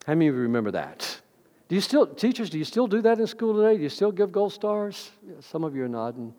How 0.05 0.15
many 0.15 0.27
of 0.27 0.35
you 0.35 0.41
remember 0.41 0.71
that? 0.71 1.21
Do 1.69 1.75
you 1.75 1.79
still, 1.81 2.05
teachers, 2.05 2.49
do 2.49 2.57
you 2.57 2.65
still 2.65 2.87
do 2.87 3.01
that 3.03 3.19
in 3.19 3.27
school 3.27 3.55
today? 3.55 3.77
Do 3.77 3.83
you 3.83 3.89
still 3.89 4.11
give 4.11 4.33
gold 4.33 4.51
stars? 4.51 5.11
Yeah, 5.25 5.35
some 5.39 5.63
of 5.63 5.77
you 5.77 5.85
are 5.85 5.87
nodding. 5.87 6.33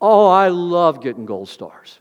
Oh, 0.00 0.28
I 0.28 0.46
love 0.48 1.02
getting 1.02 1.26
gold 1.26 1.48
stars. 1.48 1.98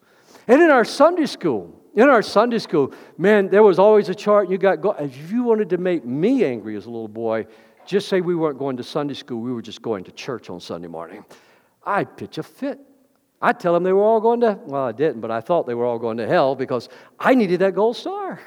And 0.48 0.62
in 0.62 0.70
our 0.70 0.86
Sunday 0.86 1.26
school, 1.26 1.74
in 1.96 2.08
our 2.08 2.22
Sunday 2.22 2.60
school, 2.60 2.94
man, 3.18 3.50
there 3.50 3.64
was 3.64 3.80
always 3.80 4.10
a 4.10 4.16
chart. 4.16 4.44
and 4.44 4.52
You 4.52 4.60
got 4.60 4.80
go- 4.80 4.92
if 4.92 5.32
you 5.32 5.42
wanted 5.42 5.72
to 5.72 5.80
make 5.80 6.06
me 6.06 6.46
angry 6.46 6.76
as 6.76 6.86
a 6.86 6.92
little 6.92 7.08
boy, 7.08 7.48
just 7.84 8.10
say 8.10 8.22
we 8.22 8.36
weren't 8.36 8.60
going 8.60 8.78
to 8.78 8.84
Sunday 8.84 9.16
school. 9.16 9.42
We 9.42 9.54
were 9.54 9.64
just 9.64 9.82
going 9.82 10.04
to 10.04 10.12
church 10.12 10.52
on 10.52 10.60
Sunday 10.60 10.88
morning. 10.88 11.26
I'd 11.84 12.16
pitch 12.16 12.38
a 12.38 12.44
fit. 12.44 12.80
I'd 13.42 13.60
tell 13.60 13.74
them 13.74 13.84
they 13.84 13.94
were 13.94 14.04
all 14.04 14.20
going 14.20 14.42
to, 14.42 14.60
well, 14.66 14.86
I 14.86 14.92
didn't, 14.92 15.22
but 15.22 15.32
I 15.32 15.40
thought 15.40 15.66
they 15.66 15.74
were 15.74 15.86
all 15.86 16.00
going 16.00 16.18
to 16.18 16.28
hell 16.28 16.56
because 16.56 16.90
I 17.18 17.36
needed 17.36 17.62
that 17.62 17.74
gold 17.74 17.96
star. 17.96 18.40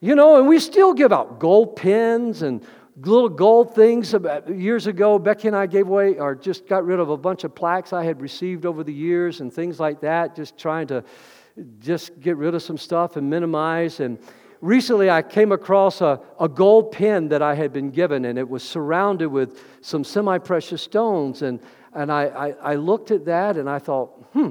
You 0.00 0.14
know, 0.14 0.38
and 0.38 0.48
we 0.48 0.58
still 0.58 0.94
give 0.94 1.12
out 1.12 1.38
gold 1.38 1.76
pins 1.76 2.42
and 2.42 2.64
little 2.96 3.28
gold 3.28 3.74
things. 3.74 4.14
Years 4.48 4.86
ago, 4.86 5.18
Becky 5.18 5.48
and 5.48 5.56
I 5.56 5.66
gave 5.66 5.88
away 5.88 6.18
or 6.18 6.34
just 6.34 6.66
got 6.66 6.84
rid 6.84 6.98
of 6.98 7.10
a 7.10 7.16
bunch 7.16 7.44
of 7.44 7.54
plaques 7.54 7.92
I 7.92 8.04
had 8.04 8.20
received 8.20 8.64
over 8.64 8.82
the 8.82 8.92
years 8.92 9.40
and 9.40 9.52
things 9.52 9.78
like 9.78 10.00
that, 10.00 10.34
just 10.34 10.56
trying 10.56 10.86
to 10.88 11.04
just 11.78 12.18
get 12.20 12.36
rid 12.36 12.54
of 12.54 12.62
some 12.62 12.78
stuff 12.78 13.16
and 13.16 13.28
minimize. 13.28 14.00
And 14.00 14.18
recently 14.60 15.10
I 15.10 15.22
came 15.22 15.52
across 15.52 16.00
a, 16.00 16.20
a 16.40 16.48
gold 16.48 16.92
pin 16.92 17.28
that 17.28 17.42
I 17.42 17.54
had 17.54 17.72
been 17.72 17.90
given, 17.90 18.24
and 18.24 18.38
it 18.38 18.48
was 18.48 18.62
surrounded 18.62 19.28
with 19.28 19.62
some 19.82 20.04
semi 20.04 20.38
precious 20.38 20.82
stones. 20.82 21.42
And 21.42 21.60
and 21.96 22.12
I, 22.12 22.24
I, 22.24 22.48
I 22.72 22.74
looked 22.74 23.10
at 23.10 23.24
that 23.24 23.56
and 23.56 23.70
I 23.70 23.78
thought, 23.78 24.08
hmm, 24.34 24.50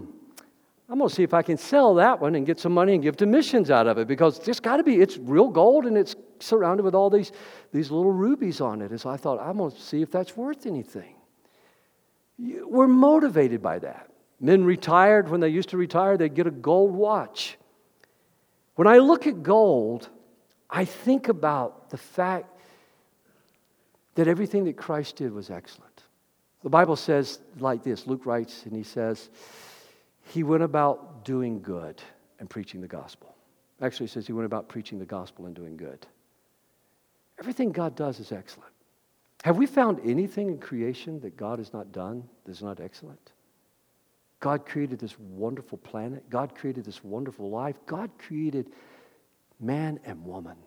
I'm 0.89 0.97
going 0.97 1.09
to 1.09 1.15
see 1.15 1.23
if 1.23 1.33
I 1.33 1.43
can 1.43 1.57
sell 1.57 1.93
that 1.95 2.19
one 2.19 2.33
and 2.33 2.45
get 2.45 2.59
some 2.59 2.73
money 2.73 2.95
and 2.95 3.03
give 3.03 3.17
to 3.17 3.27
missions 3.27 3.69
out 3.69 3.85
of 3.85 3.99
it 3.99 4.07
because 4.07 4.47
it's 4.47 4.59
got 4.59 4.77
to 4.77 4.83
be, 4.83 4.95
it's 4.95 5.17
real 5.17 5.47
gold 5.47 5.85
and 5.85 5.95
it's 5.95 6.15
surrounded 6.39 6.83
with 6.83 6.95
all 6.95 7.11
these, 7.11 7.31
these 7.71 7.91
little 7.91 8.11
rubies 8.11 8.61
on 8.61 8.81
it. 8.81 8.89
And 8.89 8.99
so 8.99 9.11
I 9.11 9.17
thought, 9.17 9.39
I'm 9.39 9.57
going 9.57 9.71
to 9.71 9.79
see 9.79 10.01
if 10.01 10.09
that's 10.09 10.35
worth 10.35 10.65
anything. 10.65 11.15
We're 12.37 12.87
motivated 12.87 13.61
by 13.61 13.79
that. 13.79 14.09
Men 14.39 14.65
retired, 14.65 15.29
when 15.29 15.39
they 15.39 15.49
used 15.49 15.69
to 15.69 15.77
retire, 15.77 16.17
they'd 16.17 16.33
get 16.33 16.47
a 16.47 16.51
gold 16.51 16.91
watch. 16.91 17.57
When 18.73 18.87
I 18.87 18.97
look 18.97 19.27
at 19.27 19.43
gold, 19.43 20.09
I 20.69 20.83
think 20.83 21.29
about 21.29 21.91
the 21.91 21.97
fact 21.97 22.47
that 24.15 24.27
everything 24.27 24.65
that 24.65 24.77
Christ 24.77 25.17
did 25.17 25.31
was 25.31 25.49
excellent. 25.49 25.84
The 26.65 26.71
Bible 26.71 26.95
says 26.95 27.37
like 27.59 27.83
this 27.83 28.07
Luke 28.07 28.25
writes, 28.25 28.63
and 28.65 28.75
he 28.75 28.81
says, 28.81 29.29
He 30.33 30.41
went 30.41 30.63
about 30.63 31.23
doing 31.23 31.61
good 31.61 32.01
and 32.39 32.49
preaching 32.49 32.81
the 32.81 32.87
gospel. 32.87 33.35
Actually, 33.83 34.07
he 34.07 34.13
says 34.13 34.25
he 34.25 34.33
went 34.33 34.47
about 34.47 34.67
preaching 34.67 34.97
the 34.97 35.05
gospel 35.05 35.45
and 35.45 35.55
doing 35.55 35.77
good. 35.77 36.07
Everything 37.39 37.71
God 37.71 37.95
does 37.95 38.19
is 38.19 38.31
excellent. 38.31 38.71
Have 39.43 39.57
we 39.57 39.67
found 39.67 39.99
anything 40.03 40.47
in 40.47 40.57
creation 40.57 41.19
that 41.19 41.37
God 41.37 41.59
has 41.59 41.71
not 41.71 41.91
done 41.91 42.27
that 42.45 42.51
is 42.51 42.63
not 42.63 42.79
excellent? 42.79 43.31
God 44.39 44.65
created 44.65 44.97
this 44.97 45.19
wonderful 45.19 45.77
planet. 45.77 46.27
God 46.31 46.55
created 46.55 46.83
this 46.83 47.03
wonderful 47.03 47.47
life. 47.47 47.75
God 47.85 48.09
created 48.17 48.71
man 49.59 49.99
and 50.03 50.25
woman. 50.25 50.57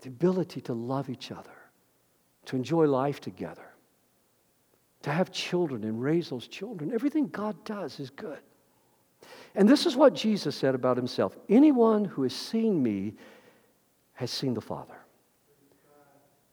The 0.00 0.08
ability 0.08 0.62
to 0.62 0.72
love 0.72 1.10
each 1.10 1.30
other, 1.30 1.58
to 2.46 2.56
enjoy 2.56 2.86
life 2.86 3.20
together, 3.20 3.75
to 5.06 5.12
have 5.12 5.30
children 5.30 5.84
and 5.84 6.02
raise 6.02 6.30
those 6.30 6.48
children. 6.48 6.92
Everything 6.92 7.28
God 7.28 7.54
does 7.64 8.00
is 8.00 8.10
good. 8.10 8.40
And 9.54 9.68
this 9.68 9.86
is 9.86 9.94
what 9.94 10.16
Jesus 10.16 10.56
said 10.56 10.74
about 10.74 10.96
himself 10.96 11.36
Anyone 11.48 12.04
who 12.04 12.24
has 12.24 12.34
seen 12.34 12.82
me 12.82 13.14
has 14.14 14.32
seen 14.32 14.52
the 14.52 14.60
Father. 14.60 14.96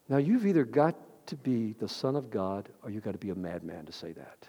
Now, 0.07 0.17
you've 0.17 0.45
either 0.45 0.65
got 0.65 0.95
to 1.25 1.35
be 1.35 1.73
the 1.79 1.87
Son 1.87 2.15
of 2.15 2.29
God 2.29 2.69
or 2.83 2.91
you've 2.91 3.03
got 3.03 3.13
to 3.13 3.17
be 3.17 3.31
a 3.31 3.35
madman 3.35 3.87
to 3.87 3.91
say 3.91 4.11
that. 4.11 4.47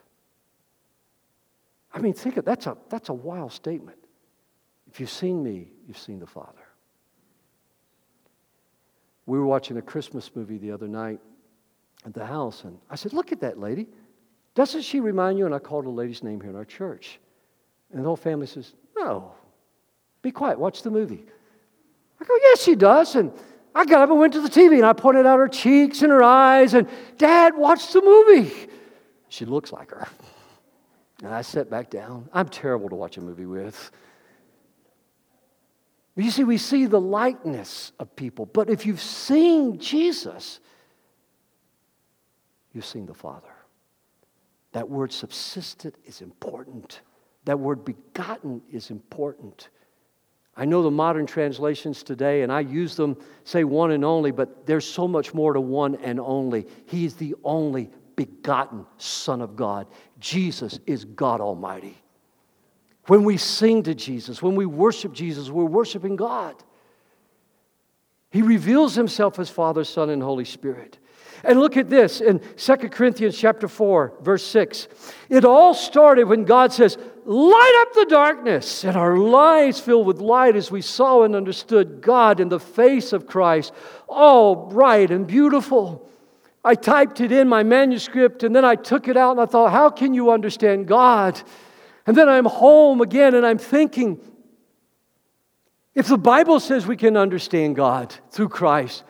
I 1.91 2.01
mean, 2.01 2.13
think 2.13 2.37
of 2.37 2.45
that's 2.45 2.67
a 2.67 2.77
that's 2.91 3.09
a 3.09 3.15
wild 3.15 3.53
statement. 3.53 3.97
If 4.87 5.01
you've 5.01 5.09
seen 5.09 5.43
me, 5.43 5.69
you've 5.89 5.97
seen 5.97 6.19
the 6.19 6.27
Father. 6.27 6.67
We 9.25 9.39
were 9.39 9.47
watching 9.47 9.79
a 9.79 9.83
Christmas 9.83 10.31
movie 10.35 10.59
the 10.59 10.73
other 10.73 10.89
night 10.89 11.21
at 12.05 12.15
the 12.15 12.25
house, 12.25 12.65
and 12.65 12.79
I 12.91 12.97
said, 12.97 13.13
Look 13.13 13.33
at 13.33 13.41
that 13.41 13.59
lady. 13.59 13.89
Doesn't 14.55 14.83
she 14.83 15.01
remind 15.01 15.39
you? 15.39 15.47
And 15.47 15.55
I 15.55 15.59
called 15.59 15.87
a 15.87 15.91
lady's 15.91 16.23
name 16.23 16.41
here 16.41 16.51
in 16.51 16.57
our 16.57 16.65
church. 16.65 17.19
And 17.93 18.01
the 18.01 18.07
whole 18.07 18.17
family 18.17 18.47
says, 18.47 18.73
No, 18.97 19.33
be 20.23 20.31
quiet, 20.31 20.59
watch 20.59 20.83
the 20.83 20.91
movie. 20.91 21.25
I 22.21 22.25
go, 22.25 22.35
Yes, 22.43 22.63
she 22.63 22.75
does. 22.75 23.15
And 23.17 23.33
I 23.75 23.85
got 23.85 24.03
up 24.03 24.11
and 24.11 24.19
went 24.19 24.33
to 24.35 24.41
the 24.41 24.49
TV 24.49 24.77
and 24.77 24.87
I 24.87 24.93
pointed 24.93 25.27
out 25.27 25.39
her 25.39 25.49
cheeks 25.49 26.03
and 26.03 26.11
her 26.13 26.23
eyes, 26.23 26.75
and 26.75 26.89
Dad, 27.19 27.57
watch 27.57 27.93
the 27.93 28.03
movie. 28.03 28.53
She 29.29 29.45
looks 29.45 29.73
like 29.73 29.91
her. 29.91 30.07
And 31.23 31.35
I 31.35 31.43
sat 31.43 31.71
back 31.71 31.91
down. 31.91 32.29
I'm 32.33 32.49
terrible 32.49 32.89
to 32.89 32.95
watch 32.95 33.17
a 33.17 33.21
movie 33.21 33.47
with. 33.47 33.91
You 36.17 36.31
see, 36.31 36.45
we 36.45 36.59
see 36.59 36.87
the 36.87 37.01
likeness 37.01 37.93
of 37.99 38.15
people, 38.15 38.47
but 38.47 38.71
if 38.71 38.87
you've 38.87 39.01
seen 39.01 39.79
Jesus, 39.79 40.61
you've 42.75 42.85
seen 42.85 43.07
the 43.07 43.15
Father. 43.15 43.53
That 44.73 44.89
word 44.91 45.13
subsisted 45.13 45.97
is 46.05 46.21
important. 46.21 47.01
That 47.45 47.59
word 47.59 47.85
begotten 47.85 48.61
is 48.71 48.91
important. 48.91 49.69
I 50.57 50.65
know 50.65 50.83
the 50.83 50.91
modern 50.91 51.27
translations 51.27 52.03
today, 52.03 52.43
and 52.43 52.53
I 52.53 52.61
use 52.61 52.97
them, 52.97 53.17
say 53.45 53.65
one 53.65 53.91
and 53.91 54.05
only, 54.05 54.31
but 54.31 54.67
there's 54.67 54.85
so 54.85 55.09
much 55.09 55.35
more 55.35 55.53
to 55.53 55.61
one 55.61 55.97
and 55.97 56.21
only. 56.21 56.67
He 56.87 57.05
is 57.05 57.15
the 57.15 57.35
only 57.45 57.91
begotten 58.17 58.87
Son 58.99 59.41
of 59.41 59.57
God. 59.57 59.87
Jesus 60.21 60.79
is 60.87 61.05
God 61.05 61.41
Almighty. 61.41 61.97
When 63.07 63.25
we 63.25 63.37
sing 63.37 63.83
to 63.83 63.95
Jesus, 63.95 64.43
when 64.43 64.55
we 64.55 64.67
worship 64.67 65.13
Jesus, 65.13 65.51
we're 65.51 65.65
worshiping 65.65 66.17
God. 66.17 66.55
He 68.31 68.43
reveals 68.43 68.95
himself 68.95 69.39
as 69.39 69.51
Father, 69.51 69.85
Son, 69.85 70.11
and 70.11 70.23
Holy 70.23 70.45
Spirit. 70.45 70.99
And 71.47 71.61
look 71.61 71.77
at 71.77 71.91
this 71.91 72.21
in 72.21 72.41
2 72.57 72.77
Corinthians 72.89 73.37
chapter 73.37 73.69
4, 73.69 74.15
verse 74.21 74.45
6. 74.47 74.89
It 75.29 75.45
all 75.45 75.75
started 75.75 76.25
when 76.25 76.45
God 76.45 76.73
says, 76.73 76.97
Light 77.27 77.87
up 77.87 77.95
the 77.95 78.07
darkness, 78.09 78.85
and 78.85 78.97
our 78.97 79.17
lives 79.17 79.81
filled 79.81 80.07
with 80.07 80.21
light 80.21 80.57
as 80.57 80.71
we 80.71 80.83
saw 80.83 81.23
and 81.23 81.35
understood 81.35 82.01
God 82.03 82.39
in 82.39 82.49
the 82.51 82.61
face 82.61 83.13
of 83.13 83.27
Christ, 83.27 83.73
all 84.09 84.55
bright 84.55 85.11
and 85.11 85.27
beautiful. 85.27 86.09
I 86.65 86.75
typed 86.75 87.21
it 87.21 87.31
in 87.31 87.49
my 87.49 87.63
manuscript 87.63 88.43
and 88.43 88.57
then 88.57 88.65
I 88.65 88.75
took 88.75 89.07
it 89.07 89.17
out 89.17 89.33
and 89.33 89.41
I 89.41 89.47
thought, 89.47 89.71
how 89.71 89.91
can 89.91 90.15
you 90.15 90.31
understand 90.31 90.87
God? 90.87 91.41
And 92.07 92.17
then 92.17 92.29
I'm 92.29 92.47
home 92.47 93.03
again 93.03 93.35
and 93.35 93.45
I'm 93.45 93.59
thinking, 93.59 94.19
if 95.95 96.09
the 96.09 96.19
Bible 96.19 96.59
says 96.61 96.87
we 96.87 96.97
can 96.97 97.17
understand 97.17 97.77
God 97.77 98.15
through 98.31 98.49
Christ, 98.49 99.05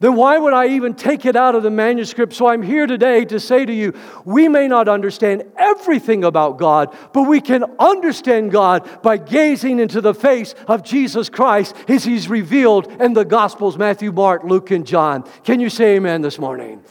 then 0.00 0.16
why 0.16 0.38
would 0.38 0.54
I 0.54 0.68
even 0.68 0.94
take 0.94 1.26
it 1.26 1.36
out 1.36 1.54
of 1.54 1.62
the 1.62 1.70
manuscript? 1.70 2.32
So 2.32 2.46
I'm 2.46 2.62
here 2.62 2.86
today 2.86 3.26
to 3.26 3.38
say 3.38 3.66
to 3.66 3.72
you, 3.72 3.92
we 4.24 4.48
may 4.48 4.66
not 4.66 4.88
understand 4.88 5.44
everything 5.56 6.24
about 6.24 6.56
God, 6.56 6.96
but 7.12 7.24
we 7.24 7.42
can 7.42 7.64
understand 7.78 8.50
God 8.50 9.02
by 9.02 9.18
gazing 9.18 9.78
into 9.78 10.00
the 10.00 10.14
face 10.14 10.54
of 10.66 10.82
Jesus 10.82 11.28
Christ 11.28 11.76
as 11.86 12.02
He's 12.02 12.28
revealed 12.28 12.90
in 13.00 13.12
the 13.12 13.26
Gospels 13.26 13.76
Matthew, 13.76 14.10
Mark, 14.10 14.42
Luke, 14.42 14.70
and 14.70 14.86
John. 14.86 15.22
Can 15.44 15.60
you 15.60 15.68
say 15.68 15.96
amen 15.96 16.22
this 16.22 16.38
morning? 16.38 16.82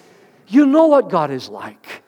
You 0.47 0.68
know 0.68 0.86
what 0.86 1.10
God 1.10 1.32
is 1.32 1.49
like. 1.49 2.03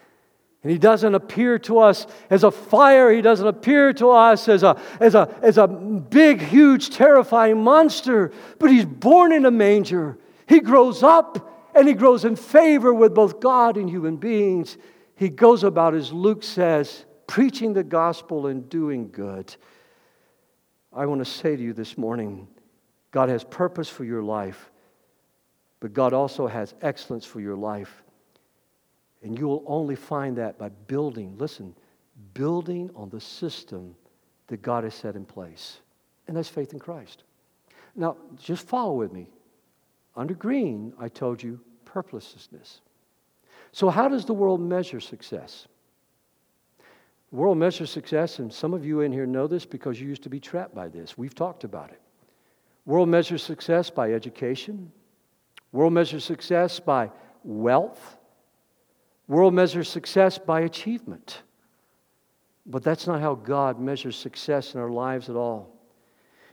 And 0.62 0.72
he 0.72 0.78
doesn't 0.78 1.16
appear 1.16 1.58
to 1.60 1.80
us 1.80 2.06
as 2.30 2.44
a 2.44 2.52
fire. 2.52 3.12
He 3.12 3.24
doesn't 3.24 3.48
appear 3.48 3.94
to 3.94 4.12
us 4.12 4.48
as 4.48 4.62
a, 4.62 4.80
as, 5.00 5.16
a, 5.16 5.34
as 5.42 5.58
a 5.58 5.68
big, 5.68 6.40
huge, 6.44 6.92
terrifying 6.92 7.64
monster. 7.64 8.32
But 8.60 8.70
he's 8.70 8.86
born 8.86 9.32
in 9.32 9.48
a 9.48 9.52
manger. 9.52 10.20
He 10.52 10.60
grows 10.60 11.02
up 11.02 11.72
and 11.74 11.88
he 11.88 11.94
grows 11.94 12.26
in 12.26 12.36
favor 12.36 12.94
with 12.94 13.16
both 13.16 13.40
God 13.40 13.78
and 13.78 13.90
human 13.90 14.18
beings. 14.18 14.78
He 15.16 15.30
goes 15.30 15.64
about, 15.64 15.94
as 15.94 16.12
Luke 16.12 16.44
says, 16.44 17.06
preaching 17.26 17.72
the 17.72 17.86
gospel 17.86 18.48
and 18.48 18.68
doing 18.68 19.12
good. 19.12 19.56
I 20.92 21.06
want 21.06 21.20
to 21.20 21.32
say 21.32 21.56
to 21.56 21.64
you 21.64 21.72
this 21.72 21.98
morning 21.98 22.50
God 23.12 23.30
has 23.30 23.46
purpose 23.46 23.88
for 23.88 24.04
your 24.04 24.22
life, 24.22 24.72
but 25.80 25.94
God 25.94 26.12
also 26.12 26.48
has 26.48 26.76
excellence 26.82 27.24
for 27.24 27.40
your 27.40 27.56
life. 27.56 28.04
And 29.24 29.40
you 29.40 29.48
will 29.48 29.64
only 29.66 29.96
find 29.96 30.36
that 30.36 30.58
by 30.58 30.68
building, 30.68 31.38
listen, 31.38 31.74
building 32.34 32.90
on 32.94 33.10
the 33.10 33.22
system 33.22 33.96
that 34.48 34.62
God 34.62 34.84
has 34.84 34.96
set 34.96 35.16
in 35.16 35.24
place. 35.24 35.80
And 36.28 36.36
that's 36.36 36.50
faith 36.50 36.74
in 36.74 36.80
Christ. 36.80 37.24
Now, 37.96 38.18
just 38.36 38.68
follow 38.68 38.96
with 38.96 39.14
me. 39.14 39.30
Under 40.16 40.34
green, 40.34 40.94
I 41.00 41.08
told 41.08 41.42
you 41.42 41.60
purposelessness. 41.86 42.82
So, 43.72 43.90
how 43.90 44.08
does 44.08 44.26
the 44.26 44.34
world 44.34 44.60
measure 44.60 45.00
success? 45.00 45.68
The 47.32 47.38
world 47.38 47.58
measures 47.58 47.90
success, 47.90 48.40
and 48.40 48.52
some 48.52 48.74
of 48.74 48.86
you 48.86 49.02
in 49.02 49.12
here 49.14 49.26
know 49.26 49.48
this 49.48 49.66
because 49.66 50.02
you 50.02 50.08
used 50.08 50.24
to 50.24 50.30
be 50.30 50.40
trapped 50.40 50.76
by 50.76 50.90
this. 50.90 51.18
We've 51.18 51.36
talked 51.36 51.64
about 51.64 51.92
it. 51.92 52.02
World 52.86 53.08
measures 53.08 53.42
success 53.42 53.90
by 53.90 54.12
education. 54.12 54.92
World 55.72 55.94
measures 55.94 56.26
success 56.26 56.80
by 56.80 57.10
wealth. 57.44 58.18
World 59.28 59.54
measures 59.54 59.88
success 59.88 60.38
by 60.38 60.62
achievement. 60.62 61.44
But 62.66 62.84
that's 62.84 63.08
not 63.08 63.22
how 63.22 63.36
God 63.36 63.80
measures 63.80 64.18
success 64.18 64.74
in 64.74 64.82
our 64.82 64.90
lives 64.90 65.30
at 65.30 65.36
all. 65.36 65.81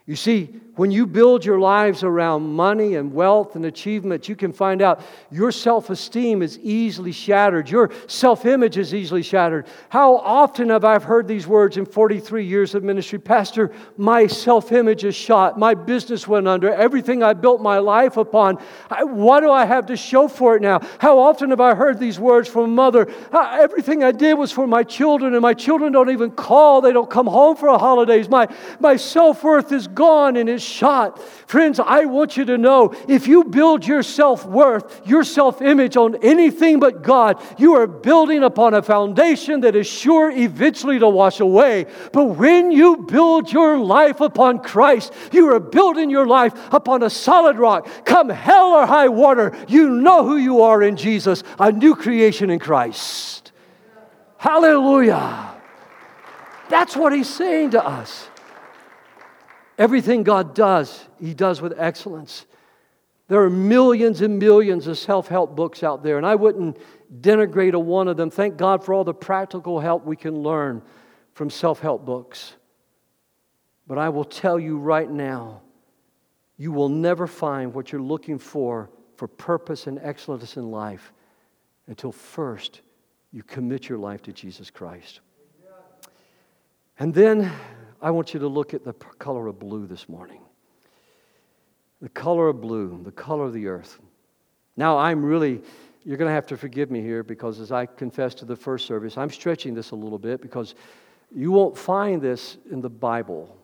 You 0.09 0.17
see, 0.17 0.59
when 0.79 0.93
you 0.93 1.09
build 1.09 1.45
your 1.45 1.59
lives 1.59 2.05
around 2.05 2.55
money 2.55 2.95
and 2.95 3.13
wealth 3.13 3.57
and 3.57 3.65
achievement, 3.67 4.29
you 4.29 4.37
can 4.37 4.53
find 4.53 4.81
out 4.81 5.01
your 5.29 5.51
self 5.51 5.91
esteem 5.91 6.41
is 6.41 6.57
easily 6.61 7.11
shattered. 7.11 7.69
Your 7.69 7.91
self 8.07 8.47
image 8.47 8.79
is 8.79 8.95
easily 8.95 9.25
shattered. 9.25 9.67
How 9.89 10.19
often 10.19 10.69
have 10.69 10.85
I 10.85 11.01
heard 11.01 11.27
these 11.27 11.49
words 11.49 11.79
in 11.79 11.85
43 11.85 12.47
years 12.47 12.77
of 12.77 12.85
ministry? 12.85 13.19
Pastor, 13.19 13.73
my 13.97 14.29
self 14.29 14.71
image 14.71 15.03
is 15.03 15.17
shot. 15.17 15.59
My 15.59 15.75
business 15.75 16.29
went 16.29 16.47
under. 16.47 16.73
Everything 16.73 17.25
I 17.25 17.33
built 17.33 17.61
my 17.61 17.79
life 17.79 18.17
upon. 18.17 18.63
I, 18.89 19.03
what 19.03 19.41
do 19.41 19.51
I 19.51 19.65
have 19.65 19.87
to 19.87 19.97
show 19.97 20.29
for 20.29 20.55
it 20.55 20.63
now? 20.63 20.81
How 21.01 21.19
often 21.19 21.51
have 21.51 21.61
I 21.61 21.75
heard 21.75 21.99
these 21.99 22.21
words 22.21 22.49
from 22.49 22.63
a 22.63 22.69
mother? 22.69 23.13
Ah, 23.33 23.59
everything 23.59 24.05
I 24.05 24.13
did 24.13 24.35
was 24.35 24.53
for 24.53 24.69
my 24.69 24.85
children, 24.85 25.35
and 25.35 25.43
my 25.43 25.55
children 25.55 25.93
don't 25.93 26.11
even 26.11 26.31
call. 26.31 26.81
They 26.81 26.93
don't 26.93 27.11
come 27.11 27.27
home 27.27 27.57
for 27.57 27.77
holidays. 27.77 28.29
My, 28.29 28.47
my 28.79 28.95
self 28.95 29.43
worth 29.43 29.73
is 29.73 29.89
gone 29.99 30.37
and 30.37 30.49
is 30.49 30.63
shot. 30.63 31.21
Friends, 31.49 31.81
I 31.81 32.05
want 32.05 32.37
you 32.37 32.45
to 32.45 32.57
know 32.57 32.95
if 33.09 33.27
you 33.27 33.43
build 33.43 33.85
your 33.85 34.05
self 34.05 34.47
worth, 34.47 35.03
your 35.05 35.25
self 35.25 35.61
image 35.61 35.97
on 35.97 36.15
anything 36.23 36.79
but 36.79 37.03
God, 37.03 37.43
you 37.59 37.75
are 37.75 37.89
building 37.89 38.45
upon 38.45 38.75
a 38.75 38.83
foundation 38.83 39.63
that 39.63 39.75
is 39.75 39.89
sure 39.89 40.31
eventually 40.31 41.01
to 41.01 41.09
wash 41.09 41.41
away. 41.41 41.87
But 42.13 42.27
when 42.37 42.71
you 42.71 42.99
build 42.99 43.53
your 43.53 43.77
life 43.77 44.21
upon 44.21 44.61
Christ, 44.61 45.13
you 45.33 45.53
are 45.53 45.59
building 45.59 46.11
your 46.11 46.29
life 46.29 46.55
upon 46.73 47.03
a 47.03 47.11
solid 47.11 47.59
rock. 47.59 47.89
Come 48.05 48.29
hell 48.29 48.75
or 48.75 48.87
high 48.87 49.09
water, 49.09 49.53
you 49.67 49.91
know 49.91 50.25
who 50.25 50.37
you 50.37 50.63
are 50.63 50.81
in 50.81 50.97
Jesus, 50.97 51.43
a 51.59 51.73
new 51.73 51.97
creation 51.97 52.51
in 52.51 52.61
Christ. 52.61 53.51
Hallelujah. 54.37 55.57
That's 56.69 56.97
what 56.97 57.13
he's 57.13 57.29
saying 57.29 57.73
to 57.73 57.85
us. 57.85 58.29
Everything 59.79 60.25
God 60.25 60.55
does, 60.55 61.07
He 61.21 61.33
does 61.33 61.63
with 61.63 61.73
excellence. 61.79 62.45
There 63.29 63.43
are 63.43 63.51
millions 63.51 64.23
and 64.23 64.39
millions 64.39 64.87
of 64.87 64.99
self 64.99 65.29
help 65.29 65.55
books 65.55 65.83
out 65.83 66.03
there, 66.03 66.17
and 66.17 66.27
I 66.27 66.35
wouldn't 66.35 66.79
denigrate 67.21 67.75
a 67.75 67.79
one 67.79 68.09
of 68.09 68.17
them. 68.17 68.31
Thank 68.31 68.57
God 68.57 68.85
for 68.85 68.93
all 68.93 69.05
the 69.05 69.15
practical 69.15 69.79
help 69.81 70.05
we 70.05 70.17
can 70.17 70.43
learn 70.43 70.83
from 71.35 71.49
self 71.49 71.79
help 71.79 72.05
books. 72.05 72.55
But 73.87 73.99
I 73.99 74.09
will 74.09 74.25
tell 74.25 74.59
you 74.59 74.79
right 74.79 75.09
now, 75.09 75.63
you 76.57 76.73
will 76.73 76.89
never 76.89 77.27
find 77.27 77.73
what 77.73 77.93
you're 77.93 78.03
looking 78.03 78.39
for 78.39 78.91
for 79.17 79.29
purpose 79.29 79.87
and 79.87 79.99
excellence 80.03 80.57
in 80.57 80.71
life 80.71 81.13
until 81.87 82.13
first 82.13 82.81
you 83.31 83.43
commit 83.43 83.89
your 83.89 83.99
life 83.99 84.23
to 84.23 84.33
Jesus 84.33 84.71
Christ. 84.71 85.21
And 86.99 87.15
then 87.15 87.53
I 88.01 88.11
want 88.11 88.33
you 88.33 88.41
to 88.41 88.49
look 88.49 88.75
at 88.75 88.85
the 88.85 88.93
color 88.93 89.47
of 89.49 89.59
blue 89.59 89.87
this 89.87 90.09
morning. 90.09 90.41
The 92.01 92.09
color 92.09 92.49
of 92.49 92.61
blue, 92.61 93.01
the 93.05 93.11
color 93.11 93.45
of 93.45 93.53
the 93.53 93.67
earth. 93.67 93.99
Now, 94.77 94.99
I'm 94.99 95.25
really, 95.25 95.61
you're 96.05 96.17
going 96.17 96.29
to 96.29 96.35
have 96.35 96.47
to 96.47 96.57
forgive 96.57 96.91
me 96.91 97.01
here 97.01 97.25
because 97.25 97.59
as 97.59 97.73
I 97.73 97.87
confessed 97.87 98.39
to 98.39 98.45
the 98.45 98.55
first 98.55 98.87
service, 98.87 99.19
I'm 99.19 99.31
stretching 99.31 99.75
this 99.75 99.91
a 99.91 99.97
little 99.97 100.19
bit 100.19 100.41
because 100.41 100.77
you 101.35 101.51
won't 101.51 101.77
find 101.77 102.23
this 102.23 102.57
in 102.71 102.81
the 102.81 102.89
Bible. 102.89 103.57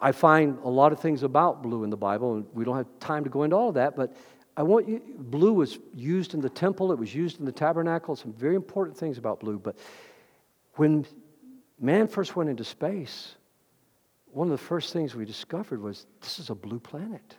I 0.00 0.10
find 0.10 0.58
a 0.64 0.68
lot 0.68 0.92
of 0.92 0.98
things 0.98 1.22
about 1.22 1.62
blue 1.62 1.84
in 1.84 1.90
the 1.90 1.96
Bible, 1.96 2.34
and 2.34 2.46
we 2.52 2.64
don't 2.64 2.76
have 2.76 2.88
time 2.98 3.22
to 3.22 3.30
go 3.30 3.44
into 3.44 3.54
all 3.54 3.68
of 3.68 3.74
that, 3.76 3.94
but 3.94 4.16
I 4.56 4.64
want 4.64 4.88
you, 4.88 5.00
blue 5.16 5.52
was 5.52 5.78
used 5.94 6.34
in 6.34 6.40
the 6.40 6.50
temple, 6.50 6.90
it 6.90 6.98
was 6.98 7.14
used 7.14 7.38
in 7.38 7.46
the 7.46 7.52
tabernacle, 7.52 8.16
some 8.16 8.32
very 8.32 8.56
important 8.56 8.98
things 8.98 9.16
about 9.16 9.38
blue. 9.38 9.58
But 9.58 9.76
when 10.74 11.06
man 11.80 12.08
first 12.08 12.34
went 12.34 12.50
into 12.50 12.64
space, 12.64 13.36
one 14.32 14.48
of 14.48 14.52
the 14.52 14.64
first 14.66 14.92
things 14.92 15.14
we 15.14 15.24
discovered 15.24 15.80
was 15.80 16.06
this 16.20 16.38
is 16.38 16.50
a 16.50 16.54
blue 16.54 16.80
planet. 16.80 17.36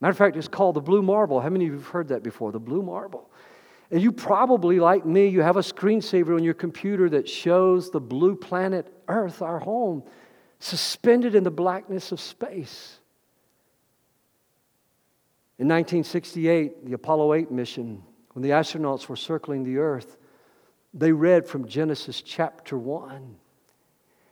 Matter 0.00 0.10
of 0.10 0.18
fact, 0.18 0.36
it's 0.36 0.48
called 0.48 0.74
the 0.74 0.80
blue 0.80 1.00
marble. 1.00 1.40
How 1.40 1.48
many 1.48 1.66
of 1.66 1.72
you 1.72 1.78
have 1.78 1.88
heard 1.88 2.08
that 2.08 2.22
before? 2.22 2.52
The 2.52 2.58
blue 2.58 2.82
marble. 2.82 3.30
And 3.90 4.02
you 4.02 4.10
probably, 4.10 4.80
like 4.80 5.06
me, 5.06 5.28
you 5.28 5.40
have 5.42 5.56
a 5.56 5.60
screensaver 5.60 6.34
on 6.34 6.42
your 6.42 6.54
computer 6.54 7.08
that 7.10 7.28
shows 7.28 7.90
the 7.90 8.00
blue 8.00 8.34
planet 8.34 8.92
Earth, 9.06 9.40
our 9.40 9.60
home, 9.60 10.02
suspended 10.58 11.36
in 11.36 11.44
the 11.44 11.50
blackness 11.50 12.10
of 12.10 12.20
space. 12.20 12.98
In 15.58 15.68
1968, 15.68 16.84
the 16.84 16.92
Apollo 16.94 17.34
8 17.34 17.50
mission, 17.52 18.02
when 18.32 18.42
the 18.42 18.50
astronauts 18.50 19.08
were 19.08 19.16
circling 19.16 19.62
the 19.62 19.78
Earth, 19.78 20.18
they 20.92 21.12
read 21.12 21.46
from 21.46 21.68
Genesis 21.68 22.20
chapter 22.20 22.76
1. 22.76 23.36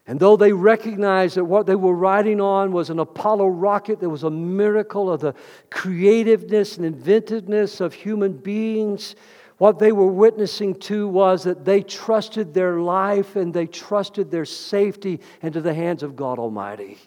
And 0.06 0.20
though 0.20 0.36
they 0.36 0.52
recognized 0.52 1.36
that 1.36 1.44
what 1.44 1.66
they 1.66 1.76
were 1.76 1.94
riding 1.94 2.40
on 2.40 2.72
was 2.72 2.90
an 2.90 2.98
Apollo 2.98 3.48
rocket 3.48 4.00
that 4.00 4.10
was 4.10 4.22
a 4.22 4.30
miracle 4.30 5.10
of 5.10 5.20
the 5.20 5.34
creativeness 5.70 6.76
and 6.76 6.84
inventiveness 6.84 7.80
of 7.80 7.94
human 7.94 8.34
beings, 8.34 9.16
what 9.56 9.78
they 9.78 9.92
were 9.92 10.10
witnessing 10.10 10.74
to 10.80 11.08
was 11.08 11.44
that 11.44 11.64
they 11.64 11.82
trusted 11.82 12.52
their 12.52 12.80
life 12.80 13.36
and 13.36 13.54
they 13.54 13.66
trusted 13.66 14.30
their 14.30 14.44
safety 14.44 15.20
into 15.40 15.62
the 15.62 15.72
hands 15.72 16.02
of 16.02 16.16
God 16.16 16.38
Almighty. 16.38 16.98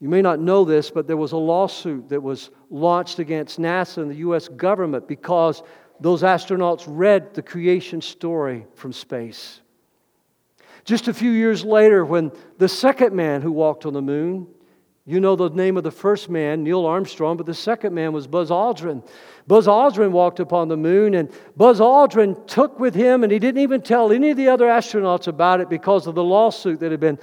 You 0.00 0.08
may 0.08 0.22
not 0.22 0.40
know 0.40 0.64
this, 0.64 0.90
but 0.90 1.06
there 1.06 1.16
was 1.16 1.32
a 1.32 1.36
lawsuit 1.36 2.08
that 2.08 2.22
was 2.22 2.50
launched 2.68 3.20
against 3.20 3.58
NASA 3.58 3.98
and 3.98 4.10
the 4.10 4.16
U.S. 4.16 4.48
government 4.48 5.06
because 5.06 5.62
those 6.00 6.22
astronauts 6.22 6.84
read 6.86 7.32
the 7.34 7.42
creation 7.42 8.00
story 8.00 8.66
from 8.74 8.92
space. 8.92 9.59
Just 10.84 11.08
a 11.08 11.14
few 11.14 11.30
years 11.30 11.64
later, 11.64 12.04
when 12.04 12.32
the 12.58 12.68
second 12.68 13.14
man 13.14 13.42
who 13.42 13.52
walked 13.52 13.86
on 13.86 13.92
the 13.92 14.02
moon, 14.02 14.46
you 15.10 15.18
know 15.18 15.34
the 15.34 15.50
name 15.50 15.76
of 15.76 15.82
the 15.82 15.90
first 15.90 16.30
man, 16.30 16.62
Neil 16.62 16.86
Armstrong, 16.86 17.36
but 17.36 17.44
the 17.44 17.54
second 17.54 17.92
man 17.94 18.12
was 18.12 18.28
Buzz 18.28 18.50
Aldrin. 18.50 19.02
Buzz 19.48 19.66
Aldrin 19.66 20.12
walked 20.12 20.38
upon 20.38 20.68
the 20.68 20.76
moon, 20.76 21.14
and 21.14 21.28
Buzz 21.56 21.80
Aldrin 21.80 22.46
took 22.46 22.78
with 22.78 22.94
him, 22.94 23.24
and 23.24 23.32
he 23.32 23.40
didn't 23.40 23.60
even 23.60 23.82
tell 23.82 24.12
any 24.12 24.30
of 24.30 24.36
the 24.36 24.48
other 24.48 24.66
astronauts 24.66 25.26
about 25.26 25.60
it 25.60 25.68
because 25.68 26.06
of 26.06 26.14
the 26.14 26.22
lawsuit 26.22 26.78
that 26.78 26.92
had 26.92 27.00
been 27.00 27.18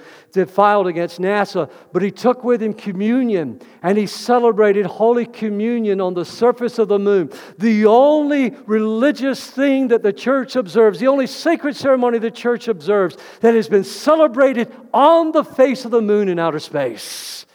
filed 0.48 0.88
against 0.88 1.22
NASA. 1.22 1.72
But 1.94 2.02
he 2.02 2.12
took 2.12 2.44
with 2.44 2.62
him 2.62 2.74
communion, 2.74 3.62
and 3.82 3.98
he 3.98 4.06
celebrated 4.06 4.86
Holy 4.86 5.26
Communion 5.26 6.02
on 6.02 6.14
the 6.14 6.26
surface 6.26 6.80
of 6.80 6.90
the 6.90 7.00
moon. 7.00 7.32
The 7.58 7.86
only 7.86 8.50
religious 8.66 9.50
thing 9.50 9.88
that 9.88 10.04
the 10.04 10.12
church 10.12 10.58
observes, 10.58 11.00
the 11.00 11.08
only 11.08 11.28
sacred 11.28 11.78
ceremony 11.78 12.20
the 12.20 12.32
church 12.32 12.68
observes 12.68 13.16
that 13.40 13.56
has 13.56 13.70
been 13.70 13.86
celebrated 13.86 14.76
on 14.94 15.32
the 15.32 15.46
face 15.46 15.86
of 15.86 15.92
the 15.92 16.02
moon 16.02 16.28
in 16.28 16.38
outer 16.38 16.60
space. 16.60 17.46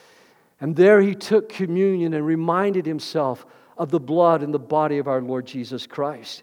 And 0.63 0.77
there 0.77 1.01
he 1.01 1.13
took 1.13 1.49
communion 1.49 2.13
and 2.13 2.25
reminded 2.25 2.85
himself 2.85 3.45
of 3.77 3.91
the 3.91 3.99
blood 3.99 4.41
and 4.41 4.53
the 4.53 4.59
body 4.59 4.97
of 4.97 5.09
our 5.09 5.21
Lord 5.21 5.45
Jesus 5.45 5.85
Christ. 5.85 6.41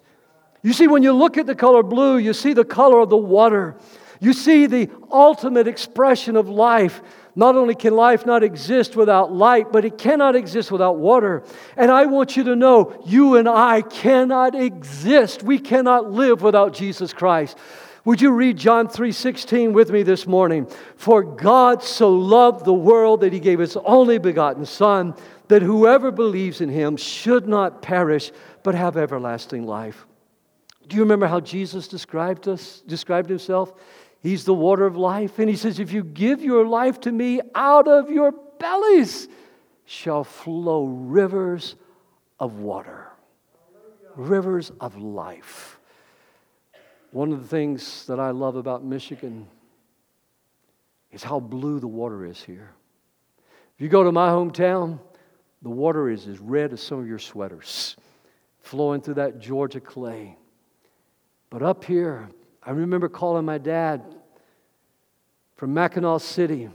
You 0.61 0.75
see, 0.75 0.89
when 0.89 1.03
you 1.03 1.15
look 1.15 1.39
at 1.39 1.47
the 1.47 1.55
color 1.55 1.83
blue, 1.83 2.19
you 2.19 2.35
see 2.35 2.53
the 2.53 2.67
color 2.67 3.01
of 3.01 3.09
the 3.09 3.17
water. 3.17 3.77
You 4.21 4.35
see 4.35 4.67
the 4.67 4.91
ultimate 5.11 5.67
expression 5.67 6.37
of 6.37 6.51
life. 6.51 7.01
Not 7.35 7.57
only 7.57 7.75
can 7.75 7.97
life 7.97 8.27
not 8.27 8.43
exist 8.43 8.95
without 8.95 9.33
light, 9.33 9.73
but 9.73 9.87
it 9.87 9.97
cannot 9.97 10.37
exist 10.37 10.71
without 10.71 10.99
water. 10.99 11.43
And 11.79 11.91
I 11.91 12.05
want 12.05 12.37
you 12.37 12.45
to 12.45 12.55
know 12.55 13.03
you 13.07 13.37
and 13.37 13.49
I 13.49 13.81
cannot 13.81 14.55
exist. 14.55 15.43
We 15.43 15.59
cannot 15.59 16.13
live 16.13 16.43
without 16.43 16.75
Jesus 16.75 17.15
Christ. 17.15 17.57
Would 18.05 18.21
you 18.21 18.31
read 18.31 18.57
John 18.57 18.89
3:16 18.89 19.73
with 19.73 19.91
me 19.91 20.03
this 20.03 20.27
morning? 20.27 20.67
For 20.97 21.23
God 21.23 21.83
so 21.83 22.11
loved 22.11 22.65
the 22.65 22.73
world 22.73 23.21
that 23.21 23.33
he 23.33 23.41
gave 23.41 23.59
his 23.59 23.77
only 23.79 24.19
begotten 24.19 24.65
son 24.65 25.15
that 25.49 25.63
whoever 25.63 26.11
believes 26.11 26.61
in 26.61 26.69
him 26.69 26.97
should 26.97 27.47
not 27.47 27.83
perish 27.83 28.33
but 28.63 28.75
have 28.75 28.97
everlasting 28.97 29.67
life. 29.67 30.07
Do 30.89 30.97
you 30.97 31.03
remember 31.03 31.27
how 31.27 31.41
Jesus 31.41 31.89
described 31.89 32.49
us, 32.49 32.83
described 32.87 33.29
himself? 33.29 33.75
He's 34.21 34.45
the 34.45 34.55
water 34.55 34.87
of 34.87 34.97
life. 34.97 35.39
And 35.39 35.49
he 35.49 35.57
says, 35.57 35.79
If 35.79 35.93
you 35.93 36.05
give 36.05 36.43
your 36.43 36.67
life 36.67 37.01
to 37.01 37.13
me, 37.13 37.41
out 37.55 37.89
of 37.89 38.11
your 38.11 38.33
bellies 38.59 39.29
shall 39.85 40.25
flow 40.25 40.85
rivers 40.85 41.75
of 42.39 42.61
water, 42.61 43.09
rivers 44.17 44.71
of 44.81 44.97
life. 44.97 45.80
One 47.13 47.33
of 47.33 47.43
the 47.43 47.49
things 47.49 48.07
that 48.07 48.21
I 48.21 48.31
love 48.31 48.57
about 48.57 48.85
Michigan 48.85 49.49
is 51.11 51.23
how 51.23 51.41
blue 51.41 51.81
the 51.81 51.89
water 51.89 52.25
is 52.25 52.43
here. 52.43 52.71
If 53.75 53.81
you 53.81 53.89
go 53.89 54.05
to 54.05 54.13
my 54.13 54.29
hometown, 54.29 55.01
the 55.63 55.71
water 55.71 56.09
is 56.09 56.27
as 56.27 56.39
red 56.39 56.73
as 56.73 56.81
some 56.81 57.01
of 57.01 57.09
your 57.09 57.19
sweaters 57.19 57.97
flowing 58.61 59.01
through 59.01 59.15
that 59.15 59.41
Georgia 59.41 59.81
clay. 59.81 60.37
But 61.49 61.63
up 61.63 61.85
here, 61.85 62.31
I 62.63 62.71
remember 62.71 63.09
calling 63.09 63.45
my 63.45 63.59
dad 63.59 64.03
from 65.57 65.75
Mackinaw 65.75 66.21
City 66.21 66.71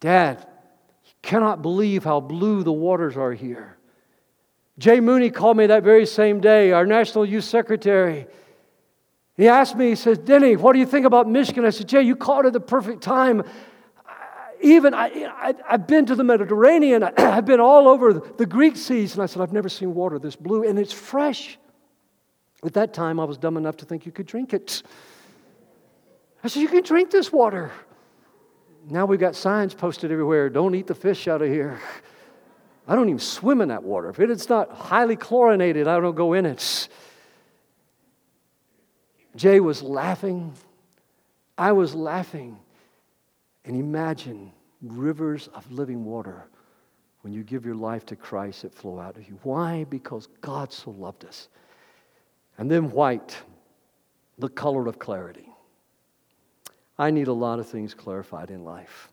Dad, 0.00 0.46
you 1.04 1.12
cannot 1.22 1.62
believe 1.62 2.04
how 2.04 2.20
blue 2.20 2.62
the 2.62 2.72
waters 2.72 3.16
are 3.16 3.32
here. 3.32 3.76
Jay 4.78 5.00
Mooney 5.00 5.30
called 5.30 5.56
me 5.56 5.66
that 5.66 5.82
very 5.82 6.06
same 6.06 6.40
day, 6.40 6.70
our 6.70 6.86
National 6.86 7.24
Youth 7.24 7.44
Secretary. 7.44 8.26
He 9.38 9.46
asked 9.46 9.76
me, 9.76 9.90
he 9.90 9.94
says, 9.94 10.18
Denny, 10.18 10.56
what 10.56 10.72
do 10.72 10.80
you 10.80 10.84
think 10.84 11.06
about 11.06 11.28
Michigan? 11.28 11.64
I 11.64 11.70
said, 11.70 11.88
Jay, 11.88 12.02
you 12.02 12.16
called 12.16 12.44
it 12.46 12.52
the 12.52 12.60
perfect 12.60 13.02
time. 13.02 13.44
Even 14.60 14.92
I, 14.92 15.30
I, 15.40 15.54
have 15.70 15.86
been 15.86 16.06
to 16.06 16.16
the 16.16 16.24
Mediterranean, 16.24 17.04
I've 17.16 17.46
been 17.46 17.60
all 17.60 17.86
over 17.86 18.14
the 18.14 18.46
Greek 18.46 18.76
seas, 18.76 19.14
and 19.14 19.22
I 19.22 19.26
said, 19.26 19.40
I've 19.40 19.52
never 19.52 19.68
seen 19.68 19.94
water 19.94 20.18
this 20.18 20.34
blue, 20.34 20.68
and 20.68 20.76
it's 20.76 20.92
fresh. 20.92 21.56
At 22.64 22.74
that 22.74 22.92
time, 22.92 23.20
I 23.20 23.24
was 23.24 23.38
dumb 23.38 23.56
enough 23.56 23.76
to 23.76 23.84
think 23.84 24.04
you 24.04 24.10
could 24.10 24.26
drink 24.26 24.52
it. 24.52 24.82
I 26.42 26.48
said, 26.48 26.60
You 26.60 26.68
can 26.68 26.82
drink 26.82 27.12
this 27.12 27.32
water. 27.32 27.70
Now 28.90 29.06
we've 29.06 29.20
got 29.20 29.36
signs 29.36 29.72
posted 29.72 30.10
everywhere 30.10 30.50
don't 30.50 30.74
eat 30.74 30.88
the 30.88 30.94
fish 30.94 31.28
out 31.28 31.42
of 31.42 31.48
here. 31.48 31.78
I 32.88 32.96
don't 32.96 33.08
even 33.08 33.20
swim 33.20 33.60
in 33.60 33.68
that 33.68 33.84
water. 33.84 34.08
If 34.08 34.18
it's 34.18 34.48
not 34.48 34.72
highly 34.72 35.14
chlorinated, 35.14 35.86
I 35.86 36.00
don't 36.00 36.16
go 36.16 36.32
in 36.32 36.46
it. 36.46 36.88
Jay 39.38 39.60
was 39.60 39.82
laughing. 39.82 40.52
I 41.56 41.72
was 41.72 41.94
laughing. 41.94 42.58
And 43.64 43.76
imagine 43.76 44.52
rivers 44.82 45.48
of 45.54 45.70
living 45.70 46.04
water 46.04 46.44
when 47.22 47.32
you 47.32 47.44
give 47.44 47.64
your 47.64 47.76
life 47.76 48.04
to 48.06 48.16
Christ 48.16 48.62
that 48.62 48.74
flow 48.74 48.98
out 48.98 49.16
of 49.16 49.28
you. 49.28 49.38
Why? 49.44 49.84
Because 49.84 50.28
God 50.40 50.72
so 50.72 50.90
loved 50.90 51.24
us. 51.24 51.48
And 52.58 52.68
then 52.68 52.90
white, 52.90 53.36
the 54.38 54.48
color 54.48 54.86
of 54.88 54.98
clarity. 54.98 55.48
I 56.98 57.12
need 57.12 57.28
a 57.28 57.32
lot 57.32 57.60
of 57.60 57.68
things 57.68 57.94
clarified 57.94 58.50
in 58.50 58.64
life. 58.64 59.08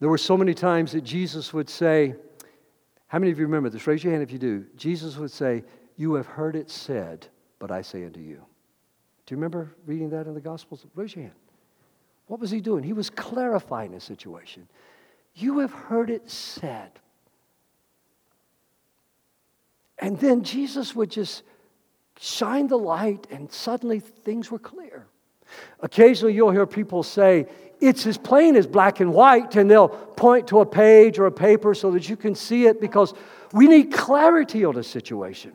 There 0.00 0.08
were 0.08 0.18
so 0.18 0.38
many 0.38 0.54
times 0.54 0.92
that 0.92 1.02
Jesus 1.02 1.52
would 1.52 1.68
say, 1.68 2.14
How 3.08 3.18
many 3.18 3.30
of 3.30 3.38
you 3.38 3.44
remember 3.44 3.68
this? 3.68 3.86
Raise 3.86 4.02
your 4.02 4.12
hand 4.12 4.22
if 4.22 4.32
you 4.32 4.38
do. 4.38 4.64
Jesus 4.76 5.18
would 5.18 5.30
say, 5.30 5.64
You 5.98 6.14
have 6.14 6.26
heard 6.26 6.56
it 6.56 6.70
said, 6.70 7.26
but 7.58 7.70
I 7.70 7.82
say 7.82 8.06
unto 8.06 8.20
you. 8.20 8.42
Do 9.30 9.34
you 9.34 9.36
remember 9.36 9.70
reading 9.86 10.10
that 10.10 10.26
in 10.26 10.34
the 10.34 10.40
Gospels? 10.40 10.84
Raise 10.96 11.14
your 11.14 11.22
hand. 11.22 11.36
What 12.26 12.40
was 12.40 12.50
he 12.50 12.60
doing? 12.60 12.82
He 12.82 12.92
was 12.92 13.10
clarifying 13.10 13.94
a 13.94 14.00
situation. 14.00 14.66
You 15.36 15.60
have 15.60 15.70
heard 15.70 16.10
it 16.10 16.28
said. 16.28 16.90
And 20.00 20.18
then 20.18 20.42
Jesus 20.42 20.96
would 20.96 21.12
just 21.12 21.44
shine 22.18 22.66
the 22.66 22.76
light, 22.76 23.28
and 23.30 23.52
suddenly 23.52 24.00
things 24.00 24.50
were 24.50 24.58
clear. 24.58 25.06
Occasionally, 25.78 26.34
you'll 26.34 26.50
hear 26.50 26.66
people 26.66 27.04
say, 27.04 27.46
It's 27.80 28.08
as 28.08 28.18
plain 28.18 28.56
as 28.56 28.66
black 28.66 28.98
and 28.98 29.14
white, 29.14 29.54
and 29.54 29.70
they'll 29.70 29.90
point 29.90 30.48
to 30.48 30.58
a 30.58 30.66
page 30.66 31.20
or 31.20 31.26
a 31.26 31.32
paper 31.32 31.72
so 31.72 31.92
that 31.92 32.08
you 32.08 32.16
can 32.16 32.34
see 32.34 32.66
it 32.66 32.80
because 32.80 33.14
We 33.52 33.68
need 33.68 33.92
clarity 33.92 34.64
on 34.64 34.76
a 34.76 34.82
situation. 34.82 35.52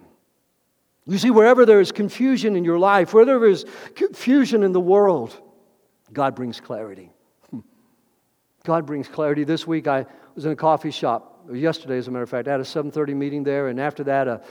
You 1.07 1.17
see, 1.19 1.29
wherever 1.29 1.65
there 1.65 1.79
is 1.79 1.91
confusion 1.91 2.55
in 2.55 2.63
your 2.63 2.79
life, 2.79 3.13
wherever 3.13 3.39
there 3.39 3.49
is 3.49 3.65
confusion 3.95 4.63
in 4.63 4.71
the 4.71 4.79
world, 4.79 5.39
God 6.11 6.35
brings 6.35 6.59
clarity. 6.59 7.11
Hmm. 7.51 7.59
God 8.63 8.85
brings 8.85 9.07
clarity. 9.07 9.43
This 9.43 9.67
week 9.67 9.87
I 9.87 10.05
was 10.33 10.45
in 10.45 10.51
a 10.51 10.55
coffee 10.55 10.91
shop, 10.91 11.45
yesterday 11.53 11.97
as 11.97 12.07
a 12.07 12.11
matter 12.11 12.23
of 12.23 12.29
fact. 12.29 12.47
I 12.47 12.51
had 12.51 12.59
a 12.59 12.63
7.30 12.63 13.15
meeting 13.15 13.43
there, 13.43 13.67
and 13.67 13.79
after 13.79 14.03
that 14.05 14.27
a 14.27 14.41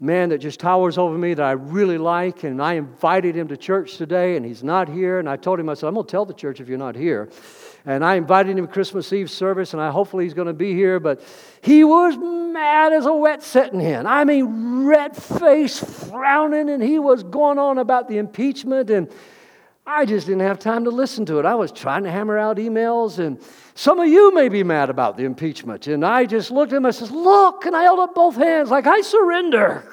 man 0.00 0.28
that 0.30 0.38
just 0.38 0.60
towers 0.60 0.96
over 0.96 1.18
me 1.18 1.34
that 1.34 1.44
I 1.44 1.52
really 1.52 1.98
like, 1.98 2.44
and 2.44 2.62
I 2.62 2.74
invited 2.74 3.34
him 3.36 3.48
to 3.48 3.56
church 3.56 3.96
today, 3.96 4.36
and 4.36 4.46
he's 4.46 4.62
not 4.62 4.88
here. 4.88 5.18
And 5.18 5.28
I 5.28 5.36
told 5.36 5.58
him, 5.58 5.68
I 5.68 5.74
said, 5.74 5.88
I'm 5.88 5.94
going 5.94 6.06
to 6.06 6.10
tell 6.10 6.24
the 6.24 6.34
church 6.34 6.60
if 6.60 6.68
you're 6.68 6.78
not 6.78 6.94
here. 6.94 7.28
And 7.86 8.04
I 8.04 8.16
invited 8.16 8.58
him 8.58 8.66
to 8.66 8.72
Christmas 8.72 9.12
Eve 9.12 9.30
service, 9.30 9.72
and 9.72 9.80
I 9.80 9.90
hopefully 9.90 10.24
he's 10.24 10.34
going 10.34 10.48
to 10.48 10.52
be 10.52 10.74
here. 10.74 11.00
But 11.00 11.22
he 11.62 11.84
was 11.84 12.16
mad 12.18 12.92
as 12.92 13.06
a 13.06 13.12
wet 13.12 13.42
setting 13.42 13.80
hen. 13.80 14.06
I 14.06 14.24
mean, 14.24 14.84
red 14.84 15.16
face, 15.16 15.78
frowning, 15.78 16.68
and 16.68 16.82
he 16.82 16.98
was 16.98 17.22
going 17.22 17.58
on 17.58 17.78
about 17.78 18.08
the 18.08 18.18
impeachment. 18.18 18.90
And 18.90 19.10
I 19.86 20.04
just 20.04 20.26
didn't 20.26 20.42
have 20.42 20.58
time 20.58 20.84
to 20.84 20.90
listen 20.90 21.24
to 21.26 21.38
it. 21.38 21.46
I 21.46 21.54
was 21.54 21.72
trying 21.72 22.04
to 22.04 22.10
hammer 22.10 22.36
out 22.36 22.58
emails, 22.58 23.18
and 23.18 23.40
some 23.74 23.98
of 24.00 24.08
you 24.08 24.34
may 24.34 24.48
be 24.50 24.62
mad 24.62 24.90
about 24.90 25.16
the 25.16 25.24
impeachment. 25.24 25.86
And 25.86 26.04
I 26.04 26.26
just 26.26 26.50
looked 26.50 26.72
at 26.72 26.76
him 26.76 26.84
and 26.84 26.94
I 26.94 26.98
said, 26.98 27.10
Look, 27.10 27.64
and 27.64 27.74
I 27.74 27.84
held 27.84 28.00
up 28.00 28.14
both 28.14 28.36
hands 28.36 28.70
like 28.70 28.86
I 28.86 29.00
surrender. 29.00 29.90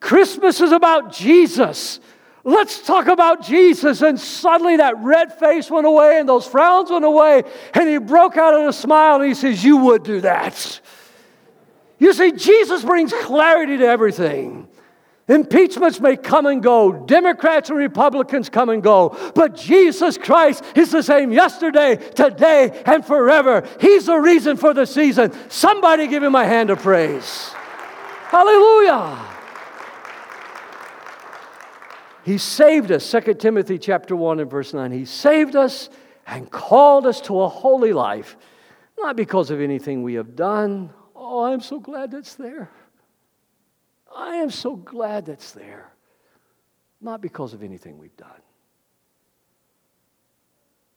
Christmas 0.00 0.60
is 0.60 0.72
about 0.72 1.12
Jesus. 1.12 2.00
Let's 2.48 2.80
talk 2.80 3.08
about 3.08 3.42
Jesus. 3.42 4.00
And 4.00 4.18
suddenly 4.18 4.78
that 4.78 4.96
red 5.00 5.38
face 5.38 5.70
went 5.70 5.86
away 5.86 6.18
and 6.18 6.26
those 6.26 6.46
frowns 6.46 6.90
went 6.90 7.04
away. 7.04 7.42
And 7.74 7.86
he 7.86 7.98
broke 7.98 8.38
out 8.38 8.58
in 8.58 8.66
a 8.66 8.72
smile 8.72 9.16
and 9.16 9.26
he 9.26 9.34
says, 9.34 9.62
You 9.62 9.76
would 9.76 10.02
do 10.02 10.22
that. 10.22 10.80
You 11.98 12.14
see, 12.14 12.32
Jesus 12.32 12.82
brings 12.82 13.12
clarity 13.12 13.76
to 13.76 13.86
everything. 13.86 14.66
Impeachments 15.28 16.00
may 16.00 16.16
come 16.16 16.46
and 16.46 16.62
go, 16.62 16.90
Democrats 16.90 17.68
and 17.68 17.78
Republicans 17.78 18.48
come 18.48 18.70
and 18.70 18.82
go, 18.82 19.14
but 19.34 19.54
Jesus 19.54 20.16
Christ 20.16 20.64
is 20.74 20.90
the 20.90 21.02
same 21.02 21.32
yesterday, 21.32 21.96
today, 21.96 22.82
and 22.86 23.04
forever. 23.04 23.68
He's 23.78 24.06
the 24.06 24.16
reason 24.16 24.56
for 24.56 24.72
the 24.72 24.86
season. 24.86 25.34
Somebody 25.50 26.06
give 26.06 26.22
him 26.22 26.34
a 26.34 26.46
hand 26.46 26.70
of 26.70 26.78
praise. 26.78 27.50
Hallelujah. 28.30 29.37
He 32.28 32.36
saved 32.36 32.92
us, 32.92 33.10
2 33.10 33.32
Timothy 33.36 33.78
chapter 33.78 34.14
1 34.14 34.38
and 34.40 34.50
verse 34.50 34.74
9. 34.74 34.92
He 34.92 35.06
saved 35.06 35.56
us 35.56 35.88
and 36.26 36.50
called 36.50 37.06
us 37.06 37.22
to 37.22 37.40
a 37.40 37.48
holy 37.48 37.94
life, 37.94 38.36
not 38.98 39.16
because 39.16 39.50
of 39.50 39.62
anything 39.62 40.02
we 40.02 40.12
have 40.12 40.36
done. 40.36 40.90
Oh, 41.16 41.44
I'm 41.44 41.62
so 41.62 41.80
glad 41.80 42.10
that's 42.10 42.34
there. 42.34 42.70
I 44.14 44.34
am 44.34 44.50
so 44.50 44.76
glad 44.76 45.24
that's 45.24 45.52
there. 45.52 45.90
Not 47.00 47.22
because 47.22 47.54
of 47.54 47.62
anything 47.62 47.96
we've 47.96 48.18
done. 48.18 48.42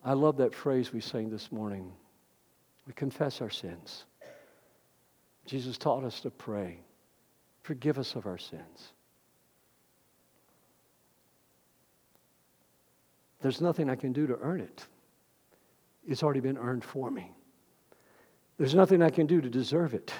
I 0.04 0.12
love 0.12 0.36
that 0.36 0.54
phrase 0.54 0.92
we 0.92 1.00
sang 1.00 1.30
this 1.30 1.50
morning. 1.50 1.94
We 2.86 2.92
confess 2.92 3.40
our 3.40 3.50
sins. 3.50 4.04
Jesus 5.46 5.78
taught 5.78 6.04
us 6.04 6.20
to 6.20 6.30
pray, 6.30 6.82
forgive 7.64 7.98
us 7.98 8.16
of 8.16 8.26
our 8.26 8.38
sins. 8.38 8.92
There's 13.42 13.62
nothing 13.62 13.89
I 13.89 13.96
can 13.96 14.14
do 14.14 14.28
to 14.28 14.38
earn 14.42 14.62
it. 14.62 14.86
It's 16.08 16.24
already 16.24 16.39
been 16.39 16.58
earned 16.58 16.84
for 16.84 17.12
me. 17.12 17.32
There's 18.58 18.76
nothing 18.76 19.02
I 19.02 19.10
can 19.10 19.26
do 19.26 19.42
to 19.42 19.50
deserve 19.50 19.94
it. 19.94 20.14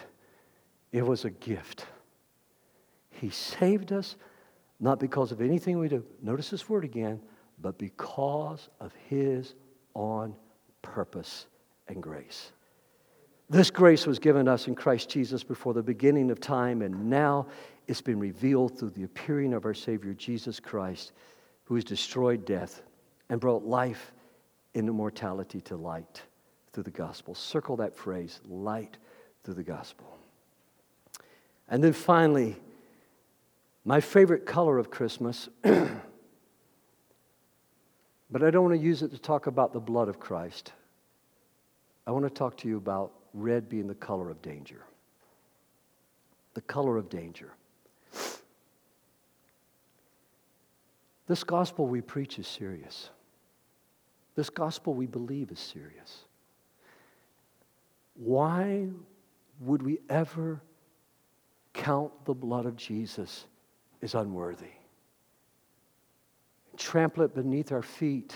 It 0.92 1.06
was 1.06 1.26
a 1.26 1.30
gift. 1.30 1.86
He 3.12 3.30
saved 3.30 3.92
us 3.92 4.16
not 4.80 5.00
because 5.00 5.32
of 5.32 5.42
anything 5.42 5.78
we 5.78 5.88
do. 5.88 6.04
Notice 6.22 6.50
this 6.50 6.68
word 6.68 6.84
again, 6.84 7.22
but 7.62 7.78
because 7.78 8.70
of 8.80 8.94
His 9.08 9.54
on 9.94 10.36
purpose 10.82 11.46
and 11.88 12.02
grace. 12.02 12.52
This 13.50 13.70
grace 13.70 14.08
was 14.08 14.18
given 14.18 14.48
us 14.48 14.68
in 14.68 14.76
Christ 14.76 15.10
Jesus 15.10 15.44
before 15.44 15.74
the 15.74 15.84
beginning 15.84 16.32
of 16.32 16.40
time, 16.40 16.82
and 16.82 17.10
now 17.10 17.48
it's 17.88 18.02
been 18.02 18.20
revealed 18.20 18.80
through 18.80 18.92
the 18.92 19.04
appearing 19.04 19.54
of 19.54 19.66
our 19.66 19.74
Savior 19.74 20.14
Jesus 20.14 20.60
Christ, 20.60 21.12
who 21.66 21.76
has 21.76 21.84
destroyed 21.84 22.46
death 22.46 22.82
and 23.32 23.40
brought 23.40 23.64
life 23.64 24.12
and 24.76 24.88
immortality 24.90 25.62
to 25.62 25.78
light 25.78 26.22
through 26.74 26.84
the 26.84 26.92
gospel. 26.92 27.34
Circle 27.34 27.78
that 27.78 27.96
phrase 27.96 28.42
light 28.46 28.98
through 29.44 29.54
the 29.54 29.64
gospel. 29.64 30.18
And 31.70 31.82
then 31.82 31.94
finally, 31.94 32.58
my 33.86 34.02
favorite 34.02 34.46
color 34.46 34.78
of 34.78 34.92
Christmas, 34.92 35.48
but 35.62 36.04
I 38.34 38.52
don't 38.52 38.66
want 38.66 38.76
to 38.76 38.86
use 38.86 39.02
it 39.02 39.12
to 39.12 39.18
talk 39.18 39.48
about 39.48 39.72
the 39.72 39.80
blood 39.80 40.10
of 40.10 40.20
Christ. 40.20 40.74
I 42.06 42.12
want 42.12 42.26
to 42.26 42.30
talk 42.30 42.58
to 42.58 42.68
you 42.68 42.76
about 42.76 43.14
red 43.34 43.70
being 43.70 43.88
the 43.88 43.96
color 43.96 44.30
of 44.30 44.42
danger. 44.42 44.84
The 46.54 46.62
color 46.62 46.98
of 46.98 47.08
danger. 47.08 47.54
This 51.28 51.46
gospel 51.46 51.88
we 51.88 52.02
preach 52.02 52.38
is 52.38 52.46
serious. 52.46 53.10
This 54.42 54.50
gospel 54.50 54.96
we 54.96 55.06
believe 55.06 55.52
is 55.52 55.60
serious. 55.60 56.26
Why 58.16 58.88
would 59.60 59.84
we 59.84 60.00
ever 60.10 60.64
count 61.74 62.12
the 62.26 62.34
blood 62.34 62.66
of 62.66 62.76
Jesus 62.76 63.46
as 64.02 64.16
unworthy. 64.16 64.72
Trample 66.76 67.24
it 67.24 67.36
beneath 67.36 67.72
our 67.72 67.84
feet 67.84 68.36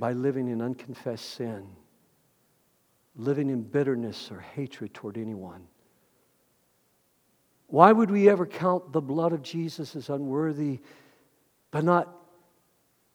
by 0.00 0.14
living 0.14 0.48
in 0.48 0.60
unconfessed 0.60 1.30
sin, 1.30 1.64
living 3.14 3.50
in 3.50 3.62
bitterness 3.62 4.30
or 4.32 4.40
hatred 4.40 4.94
toward 4.94 5.16
anyone. 5.16 5.66
Why 7.68 7.92
would 7.92 8.10
we 8.10 8.28
ever 8.28 8.46
count 8.46 8.92
the 8.92 9.00
blood 9.00 9.32
of 9.32 9.42
Jesus 9.42 9.94
as 9.94 10.08
unworthy 10.08 10.80
but 11.70 11.84
not 11.84 12.17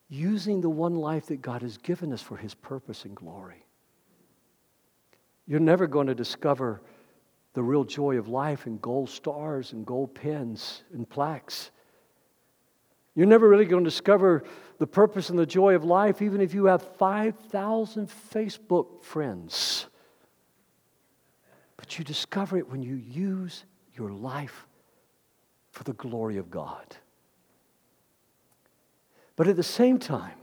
using 0.10 0.62
the 0.62 0.70
one 0.70 0.95
life 0.95 1.28
that 1.28 1.41
God 1.41 1.62
has 1.62 1.78
given 1.78 2.14
us 2.14 2.22
for 2.22 2.38
His 2.38 2.54
purpose 2.54 3.06
and 3.06 3.16
glory? 3.16 3.66
You're 5.47 5.60
never 5.60 5.88
going 5.88 6.08
to 6.08 6.16
discover 6.16 6.82
the 7.54 7.64
real 7.64 7.84
joy 7.84 8.18
of 8.18 8.28
life 8.28 8.66
in 8.66 8.78
gold 8.80 9.10
stars 9.10 9.74
and 9.74 9.86
gold 9.86 10.16
pens 10.16 10.84
and 10.93 11.08
plaques. 11.08 11.72
You're 13.16 13.28
never 13.28 13.47
really 13.47 13.66
going 13.66 13.84
to 13.84 13.89
discover 13.89 14.43
the 14.80 14.88
purpose 14.88 15.30
and 15.30 15.38
the 15.38 15.45
joy 15.45 15.76
of 15.76 15.84
life, 15.84 16.22
even 16.22 16.41
if 16.41 16.54
you 16.54 16.66
have 16.66 16.82
5,000 16.97 18.10
Facebook 18.34 19.04
friends. 19.04 19.86
But 21.78 21.99
you 21.99 22.04
discover 22.04 22.58
it 22.58 22.70
when 22.70 22.82
you 22.82 22.95
use 22.95 23.66
your 23.93 24.12
life 24.12 24.68
for 25.70 25.84
the 25.84 25.93
glory 25.93 26.38
of 26.38 26.49
God. 26.49 26.95
But 29.36 29.47
at 29.47 29.55
the 29.55 29.63
same 29.63 29.97
time, 29.97 30.38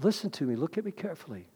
listen 0.00 0.30
to 0.30 0.44
me, 0.44 0.56
look 0.56 0.78
at 0.78 0.84
me 0.84 0.92
carefully. 0.92 1.46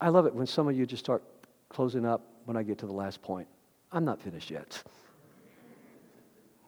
I 0.00 0.08
love 0.08 0.26
it 0.26 0.34
when 0.34 0.46
some 0.46 0.68
of 0.68 0.76
you 0.76 0.84
just 0.84 1.02
start 1.04 1.22
closing 1.68 2.04
up 2.04 2.22
when 2.44 2.56
I 2.56 2.62
get 2.62 2.78
to 2.78 2.86
the 2.86 2.92
last 2.92 3.22
point. 3.22 3.48
I'm 3.92 4.04
not 4.04 4.20
finished 4.20 4.50
yet. 4.50 4.82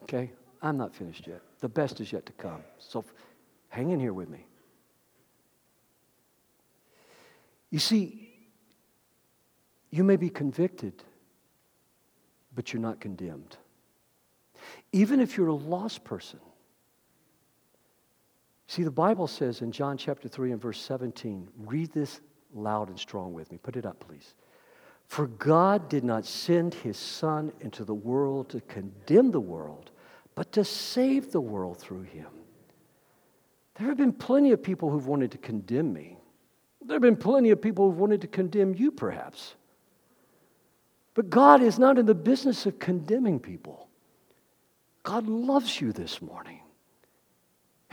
Okay? 0.03 0.31
I'm 0.61 0.77
not 0.77 0.95
finished 0.95 1.27
yet. 1.27 1.41
The 1.59 1.69
best 1.69 1.99
is 1.99 2.11
yet 2.11 2.25
to 2.25 2.31
come. 2.33 2.61
So 2.79 3.03
hang 3.69 3.91
in 3.91 3.99
here 3.99 4.13
with 4.13 4.29
me. 4.29 4.45
You 7.69 7.79
see, 7.79 8.31
you 9.91 10.03
may 10.03 10.15
be 10.15 10.29
convicted, 10.29 11.03
but 12.53 12.71
you're 12.71 12.81
not 12.81 12.99
condemned. 12.99 13.57
Even 14.91 15.19
if 15.19 15.37
you're 15.37 15.47
a 15.47 15.53
lost 15.53 16.03
person. 16.03 16.39
See, 18.67 18.83
the 18.83 18.91
Bible 18.91 19.27
says 19.27 19.61
in 19.61 19.71
John 19.71 19.97
chapter 19.97 20.27
3 20.27 20.51
and 20.51 20.61
verse 20.61 20.81
17, 20.81 21.47
read 21.65 21.91
this 21.91 22.21
loud 22.53 22.89
and 22.89 22.99
strong 22.99 23.33
with 23.33 23.51
me. 23.51 23.57
Put 23.57 23.75
it 23.75 23.85
up, 23.85 23.99
please. 23.99 24.33
For 25.07 25.27
God 25.27 25.87
did 25.87 26.03
not 26.03 26.25
send 26.25 26.73
his 26.73 26.97
Son 26.97 27.51
into 27.59 27.83
the 27.83 27.93
world 27.93 28.49
to 28.49 28.61
condemn 28.61 29.31
the 29.31 29.39
world, 29.39 29.91
but 30.33 30.51
to 30.53 30.65
save 30.65 31.31
the 31.31 31.41
world 31.41 31.77
through 31.77 32.03
him. 32.03 32.27
There 33.75 33.87
have 33.87 33.97
been 33.97 34.13
plenty 34.13 34.51
of 34.51 34.63
people 34.63 34.89
who've 34.89 35.07
wanted 35.07 35.31
to 35.31 35.37
condemn 35.37 35.93
me. 35.93 36.17
There 36.83 36.95
have 36.95 37.01
been 37.01 37.17
plenty 37.17 37.51
of 37.51 37.61
people 37.61 37.89
who've 37.89 37.99
wanted 37.99 38.21
to 38.21 38.27
condemn 38.27 38.73
you, 38.73 38.91
perhaps. 38.91 39.55
But 41.13 41.29
God 41.29 41.61
is 41.61 41.77
not 41.77 41.97
in 41.97 42.05
the 42.05 42.15
business 42.15 42.65
of 42.65 42.79
condemning 42.79 43.39
people. 43.39 43.89
God 45.03 45.27
loves 45.27 45.79
you 45.79 45.91
this 45.91 46.21
morning. 46.21 46.61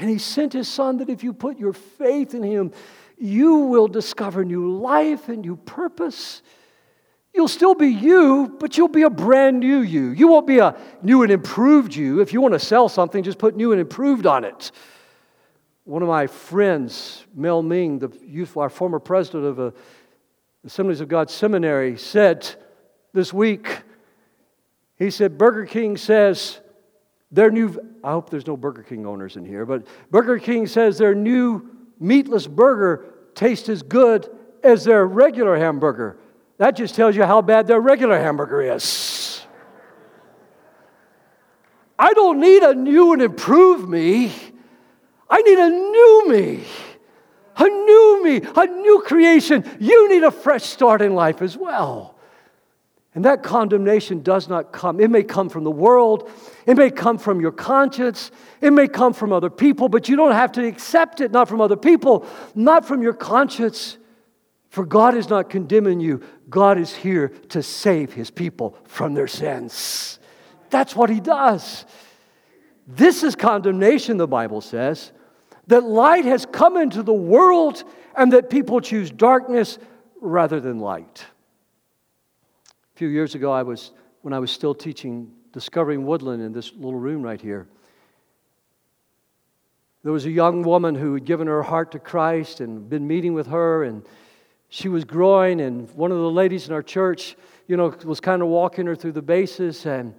And 0.02 0.10
He 0.10 0.18
sent 0.18 0.52
His 0.52 0.66
Son 0.66 0.96
that 0.96 1.08
if 1.08 1.22
you 1.22 1.32
put 1.32 1.60
your 1.60 1.72
faith 1.72 2.34
in 2.34 2.42
Him, 2.42 2.72
you 3.16 3.54
will 3.54 3.86
discover 3.86 4.44
new 4.44 4.76
life 4.78 5.28
and 5.28 5.42
new 5.42 5.54
purpose. 5.54 6.42
You'll 7.32 7.46
still 7.46 7.76
be 7.76 7.86
you, 7.86 8.56
but 8.58 8.76
you'll 8.76 8.88
be 8.88 9.02
a 9.02 9.10
brand 9.10 9.60
new 9.60 9.78
you. 9.78 10.08
You 10.08 10.26
won't 10.26 10.48
be 10.48 10.58
a 10.58 10.76
new 11.02 11.22
and 11.22 11.30
improved 11.30 11.94
you. 11.94 12.20
If 12.20 12.32
you 12.32 12.40
want 12.40 12.54
to 12.54 12.58
sell 12.58 12.88
something, 12.88 13.22
just 13.22 13.38
put 13.38 13.54
new 13.54 13.70
and 13.70 13.80
improved 13.80 14.26
on 14.26 14.42
it. 14.42 14.72
One 15.84 16.02
of 16.02 16.08
my 16.08 16.26
friends, 16.26 17.24
Mel 17.32 17.62
Ming, 17.62 18.00
the 18.00 18.10
youth, 18.26 18.56
our 18.56 18.70
former 18.70 18.98
president 18.98 19.44
of 19.44 19.54
the 19.54 19.72
Assemblies 20.66 21.00
of 21.00 21.06
God 21.06 21.30
Seminary, 21.30 21.96
said 21.96 22.52
this 23.12 23.32
week, 23.32 23.82
he 24.98 25.12
said, 25.12 25.38
Burger 25.38 25.64
King 25.64 25.96
says 25.96 26.58
their 27.32 27.50
new, 27.50 27.74
I 28.04 28.12
hope 28.12 28.28
there's 28.28 28.46
no 28.46 28.56
Burger 28.56 28.82
King 28.82 29.06
owners 29.06 29.36
in 29.36 29.44
here, 29.44 29.64
but 29.64 29.86
Burger 30.10 30.38
King 30.38 30.66
says 30.66 30.98
their 30.98 31.14
new 31.14 31.68
meatless 31.98 32.46
burger 32.46 33.06
tastes 33.34 33.68
as 33.70 33.82
good 33.82 34.28
as 34.62 34.84
their 34.84 35.06
regular 35.06 35.56
hamburger. 35.56 36.18
That 36.58 36.76
just 36.76 36.94
tells 36.94 37.16
you 37.16 37.24
how 37.24 37.40
bad 37.40 37.66
their 37.66 37.80
regular 37.80 38.20
hamburger 38.20 38.60
is. 38.74 39.44
I 41.98 42.12
don't 42.12 42.40
need 42.40 42.62
a 42.62 42.74
new 42.74 43.12
and 43.12 43.22
improved 43.22 43.88
me. 43.88 44.32
I 45.30 45.40
need 45.40 45.58
a 45.58 45.70
new 45.70 46.24
me, 46.28 46.64
a 47.56 47.64
new 47.64 48.24
me, 48.24 48.42
a 48.54 48.66
new 48.66 49.02
creation. 49.06 49.64
You 49.80 50.10
need 50.10 50.22
a 50.22 50.30
fresh 50.30 50.64
start 50.64 51.00
in 51.00 51.14
life 51.14 51.40
as 51.40 51.56
well. 51.56 52.11
And 53.14 53.24
that 53.26 53.42
condemnation 53.42 54.22
does 54.22 54.48
not 54.48 54.72
come. 54.72 54.98
It 54.98 55.10
may 55.10 55.22
come 55.22 55.50
from 55.50 55.64
the 55.64 55.70
world, 55.70 56.30
it 56.64 56.76
may 56.78 56.90
come 56.90 57.18
from 57.18 57.40
your 57.40 57.52
conscience, 57.52 58.30
it 58.62 58.70
may 58.72 58.88
come 58.88 59.12
from 59.12 59.32
other 59.32 59.50
people, 59.50 59.90
but 59.90 60.08
you 60.08 60.16
don't 60.16 60.32
have 60.32 60.52
to 60.52 60.66
accept 60.66 61.20
it, 61.20 61.30
not 61.30 61.46
from 61.48 61.60
other 61.60 61.76
people, 61.76 62.26
not 62.54 62.86
from 62.86 63.02
your 63.02 63.12
conscience. 63.12 63.98
For 64.70 64.86
God 64.86 65.14
is 65.14 65.28
not 65.28 65.50
condemning 65.50 66.00
you, 66.00 66.22
God 66.48 66.78
is 66.78 66.94
here 66.94 67.28
to 67.50 67.62
save 67.62 68.14
his 68.14 68.30
people 68.30 68.78
from 68.84 69.12
their 69.12 69.28
sins. 69.28 70.18
That's 70.70 70.96
what 70.96 71.10
he 71.10 71.20
does. 71.20 71.84
This 72.86 73.22
is 73.22 73.36
condemnation, 73.36 74.16
the 74.16 74.26
Bible 74.26 74.62
says, 74.62 75.12
that 75.66 75.84
light 75.84 76.24
has 76.24 76.46
come 76.46 76.78
into 76.78 77.02
the 77.02 77.12
world 77.12 77.84
and 78.16 78.32
that 78.32 78.48
people 78.48 78.80
choose 78.80 79.10
darkness 79.10 79.78
rather 80.20 80.60
than 80.60 80.80
light. 80.80 81.26
Few 83.02 83.08
years 83.08 83.34
ago, 83.34 83.50
I 83.50 83.64
was, 83.64 83.90
when 84.20 84.32
I 84.32 84.38
was 84.38 84.52
still 84.52 84.76
teaching 84.76 85.32
Discovering 85.52 86.06
Woodland 86.06 86.40
in 86.40 86.52
this 86.52 86.72
little 86.72 87.00
room 87.00 87.20
right 87.20 87.40
here, 87.40 87.66
there 90.04 90.12
was 90.12 90.24
a 90.24 90.30
young 90.30 90.62
woman 90.62 90.94
who 90.94 91.14
had 91.14 91.24
given 91.24 91.48
her 91.48 91.64
heart 91.64 91.90
to 91.90 91.98
Christ 91.98 92.60
and 92.60 92.88
been 92.88 93.08
meeting 93.08 93.34
with 93.34 93.48
her 93.48 93.82
and 93.82 94.06
she 94.68 94.88
was 94.88 95.04
growing, 95.04 95.60
and 95.60 95.90
one 95.96 96.12
of 96.12 96.18
the 96.18 96.30
ladies 96.30 96.68
in 96.68 96.72
our 96.72 96.80
church, 96.80 97.34
you 97.66 97.76
know, 97.76 97.92
was 98.04 98.20
kind 98.20 98.40
of 98.40 98.46
walking 98.46 98.86
her 98.86 98.94
through 98.94 99.12
the 99.12 99.20
basis, 99.20 99.84
and 99.84 100.14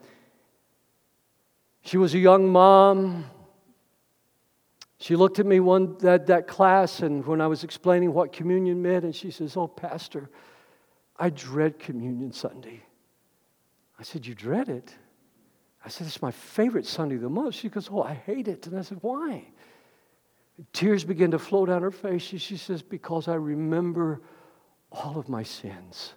she 1.84 1.98
was 1.98 2.14
a 2.14 2.20
young 2.20 2.50
mom. 2.50 3.24
She 4.98 5.16
looked 5.16 5.40
at 5.40 5.46
me 5.46 5.62
one 5.62 5.98
that, 6.00 6.28
that 6.28 6.48
class, 6.48 7.00
and 7.00 7.26
when 7.26 7.40
I 7.40 7.48
was 7.48 7.64
explaining 7.64 8.14
what 8.14 8.34
communion 8.34 8.82
meant, 8.82 9.06
and 9.06 9.16
she 9.16 9.32
says, 9.32 9.56
"Oh, 9.56 9.70
Pastor, 9.70 10.30
I 11.18 11.30
dread 11.30 11.80
communion 11.80 12.32
Sunday." 12.32 12.84
I 14.00 14.04
said, 14.04 14.26
"You 14.26 14.36
dread 14.36 14.70
it?" 14.70 14.96
I 15.86 15.90
said, 15.90 16.08
"It's 16.08 16.22
my 16.22 16.32
favorite 16.32 16.86
Sunday 16.86 17.16
of 17.16 17.22
the 17.22 17.30
most." 17.30 17.56
She 17.56 17.70
goes, 17.70 17.90
"Oh, 17.92 18.04
I 18.04 18.14
hate 18.14 18.48
it," 18.48 18.68
and 18.68 18.78
I 18.78 18.82
said, 18.82 19.00
"Why?" 19.02 19.52
Tears 20.72 21.04
began 21.04 21.32
to 21.32 21.40
flow 21.40 21.66
down 21.66 21.82
her 21.82 21.92
face. 21.92 22.22
She 22.22 22.58
says, 22.58 22.82
Because 22.82 23.28
I 23.28 23.36
remember 23.36 24.22
all 24.92 25.18
of 25.18 25.30
my 25.30 25.44
sins. 25.44 26.14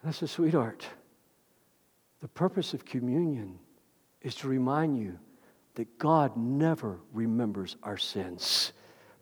And 0.00 0.08
I 0.08 0.12
said, 0.12 0.30
sweetheart, 0.30 0.86
the 2.20 2.28
purpose 2.28 2.72
of 2.72 2.84
communion 2.84 3.58
is 4.22 4.34
to 4.36 4.48
remind 4.48 4.98
you 4.98 5.18
that 5.74 5.98
God 5.98 6.36
never 6.36 7.00
remembers 7.12 7.76
our 7.82 7.98
sins, 7.98 8.72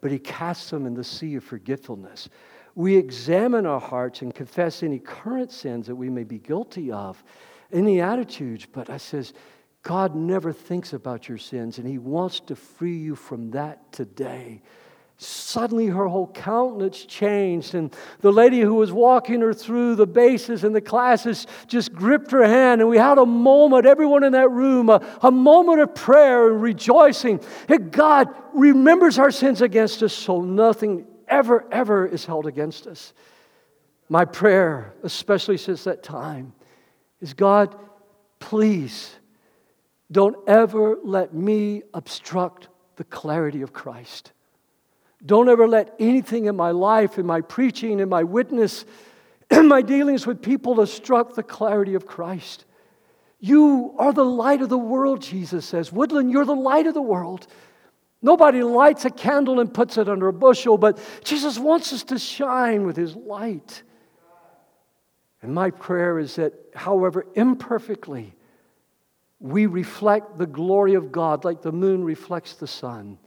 but 0.01 0.13
He 0.13 0.21
casts 0.21 0.71
them 0.71 0.87
in 0.87 0.95
the 0.95 1.03
sea 1.03 1.35
of 1.35 1.43
forgetfulness. 1.43 2.29
We 2.75 2.97
examine 2.97 3.67
our 3.67 3.81
hearts 3.81 4.23
and 4.23 4.35
confess 4.35 4.83
any 4.83 4.99
current 4.99 5.53
sins 5.53 5.87
that 5.87 5.95
we 5.95 6.11
may 6.11 6.25
be 6.25 6.39
guilty 6.39 6.91
of, 6.91 7.23
any 7.73 8.01
attitudes. 8.01 8.67
But 8.71 8.91
I 8.91 8.97
says, 8.97 9.33
God 9.83 10.15
never 10.15 10.53
thinks 10.53 10.93
about 10.93 11.29
your 11.29 11.39
sins, 11.39 11.79
and 11.79 11.87
He 11.87 11.99
wants 11.99 12.41
to 12.41 12.57
free 12.57 12.97
you 12.97 13.15
from 13.15 13.51
that 13.53 13.93
today. 13.93 14.63
Suddenly, 15.17 15.87
her 15.87 16.09
whole 16.09 16.27
countenance 16.27 17.05
changed, 17.05 17.77
and 17.77 17.95
the 18.21 18.33
lady 18.33 18.61
who 18.61 18.75
was 18.75 18.93
walking 18.93 19.41
her 19.43 19.55
through 19.55 19.95
the 19.95 20.07
bases 20.07 20.65
and 20.65 20.75
the 20.75 20.81
classes 20.81 21.47
just 21.69 21.93
gripped 21.93 22.33
her 22.33 22.45
hand, 22.45 22.81
and 22.81 22.91
we 22.91 22.99
had 22.99 23.19
a 23.19 23.27
moment, 23.27 23.87
everyone 23.87 24.25
in 24.25 24.33
that 24.33 24.51
room, 24.51 24.89
a, 24.89 25.01
a 25.23 25.31
moment 25.31 25.81
of 25.81 25.95
prayer 25.95 26.51
and 26.51 26.61
rejoicing 26.61 27.41
that 27.69 27.93
God 27.93 28.29
remembers 28.53 29.21
our 29.21 29.31
sins 29.31 29.63
against 29.63 30.03
us, 30.03 30.13
so 30.13 30.41
nothing 30.41 31.07
ever, 31.29 31.67
ever 31.71 32.07
is 32.07 32.25
held 32.25 32.47
against 32.47 32.87
us. 32.87 33.13
My 34.09 34.25
prayer, 34.25 34.95
especially 35.03 35.57
since 35.57 35.85
that 35.85 36.03
time, 36.03 36.53
is 37.21 37.35
God, 37.35 37.75
please 38.39 39.17
don't 40.13 40.37
ever 40.49 40.99
let 41.03 41.35
me 41.35 41.83
obstruct 41.95 42.69
the 42.97 43.05
clarity 43.05 43.63
of 43.63 43.73
Christ. 43.73 44.33
Don't 45.25 45.49
ever 45.49 45.67
let 45.67 45.95
anything 45.99 46.47
in 46.47 46.55
my 46.55 46.71
life, 46.71 47.19
in 47.19 47.27
my 47.27 47.41
preaching, 47.41 48.01
in 48.01 48.09
my 48.09 48.23
witness, 48.23 48.85
in 49.51 49.69
my 49.69 49.83
dealings 49.83 50.27
with 50.27 50.43
people 50.43 50.81
obstruct 50.81 51.35
the 51.35 51.43
clarity 51.43 51.95
of 51.95 52.07
Christ. 52.07 52.67
You 53.41 53.95
are 53.99 54.13
the 54.13 54.25
light 54.25 54.63
of 54.63 54.69
the 54.69 54.79
world, 54.79 55.23
Jesus 55.23 55.67
says. 55.67 55.93
Woodland, 55.93 56.31
you're 56.31 56.45
the 56.45 56.55
light 56.55 56.87
of 56.87 56.95
the 56.95 57.03
world. 57.03 57.47
Nobody 58.25 58.63
lights 58.63 59.05
a 59.05 59.11
candle 59.11 59.61
and 59.61 59.73
puts 59.73 59.99
it 59.99 60.09
under 60.09 60.29
a 60.29 60.33
bushel, 60.33 60.79
but 60.79 60.99
Jesus 61.25 61.59
wants 61.59 61.93
us 61.93 62.05
to 62.05 62.19
shine 62.19 62.87
with 62.87 62.97
his 62.97 63.15
light. 63.15 63.83
And 65.43 65.53
my 65.53 65.71
prayer 65.71 66.19
is 66.19 66.37
that, 66.37 66.55
however 66.75 67.27
imperfectly, 67.35 68.35
we 69.41 69.67
reflect 69.67 70.39
the 70.39 70.47
glory 70.47 70.95
of 70.95 71.13
God 71.13 71.45
like 71.45 71.61
the 71.61 71.71
moon 71.71 72.03
reflects 72.03 72.55
the 72.55 72.67
sun. 72.67 73.19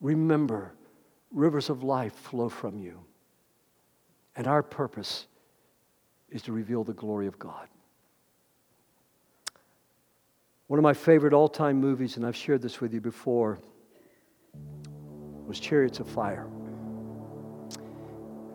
Remember, 0.00 0.72
rivers 1.30 1.68
of 1.68 1.82
life 1.82 2.14
flow 2.14 2.48
from 2.48 2.78
you. 2.78 3.00
And 4.36 4.46
our 4.46 4.62
purpose 4.62 5.26
is 6.30 6.40
to 6.44 6.52
reveal 6.52 6.82
the 6.82 6.94
glory 6.94 7.26
of 7.26 7.38
God. 7.38 7.68
One 10.68 10.78
of 10.78 10.82
my 10.82 10.94
favorite 10.94 11.34
all 11.34 11.48
time 11.48 11.78
movies, 11.78 12.16
and 12.16 12.24
I've 12.24 12.34
shared 12.34 12.62
this 12.62 12.80
with 12.80 12.94
you 12.94 13.02
before, 13.02 13.58
was 15.46 15.60
Chariots 15.60 16.00
of 16.00 16.08
Fire. 16.08 16.46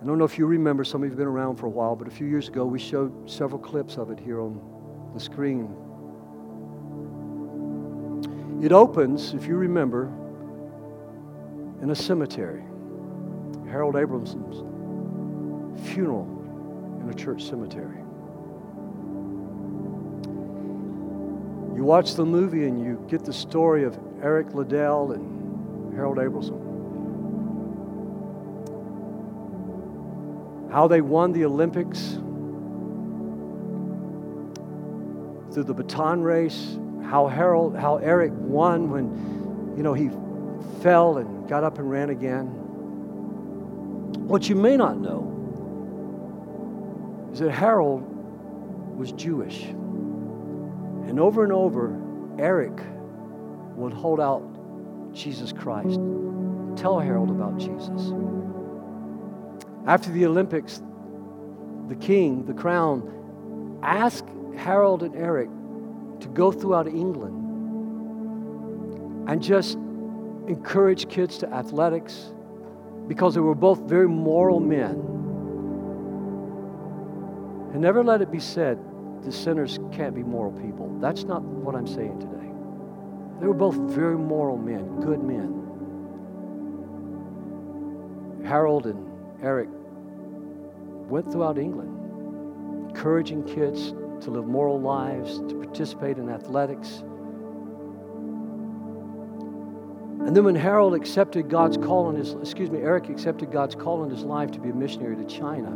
I 0.01 0.05
don't 0.05 0.17
know 0.17 0.23
if 0.23 0.37
you 0.37 0.45
remember, 0.45 0.83
some 0.83 1.01
of 1.01 1.05
you 1.05 1.09
have 1.11 1.17
been 1.17 1.27
around 1.27 1.57
for 1.57 1.65
a 1.65 1.69
while, 1.69 1.95
but 1.95 2.07
a 2.07 2.11
few 2.11 2.25
years 2.25 2.47
ago 2.47 2.65
we 2.65 2.79
showed 2.79 3.29
several 3.29 3.59
clips 3.59 3.97
of 3.97 4.11
it 4.11 4.19
here 4.19 4.39
on 4.39 4.61
the 5.13 5.19
screen. 5.19 5.75
It 8.63 8.71
opens, 8.71 9.33
if 9.33 9.45
you 9.45 9.55
remember, 9.55 10.05
in 11.81 11.89
a 11.91 11.95
cemetery. 11.95 12.63
Harold 13.69 13.95
Abramson's 13.95 14.63
funeral 15.89 16.27
in 17.01 17.09
a 17.09 17.13
church 17.13 17.43
cemetery. 17.43 17.97
You 21.75 21.83
watch 21.83 22.15
the 22.15 22.25
movie 22.25 22.65
and 22.65 22.79
you 22.79 23.05
get 23.09 23.23
the 23.23 23.33
story 23.33 23.83
of 23.83 23.97
Eric 24.21 24.53
Liddell 24.53 25.13
and 25.13 25.93
Harold 25.93 26.17
Abramson. 26.17 26.68
How 30.71 30.87
they 30.87 31.01
won 31.01 31.33
the 31.33 31.45
Olympics 31.45 31.99
through 35.53 35.63
the 35.63 35.73
baton 35.73 36.21
race, 36.21 36.77
how 37.03 37.27
Harold, 37.27 37.75
how 37.75 37.97
Eric 37.97 38.31
won 38.35 38.91
when, 38.91 39.73
you 39.75 39.83
know, 39.83 39.93
he 39.93 40.11
fell 40.81 41.17
and 41.17 41.49
got 41.49 41.63
up 41.63 41.79
and 41.79 41.89
ran 41.89 42.11
again. 42.11 42.45
What 44.27 44.47
you 44.47 44.55
may 44.55 44.77
not 44.77 44.99
know 44.99 45.25
is 47.33 47.39
that 47.39 47.51
Harold 47.51 48.03
was 48.95 49.11
Jewish. 49.13 49.63
And 49.63 51.19
over 51.19 51.43
and 51.43 51.51
over, 51.51 51.99
Eric 52.37 52.79
would 53.75 53.93
hold 53.93 54.19
out 54.19 54.43
Jesus 55.13 55.51
Christ. 55.51 55.99
Tell 56.75 56.99
Harold 56.99 57.31
about 57.31 57.57
Jesus. 57.57 58.13
After 59.89 60.11
the 60.11 60.27
Olympics, 60.27 60.83
the 61.87 61.95
king, 61.95 62.45
the 62.45 62.53
crown, 62.53 63.79
asked 63.81 64.27
Harold 64.55 65.01
and 65.01 65.15
Eric 65.15 65.49
to 66.19 66.27
go 66.27 66.51
throughout 66.51 66.87
England 66.87 67.37
and 69.27 69.41
just 69.41 69.79
encourage 70.47 71.09
kids 71.09 71.39
to 71.39 71.51
athletics, 71.51 72.31
because 73.07 73.33
they 73.33 73.41
were 73.41 73.55
both 73.55 73.79
very 73.89 74.07
moral 74.07 74.59
men. 74.59 74.91
And 77.73 77.81
never 77.81 78.03
let 78.03 78.21
it 78.21 78.31
be 78.31 78.39
said 78.39 78.77
the 79.23 79.31
sinners 79.31 79.79
can't 79.91 80.13
be 80.13 80.21
moral 80.21 80.51
people. 80.51 80.95
That's 80.99 81.23
not 81.23 81.41
what 81.41 81.73
I'm 81.73 81.87
saying 81.87 82.19
today. 82.19 82.51
They 83.39 83.47
were 83.47 83.55
both 83.55 83.77
very 83.91 84.19
moral 84.19 84.57
men, 84.57 85.01
good 85.01 85.23
men. 85.23 85.55
Harold 88.45 88.85
and 88.85 89.07
Eric 89.41 89.69
went 91.09 91.31
throughout 91.31 91.57
England, 91.57 92.89
encouraging 92.89 93.43
kids 93.43 93.91
to 94.23 94.29
live 94.29 94.45
moral 94.45 94.79
lives, 94.79 95.39
to 95.39 95.55
participate 95.55 96.17
in 96.17 96.29
athletics. 96.29 97.03
And 100.25 100.35
then 100.35 100.43
when 100.43 100.55
Harold 100.55 100.93
accepted 100.93 101.49
God's 101.49 101.77
call 101.77 102.05
on 102.07 102.15
his, 102.15 102.33
excuse 102.33 102.69
me, 102.69 102.79
Eric 102.79 103.09
accepted 103.09 103.51
God's 103.51 103.75
call 103.75 104.03
in 104.03 104.09
his 104.09 104.23
life 104.23 104.51
to 104.51 104.59
be 104.59 104.69
a 104.69 104.73
missionary 104.73 105.15
to 105.15 105.25
China, 105.25 105.69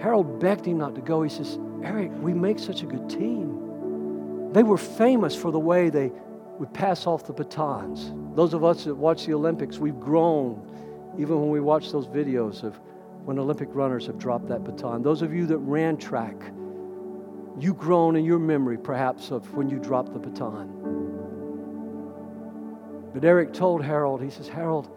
Harold 0.00 0.40
begged 0.40 0.64
him 0.64 0.78
not 0.78 0.94
to 0.94 1.02
go. 1.02 1.22
He 1.22 1.28
says, 1.28 1.58
Eric, 1.84 2.10
we 2.20 2.32
make 2.32 2.58
such 2.58 2.82
a 2.82 2.86
good 2.86 3.08
team. 3.10 4.50
They 4.52 4.62
were 4.62 4.78
famous 4.78 5.36
for 5.36 5.52
the 5.52 5.60
way 5.60 5.90
they 5.90 6.10
would 6.58 6.72
pass 6.72 7.06
off 7.06 7.26
the 7.26 7.32
batons. 7.32 8.12
Those 8.34 8.54
of 8.54 8.64
us 8.64 8.84
that 8.84 8.94
watch 8.94 9.26
the 9.26 9.34
Olympics, 9.34 9.78
we've 9.78 10.00
grown 10.00 10.66
even 11.18 11.40
when 11.40 11.50
we 11.50 11.60
watch 11.60 11.92
those 11.92 12.06
videos 12.06 12.62
of 12.62 12.80
when 13.24 13.38
Olympic 13.38 13.68
runners 13.72 14.06
have 14.06 14.18
dropped 14.18 14.48
that 14.48 14.64
baton. 14.64 15.02
Those 15.02 15.22
of 15.22 15.32
you 15.32 15.46
that 15.46 15.58
ran 15.58 15.96
track, 15.96 16.36
you 17.58 17.74
groan 17.74 18.16
in 18.16 18.24
your 18.24 18.38
memory 18.38 18.78
perhaps 18.78 19.30
of 19.30 19.54
when 19.54 19.68
you 19.68 19.78
dropped 19.78 20.12
the 20.12 20.18
baton. 20.18 20.76
But 23.12 23.24
Eric 23.24 23.52
told 23.52 23.84
Harold, 23.84 24.22
he 24.22 24.30
says, 24.30 24.48
Harold, 24.48 24.88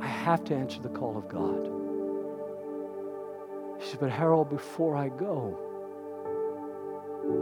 I 0.00 0.06
have 0.06 0.42
to 0.44 0.54
answer 0.54 0.80
the 0.80 0.88
call 0.88 1.16
of 1.16 1.28
God. 1.28 1.70
He 3.80 3.90
said, 3.90 4.00
But 4.00 4.10
Harold, 4.10 4.48
before 4.48 4.96
I 4.96 5.08
go, 5.08 5.58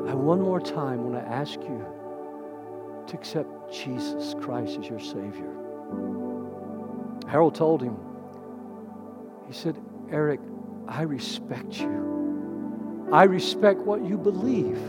I 0.08 0.14
one 0.14 0.40
more 0.40 0.60
time 0.60 1.04
want 1.04 1.24
to 1.24 1.32
ask 1.32 1.54
you 1.60 1.84
to 3.06 3.14
accept 3.14 3.72
Jesus 3.72 4.34
Christ 4.40 4.78
as 4.78 4.86
your 4.88 5.00
Savior. 5.00 5.52
Harold 7.28 7.54
told 7.54 7.82
him, 7.82 7.96
he 9.53 9.59
said, 9.59 9.76
Eric, 10.11 10.40
I 10.88 11.03
respect 11.03 11.78
you. 11.78 13.09
I 13.12 13.24
respect 13.24 13.80
what 13.80 14.03
you 14.03 14.16
believe. 14.16 14.80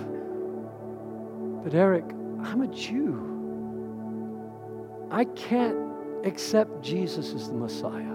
But 1.66 1.74
Eric, 1.74 2.06
I'm 2.44 2.62
a 2.62 2.68
Jew. 2.68 3.30
I 5.12 5.26
can't 5.26 5.78
accept 6.26 6.82
Jesus 6.82 7.34
as 7.34 7.50
the 7.50 7.56
Messiah. 7.56 8.14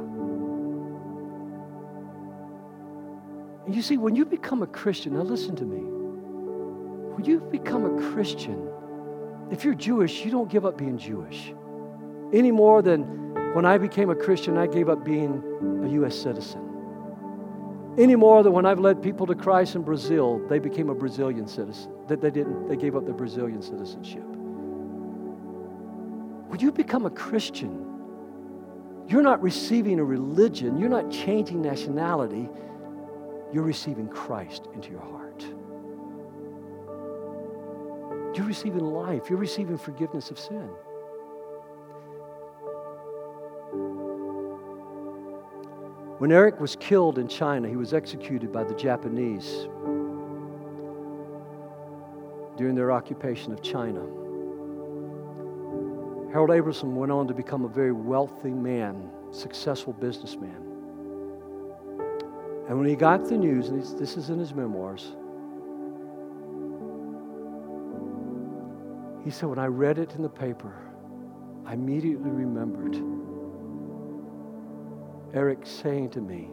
And 3.66 3.74
you 3.74 3.82
see, 3.82 3.98
when 3.98 4.16
you 4.16 4.24
become 4.24 4.62
a 4.62 4.66
Christian, 4.66 5.12
now 5.12 5.22
listen 5.24 5.54
to 5.56 5.64
me. 5.66 5.80
When 7.14 7.26
you 7.26 7.40
become 7.40 7.84
a 7.84 8.10
Christian, 8.10 8.70
if 9.50 9.64
you're 9.64 9.74
Jewish, 9.74 10.24
you 10.24 10.30
don't 10.30 10.48
give 10.48 10.64
up 10.64 10.78
being 10.78 10.96
Jewish 10.96 11.52
any 12.32 12.52
more 12.52 12.80
than 12.80 13.27
when 13.54 13.64
I 13.64 13.78
became 13.78 14.10
a 14.10 14.14
Christian, 14.14 14.56
I 14.56 14.66
gave 14.66 14.88
up 14.88 15.04
being 15.04 15.42
a 15.84 15.88
U.S. 15.88 16.16
citizen. 16.16 16.64
Any 17.98 18.14
more 18.14 18.42
than 18.42 18.52
when 18.52 18.64
I've 18.64 18.78
led 18.78 19.02
people 19.02 19.26
to 19.26 19.34
Christ 19.34 19.74
in 19.74 19.82
Brazil, 19.82 20.40
they 20.48 20.58
became 20.58 20.88
a 20.88 20.94
Brazilian 20.94 21.48
citizen. 21.48 21.92
That 22.06 22.20
they 22.20 22.30
didn't, 22.30 22.68
they 22.68 22.76
gave 22.76 22.94
up 22.94 23.04
their 23.04 23.14
Brazilian 23.14 23.60
citizenship. 23.60 24.22
When 26.46 26.60
you 26.60 26.70
become 26.70 27.06
a 27.06 27.10
Christian, 27.10 27.84
you're 29.08 29.22
not 29.22 29.42
receiving 29.42 29.98
a 29.98 30.04
religion, 30.04 30.78
you're 30.78 30.88
not 30.88 31.10
changing 31.10 31.60
nationality, 31.60 32.48
you're 33.52 33.64
receiving 33.64 34.08
Christ 34.08 34.68
into 34.74 34.90
your 34.90 35.00
heart. 35.00 35.42
You're 38.36 38.46
receiving 38.46 38.84
life, 38.84 39.28
you're 39.28 39.38
receiving 39.38 39.78
forgiveness 39.78 40.30
of 40.30 40.38
sin. 40.38 40.68
When 46.18 46.32
Eric 46.32 46.58
was 46.58 46.74
killed 46.74 47.16
in 47.18 47.28
China, 47.28 47.68
he 47.68 47.76
was 47.76 47.94
executed 47.94 48.50
by 48.50 48.64
the 48.64 48.74
Japanese 48.74 49.68
during 52.56 52.74
their 52.74 52.90
occupation 52.90 53.52
of 53.52 53.62
China. 53.62 54.00
Harold 56.32 56.50
Abramson 56.50 56.94
went 56.94 57.12
on 57.12 57.28
to 57.28 57.34
become 57.34 57.64
a 57.64 57.68
very 57.68 57.92
wealthy 57.92 58.50
man, 58.50 59.10
successful 59.30 59.92
businessman. 59.92 60.56
And 62.68 62.76
when 62.76 62.88
he 62.88 62.96
got 62.96 63.28
the 63.28 63.38
news, 63.38 63.68
and 63.68 63.80
this 63.96 64.16
is 64.16 64.28
in 64.28 64.40
his 64.40 64.52
memoirs, 64.52 65.14
he 69.24 69.30
said, 69.30 69.48
When 69.48 69.60
I 69.60 69.66
read 69.66 69.98
it 69.98 70.16
in 70.16 70.22
the 70.22 70.28
paper, 70.28 70.74
I 71.64 71.74
immediately 71.74 72.30
remembered 72.30 73.00
Eric 75.34 75.58
saying 75.64 76.10
to 76.10 76.20
me, 76.20 76.48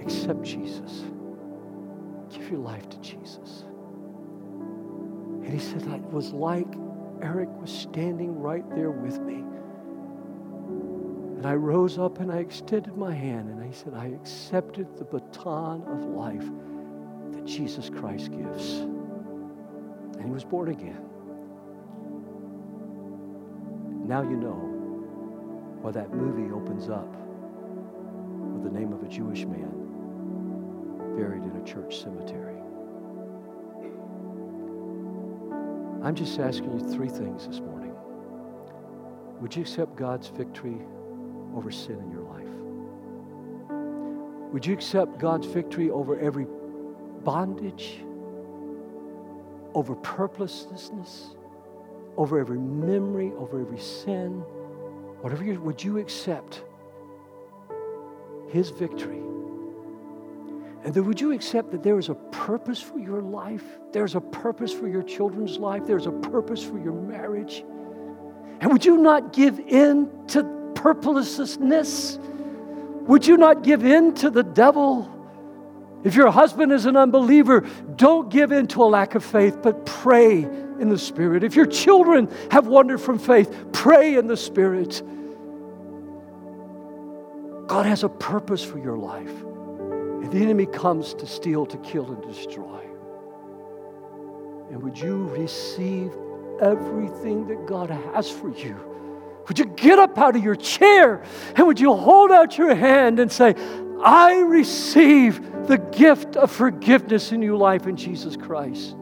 Accept 0.00 0.42
Jesus. 0.42 1.04
Give 2.30 2.50
your 2.50 2.60
life 2.60 2.88
to 2.90 2.98
Jesus. 3.00 3.64
And 5.42 5.48
he 5.48 5.58
said, 5.58 5.82
It 5.82 6.02
was 6.12 6.32
like 6.32 6.68
Eric 7.22 7.48
was 7.60 7.70
standing 7.70 8.38
right 8.38 8.68
there 8.74 8.90
with 8.90 9.20
me. 9.20 9.44
And 11.36 11.44
I 11.44 11.54
rose 11.54 11.98
up 11.98 12.20
and 12.20 12.30
I 12.30 12.38
extended 12.38 12.96
my 12.96 13.12
hand 13.12 13.50
and 13.50 13.62
I 13.62 13.70
said, 13.72 13.94
I 13.94 14.06
accepted 14.06 14.96
the 14.96 15.04
baton 15.04 15.82
of 15.82 16.04
life 16.04 16.48
that 17.32 17.44
Jesus 17.44 17.90
Christ 17.90 18.30
gives. 18.30 18.78
And 18.78 20.24
he 20.24 20.30
was 20.30 20.44
born 20.44 20.70
again. 20.70 21.02
Now 24.06 24.22
you 24.22 24.36
know 24.36 24.65
why 25.86 25.92
that 25.92 26.12
movie 26.12 26.52
opens 26.52 26.88
up 26.88 27.06
with 28.52 28.64
the 28.64 28.70
name 28.76 28.92
of 28.92 29.04
a 29.04 29.08
Jewish 29.08 29.44
man 29.44 29.70
buried 31.16 31.44
in 31.44 31.56
a 31.62 31.64
church 31.64 32.02
cemetery. 32.02 32.56
I'm 36.02 36.16
just 36.16 36.40
asking 36.40 36.76
you 36.76 36.92
three 36.92 37.08
things 37.08 37.46
this 37.46 37.60
morning. 37.60 37.94
Would 39.40 39.54
you 39.54 39.62
accept 39.62 39.94
God's 39.94 40.26
victory 40.26 40.80
over 41.54 41.70
sin 41.70 42.00
in 42.00 42.10
your 42.10 42.22
life? 42.22 42.48
Would 44.52 44.66
you 44.66 44.74
accept 44.74 45.20
God's 45.20 45.46
victory 45.46 45.90
over 45.90 46.18
every 46.18 46.48
bondage, 47.22 48.00
over 49.72 49.94
purposelessness, 49.94 51.36
over 52.16 52.40
every 52.40 52.58
memory, 52.58 53.30
over 53.38 53.60
every 53.60 53.78
sin? 53.78 54.42
Whatever 55.20 55.44
you, 55.44 55.60
would 55.60 55.82
you 55.82 55.98
accept 55.98 56.62
His 58.48 58.70
victory? 58.70 59.22
And 60.84 60.94
then 60.94 61.04
would 61.06 61.20
you 61.20 61.32
accept 61.32 61.72
that 61.72 61.82
there 61.82 61.98
is 61.98 62.10
a 62.10 62.14
purpose 62.14 62.80
for 62.80 62.98
your 62.98 63.20
life? 63.20 63.64
There's 63.92 64.14
a 64.14 64.20
purpose 64.20 64.72
for 64.72 64.86
your 64.86 65.02
children's 65.02 65.58
life. 65.58 65.84
There's 65.84 66.06
a 66.06 66.12
purpose 66.12 66.62
for 66.62 66.78
your 66.78 66.92
marriage. 66.92 67.64
And 68.60 68.72
would 68.72 68.84
you 68.84 68.96
not 68.96 69.32
give 69.32 69.58
in 69.58 70.08
to 70.28 70.44
purposelessness? 70.76 72.20
Would 73.08 73.26
you 73.26 73.36
not 73.36 73.64
give 73.64 73.84
in 73.84 74.14
to 74.14 74.30
the 74.30 74.44
devil? 74.44 75.12
If 76.04 76.14
your 76.14 76.30
husband 76.30 76.70
is 76.70 76.86
an 76.86 76.96
unbeliever, 76.96 77.66
don't 77.96 78.28
give 78.30 78.52
in 78.52 78.68
to 78.68 78.84
a 78.84 78.86
lack 78.86 79.16
of 79.16 79.24
faith, 79.24 79.58
but 79.62 79.84
pray 79.86 80.44
in 80.78 80.88
the 80.88 80.98
Spirit. 80.98 81.42
If 81.42 81.56
your 81.56 81.66
children 81.66 82.30
have 82.52 82.68
wandered 82.68 83.00
from 83.00 83.18
faith, 83.18 83.65
pray 83.86 84.16
in 84.16 84.26
the 84.26 84.36
Spirit. 84.36 85.00
God 87.68 87.86
has 87.86 88.02
a 88.02 88.08
purpose 88.08 88.64
for 88.64 88.78
your 88.78 88.96
life. 88.96 89.30
And 89.30 90.32
the 90.32 90.38
enemy 90.38 90.66
comes 90.66 91.14
to 91.14 91.26
steal, 91.26 91.66
to 91.66 91.76
kill, 91.78 92.10
and 92.10 92.20
destroy. 92.20 92.80
And 94.72 94.82
would 94.82 94.98
you 94.98 95.28
receive 95.28 96.10
everything 96.60 97.46
that 97.46 97.64
God 97.66 97.90
has 97.90 98.28
for 98.28 98.50
you? 98.50 98.76
Would 99.46 99.60
you 99.60 99.66
get 99.66 100.00
up 100.00 100.18
out 100.18 100.34
of 100.34 100.42
your 100.42 100.56
chair 100.56 101.22
and 101.54 101.68
would 101.68 101.78
you 101.78 101.94
hold 101.94 102.32
out 102.32 102.58
your 102.58 102.74
hand 102.74 103.20
and 103.20 103.30
say, 103.30 103.54
I 104.02 104.40
receive 104.40 105.68
the 105.68 105.78
gift 105.78 106.34
of 106.34 106.50
forgiveness 106.50 107.30
in 107.30 107.40
your 107.40 107.56
life 107.56 107.86
in 107.86 107.96
Jesus 107.96 108.36
Christ? 108.36 108.96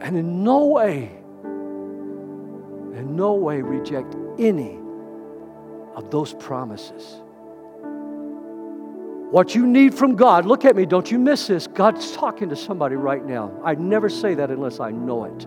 And 0.00 0.16
in 0.16 0.42
no 0.44 0.64
way, 0.64 1.23
in 2.96 3.16
no 3.16 3.34
way 3.34 3.62
reject 3.62 4.14
any 4.38 4.78
of 5.94 6.10
those 6.10 6.34
promises. 6.34 7.20
What 9.30 9.54
you 9.54 9.66
need 9.66 9.94
from 9.94 10.14
God, 10.14 10.46
look 10.46 10.64
at 10.64 10.76
me, 10.76 10.86
don't 10.86 11.10
you 11.10 11.18
miss 11.18 11.48
this. 11.48 11.66
God's 11.66 12.12
talking 12.12 12.48
to 12.50 12.56
somebody 12.56 12.94
right 12.94 13.24
now. 13.24 13.50
I 13.64 13.74
never 13.74 14.08
say 14.08 14.34
that 14.34 14.50
unless 14.50 14.78
I 14.78 14.90
know 14.90 15.24
it. 15.24 15.46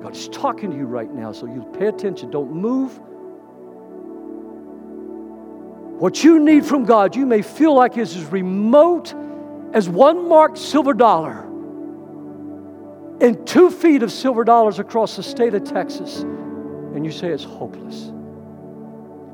God's 0.00 0.28
talking 0.28 0.70
to 0.70 0.76
you 0.76 0.84
right 0.84 1.12
now, 1.12 1.32
so 1.32 1.46
you 1.46 1.64
pay 1.76 1.86
attention. 1.86 2.30
Don't 2.30 2.52
move. 2.52 3.00
What 5.98 6.22
you 6.22 6.38
need 6.38 6.66
from 6.66 6.84
God, 6.84 7.16
you 7.16 7.24
may 7.26 7.42
feel 7.42 7.74
like 7.74 7.96
is 7.96 8.16
as 8.16 8.24
remote 8.26 9.14
as 9.72 9.88
one 9.88 10.28
marked 10.28 10.58
silver 10.58 10.92
dollar 10.94 11.40
and 13.20 13.46
two 13.46 13.70
feet 13.70 14.02
of 14.02 14.12
silver 14.12 14.44
dollars 14.44 14.78
across 14.78 15.16
the 15.16 15.22
state 15.22 15.54
of 15.54 15.64
Texas, 15.64 16.24
and 16.94 17.04
you 17.04 17.10
say 17.10 17.28
it's 17.28 17.44
hopeless. 17.44 18.12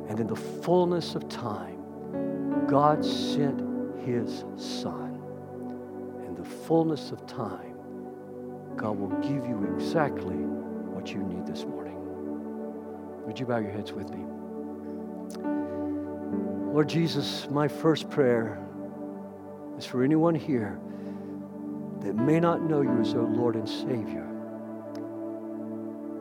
And 0.08 0.18
in 0.18 0.26
the 0.26 0.36
fullness 0.36 1.14
of 1.14 1.28
time, 1.28 2.66
God 2.66 3.04
sent 3.04 3.60
his 4.04 4.44
son. 4.56 5.20
In 6.26 6.34
the 6.34 6.44
fullness 6.44 7.12
of 7.12 7.26
time, 7.26 7.76
God 8.76 8.98
will 8.98 9.16
give 9.20 9.46
you 9.46 9.72
exactly 9.76 10.36
what 10.36 11.12
you 11.12 11.22
need 11.22 11.46
this 11.46 11.64
morning. 11.64 11.96
Would 13.26 13.38
you 13.38 13.46
bow 13.46 13.58
your 13.58 13.70
heads 13.70 13.92
with 13.92 14.08
me? 14.10 14.24
Lord 16.72 16.88
Jesus, 16.88 17.48
my 17.50 17.68
first 17.68 18.08
prayer 18.08 18.58
is 19.76 19.84
for 19.84 20.02
anyone 20.02 20.34
here 20.34 20.80
that 22.00 22.14
may 22.14 22.40
not 22.40 22.62
know 22.62 22.80
you 22.80 23.00
as 23.00 23.12
their 23.12 23.22
Lord 23.22 23.54
and 23.54 23.68
Savior. 23.68 24.26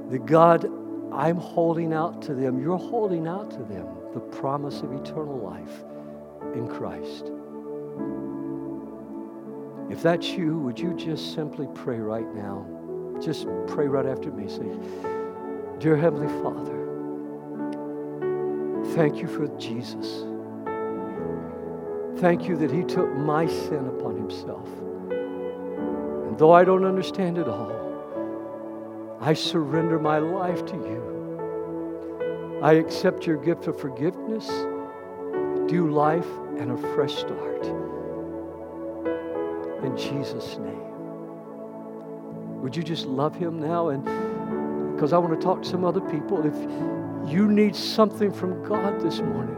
That 0.09 0.25
God, 0.25 0.69
I'm 1.13 1.37
holding 1.37 1.93
out 1.93 2.21
to 2.23 2.33
them, 2.33 2.61
you're 2.61 2.77
holding 2.77 3.27
out 3.27 3.51
to 3.51 3.63
them 3.63 3.87
the 4.13 4.19
promise 4.19 4.81
of 4.81 4.93
eternal 4.93 5.37
life 5.37 5.83
in 6.53 6.67
Christ. 6.67 7.31
If 9.89 10.03
that's 10.03 10.29
you, 10.29 10.59
would 10.59 10.79
you 10.79 10.93
just 10.93 11.33
simply 11.33 11.67
pray 11.73 11.99
right 11.99 12.31
now? 12.35 12.65
Just 13.19 13.47
pray 13.67 13.87
right 13.87 14.05
after 14.05 14.31
me. 14.31 14.47
Say, 14.47 14.69
Dear 15.79 15.97
Heavenly 15.97 16.27
Father, 16.43 16.77
thank 18.95 19.17
you 19.17 19.27
for 19.27 19.47
Jesus. 19.57 20.25
Thank 22.19 22.47
you 22.47 22.55
that 22.57 22.71
He 22.71 22.83
took 22.83 23.11
my 23.15 23.47
sin 23.47 23.87
upon 23.87 24.15
Himself. 24.15 24.67
And 25.09 26.37
though 26.37 26.51
I 26.51 26.63
don't 26.63 26.85
understand 26.85 27.37
it 27.37 27.47
all, 27.47 27.78
I 29.21 29.33
surrender 29.33 29.99
my 29.99 30.19
life 30.19 30.65
to 30.67 30.75
you. 30.75 32.59
I 32.63 32.73
accept 32.73 33.27
your 33.27 33.35
gift 33.35 33.67
of 33.67 33.77
forgiveness, 33.77 34.49
new 35.69 35.89
life, 35.91 36.27
and 36.57 36.71
a 36.71 36.77
fresh 36.95 37.15
start. 37.15 37.65
In 39.83 39.97
Jesus' 39.97 40.57
name. 40.57 40.85
Would 42.61 42.77
you 42.77 42.83
just 42.83 43.05
love 43.05 43.35
Him 43.35 43.59
now? 43.59 43.89
And 43.89 44.05
because 44.95 45.11
I 45.11 45.17
want 45.17 45.37
to 45.37 45.45
talk 45.45 45.63
to 45.63 45.69
some 45.69 45.83
other 45.83 46.01
people. 46.01 46.45
If 46.45 46.55
you 47.29 47.47
need 47.47 47.75
something 47.75 48.31
from 48.31 48.63
God 48.63 49.01
this 49.01 49.19
morning, 49.19 49.55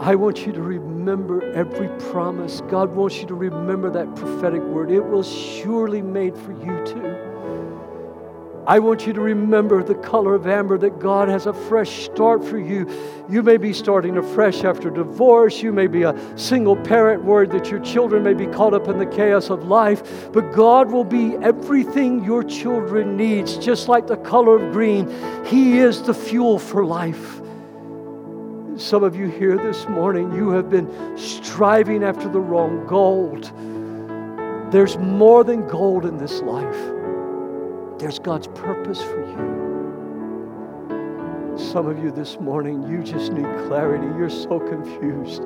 I 0.00 0.14
want 0.14 0.46
you 0.46 0.52
to 0.52 0.60
remember 0.62 1.42
every 1.52 1.88
promise. 2.10 2.60
God 2.68 2.94
wants 2.94 3.16
you 3.16 3.26
to 3.28 3.34
remember 3.34 3.90
that 3.90 4.14
prophetic 4.14 4.62
word. 4.62 4.90
It 4.90 5.00
will 5.00 5.22
surely 5.22 6.02
made 6.02 6.36
for 6.36 6.52
you 6.52 6.84
too. 6.84 7.25
I 8.68 8.80
want 8.80 9.06
you 9.06 9.12
to 9.12 9.20
remember 9.20 9.84
the 9.84 9.94
color 9.94 10.34
of 10.34 10.48
amber 10.48 10.76
that 10.78 10.98
God 10.98 11.28
has 11.28 11.46
a 11.46 11.52
fresh 11.52 12.06
start 12.06 12.44
for 12.44 12.58
you. 12.58 12.90
You 13.28 13.44
may 13.44 13.58
be 13.58 13.72
starting 13.72 14.16
afresh 14.16 14.64
after 14.64 14.90
divorce. 14.90 15.62
You 15.62 15.72
may 15.72 15.86
be 15.86 16.02
a 16.02 16.16
single 16.36 16.74
parent 16.74 17.24
worried 17.24 17.52
that 17.52 17.70
your 17.70 17.78
children 17.78 18.24
may 18.24 18.34
be 18.34 18.48
caught 18.48 18.74
up 18.74 18.88
in 18.88 18.98
the 18.98 19.06
chaos 19.06 19.50
of 19.50 19.68
life. 19.68 20.32
But 20.32 20.52
God 20.52 20.90
will 20.90 21.04
be 21.04 21.36
everything 21.36 22.24
your 22.24 22.42
children 22.42 23.16
needs, 23.16 23.56
just 23.56 23.86
like 23.86 24.08
the 24.08 24.16
color 24.16 24.56
of 24.56 24.72
green. 24.72 25.08
He 25.44 25.78
is 25.78 26.02
the 26.02 26.14
fuel 26.14 26.58
for 26.58 26.84
life. 26.84 27.40
Some 28.76 29.04
of 29.04 29.14
you 29.14 29.28
here 29.28 29.56
this 29.56 29.88
morning, 29.88 30.32
you 30.32 30.50
have 30.50 30.68
been 30.70 31.16
striving 31.16 32.02
after 32.02 32.28
the 32.28 32.40
wrong 32.40 32.84
gold. 32.88 33.44
There's 34.72 34.98
more 34.98 35.44
than 35.44 35.68
gold 35.68 36.04
in 36.04 36.18
this 36.18 36.42
life. 36.42 36.95
There's 37.98 38.18
God's 38.18 38.48
purpose 38.48 39.00
for 39.02 39.20
you. 39.20 39.66
Some 41.56 41.86
of 41.86 41.98
you 41.98 42.10
this 42.10 42.38
morning, 42.38 42.86
you 42.86 43.02
just 43.02 43.32
need 43.32 43.46
clarity. 43.66 44.04
You're 44.18 44.28
so 44.28 44.60
confused. 44.60 45.42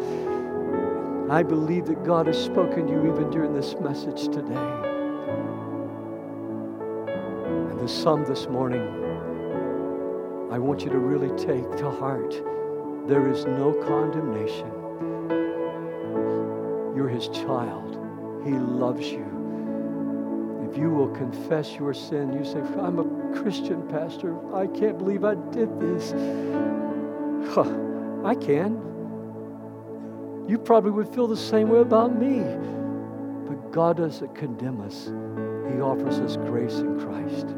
I 1.31 1.45
believe 1.45 1.87
that 1.87 2.03
God 2.03 2.27
has 2.27 2.37
spoken 2.37 2.89
to 2.89 2.93
you 2.93 3.13
even 3.13 3.31
during 3.31 3.55
this 3.55 3.77
message 3.81 4.25
today. 4.35 4.57
And 7.71 7.79
the 7.79 7.87
sum 7.87 8.25
this 8.25 8.49
morning, 8.49 8.83
I 10.51 10.59
want 10.59 10.83
you 10.83 10.91
to 10.91 10.99
really 10.99 11.31
take 11.39 11.77
to 11.77 11.89
heart 11.89 12.35
there 13.07 13.31
is 13.31 13.45
no 13.45 13.73
condemnation. 13.87 14.69
You're 16.97 17.09
His 17.09 17.29
child, 17.29 17.97
He 18.45 18.51
loves 18.51 19.07
you. 19.13 19.40
If 20.71 20.79
you 20.79 20.91
will 20.91 21.09
confess 21.09 21.75
your 21.75 21.93
sin, 21.93 22.33
you 22.33 22.45
say, 22.45 22.61
I'm 22.79 23.01
a 23.01 23.41
Christian, 23.41 23.89
Pastor. 23.89 24.37
I 24.55 24.69
can't 24.69 24.99
believe 24.99 25.25
I 25.25 25.35
did 25.35 25.81
this. 25.81 26.13
Huh, 27.53 27.69
I 28.25 28.37
can. 28.37 28.87
You 30.49 30.59
probably 30.59 30.93
would 30.93 31.09
feel 31.13 31.27
the 31.27 31.37
same 31.37 31.71
way 31.71 31.81
about 31.81 32.17
me. 32.17 32.39
But 33.49 33.73
God 33.73 33.97
doesn't 33.97 34.33
condemn 34.37 34.81
us, 34.81 35.07
He 35.73 35.81
offers 35.81 36.21
us 36.21 36.37
grace 36.37 36.79
in 36.79 37.01
Christ. 37.01 37.49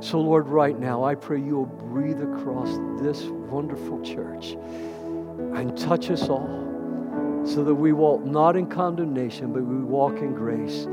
So, 0.00 0.20
Lord, 0.20 0.48
right 0.48 0.78
now, 0.78 1.04
I 1.04 1.16
pray 1.16 1.38
you 1.38 1.56
will 1.56 1.66
breathe 1.66 2.22
across 2.22 2.78
this 3.02 3.24
wonderful 3.24 4.00
church 4.00 4.52
and 5.54 5.76
touch 5.76 6.10
us 6.10 6.30
all 6.30 7.42
so 7.44 7.62
that 7.62 7.74
we 7.74 7.92
walk 7.92 8.24
not 8.24 8.56
in 8.56 8.66
condemnation, 8.66 9.52
but 9.52 9.62
we 9.62 9.84
walk 9.84 10.16
in 10.18 10.34
grace. 10.34 10.86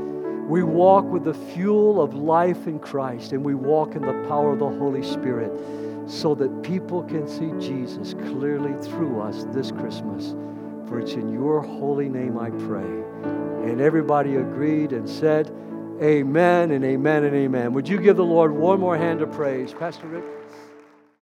We 0.46 0.62
walk 0.62 1.04
with 1.06 1.24
the 1.24 1.34
fuel 1.34 2.00
of 2.00 2.14
life 2.14 2.68
in 2.68 2.78
Christ 2.78 3.32
and 3.32 3.44
we 3.44 3.54
walk 3.54 3.96
in 3.96 4.02
the 4.02 4.12
power 4.28 4.52
of 4.52 4.60
the 4.60 4.68
Holy 4.68 5.02
Spirit 5.02 5.50
so 6.06 6.36
that 6.36 6.62
people 6.62 7.02
can 7.02 7.26
see 7.26 7.50
Jesus 7.58 8.14
clearly 8.14 8.72
through 8.80 9.20
us 9.20 9.44
this 9.50 9.72
Christmas. 9.72 10.36
For 10.88 11.00
it's 11.00 11.14
in 11.14 11.32
your 11.32 11.60
holy 11.60 12.08
name 12.08 12.38
I 12.38 12.50
pray. 12.50 12.84
And 13.68 13.80
everybody 13.80 14.36
agreed 14.36 14.92
and 14.92 15.08
said, 15.08 15.52
Amen 16.00 16.70
and 16.70 16.84
amen 16.84 17.24
and 17.24 17.34
amen. 17.34 17.72
Would 17.72 17.88
you 17.88 17.98
give 17.98 18.16
the 18.16 18.24
Lord 18.24 18.52
one 18.52 18.78
more 18.78 18.96
hand 18.96 19.22
of 19.22 19.32
praise? 19.32 19.74
Pastor 19.74 20.06
Rick? 20.06 20.35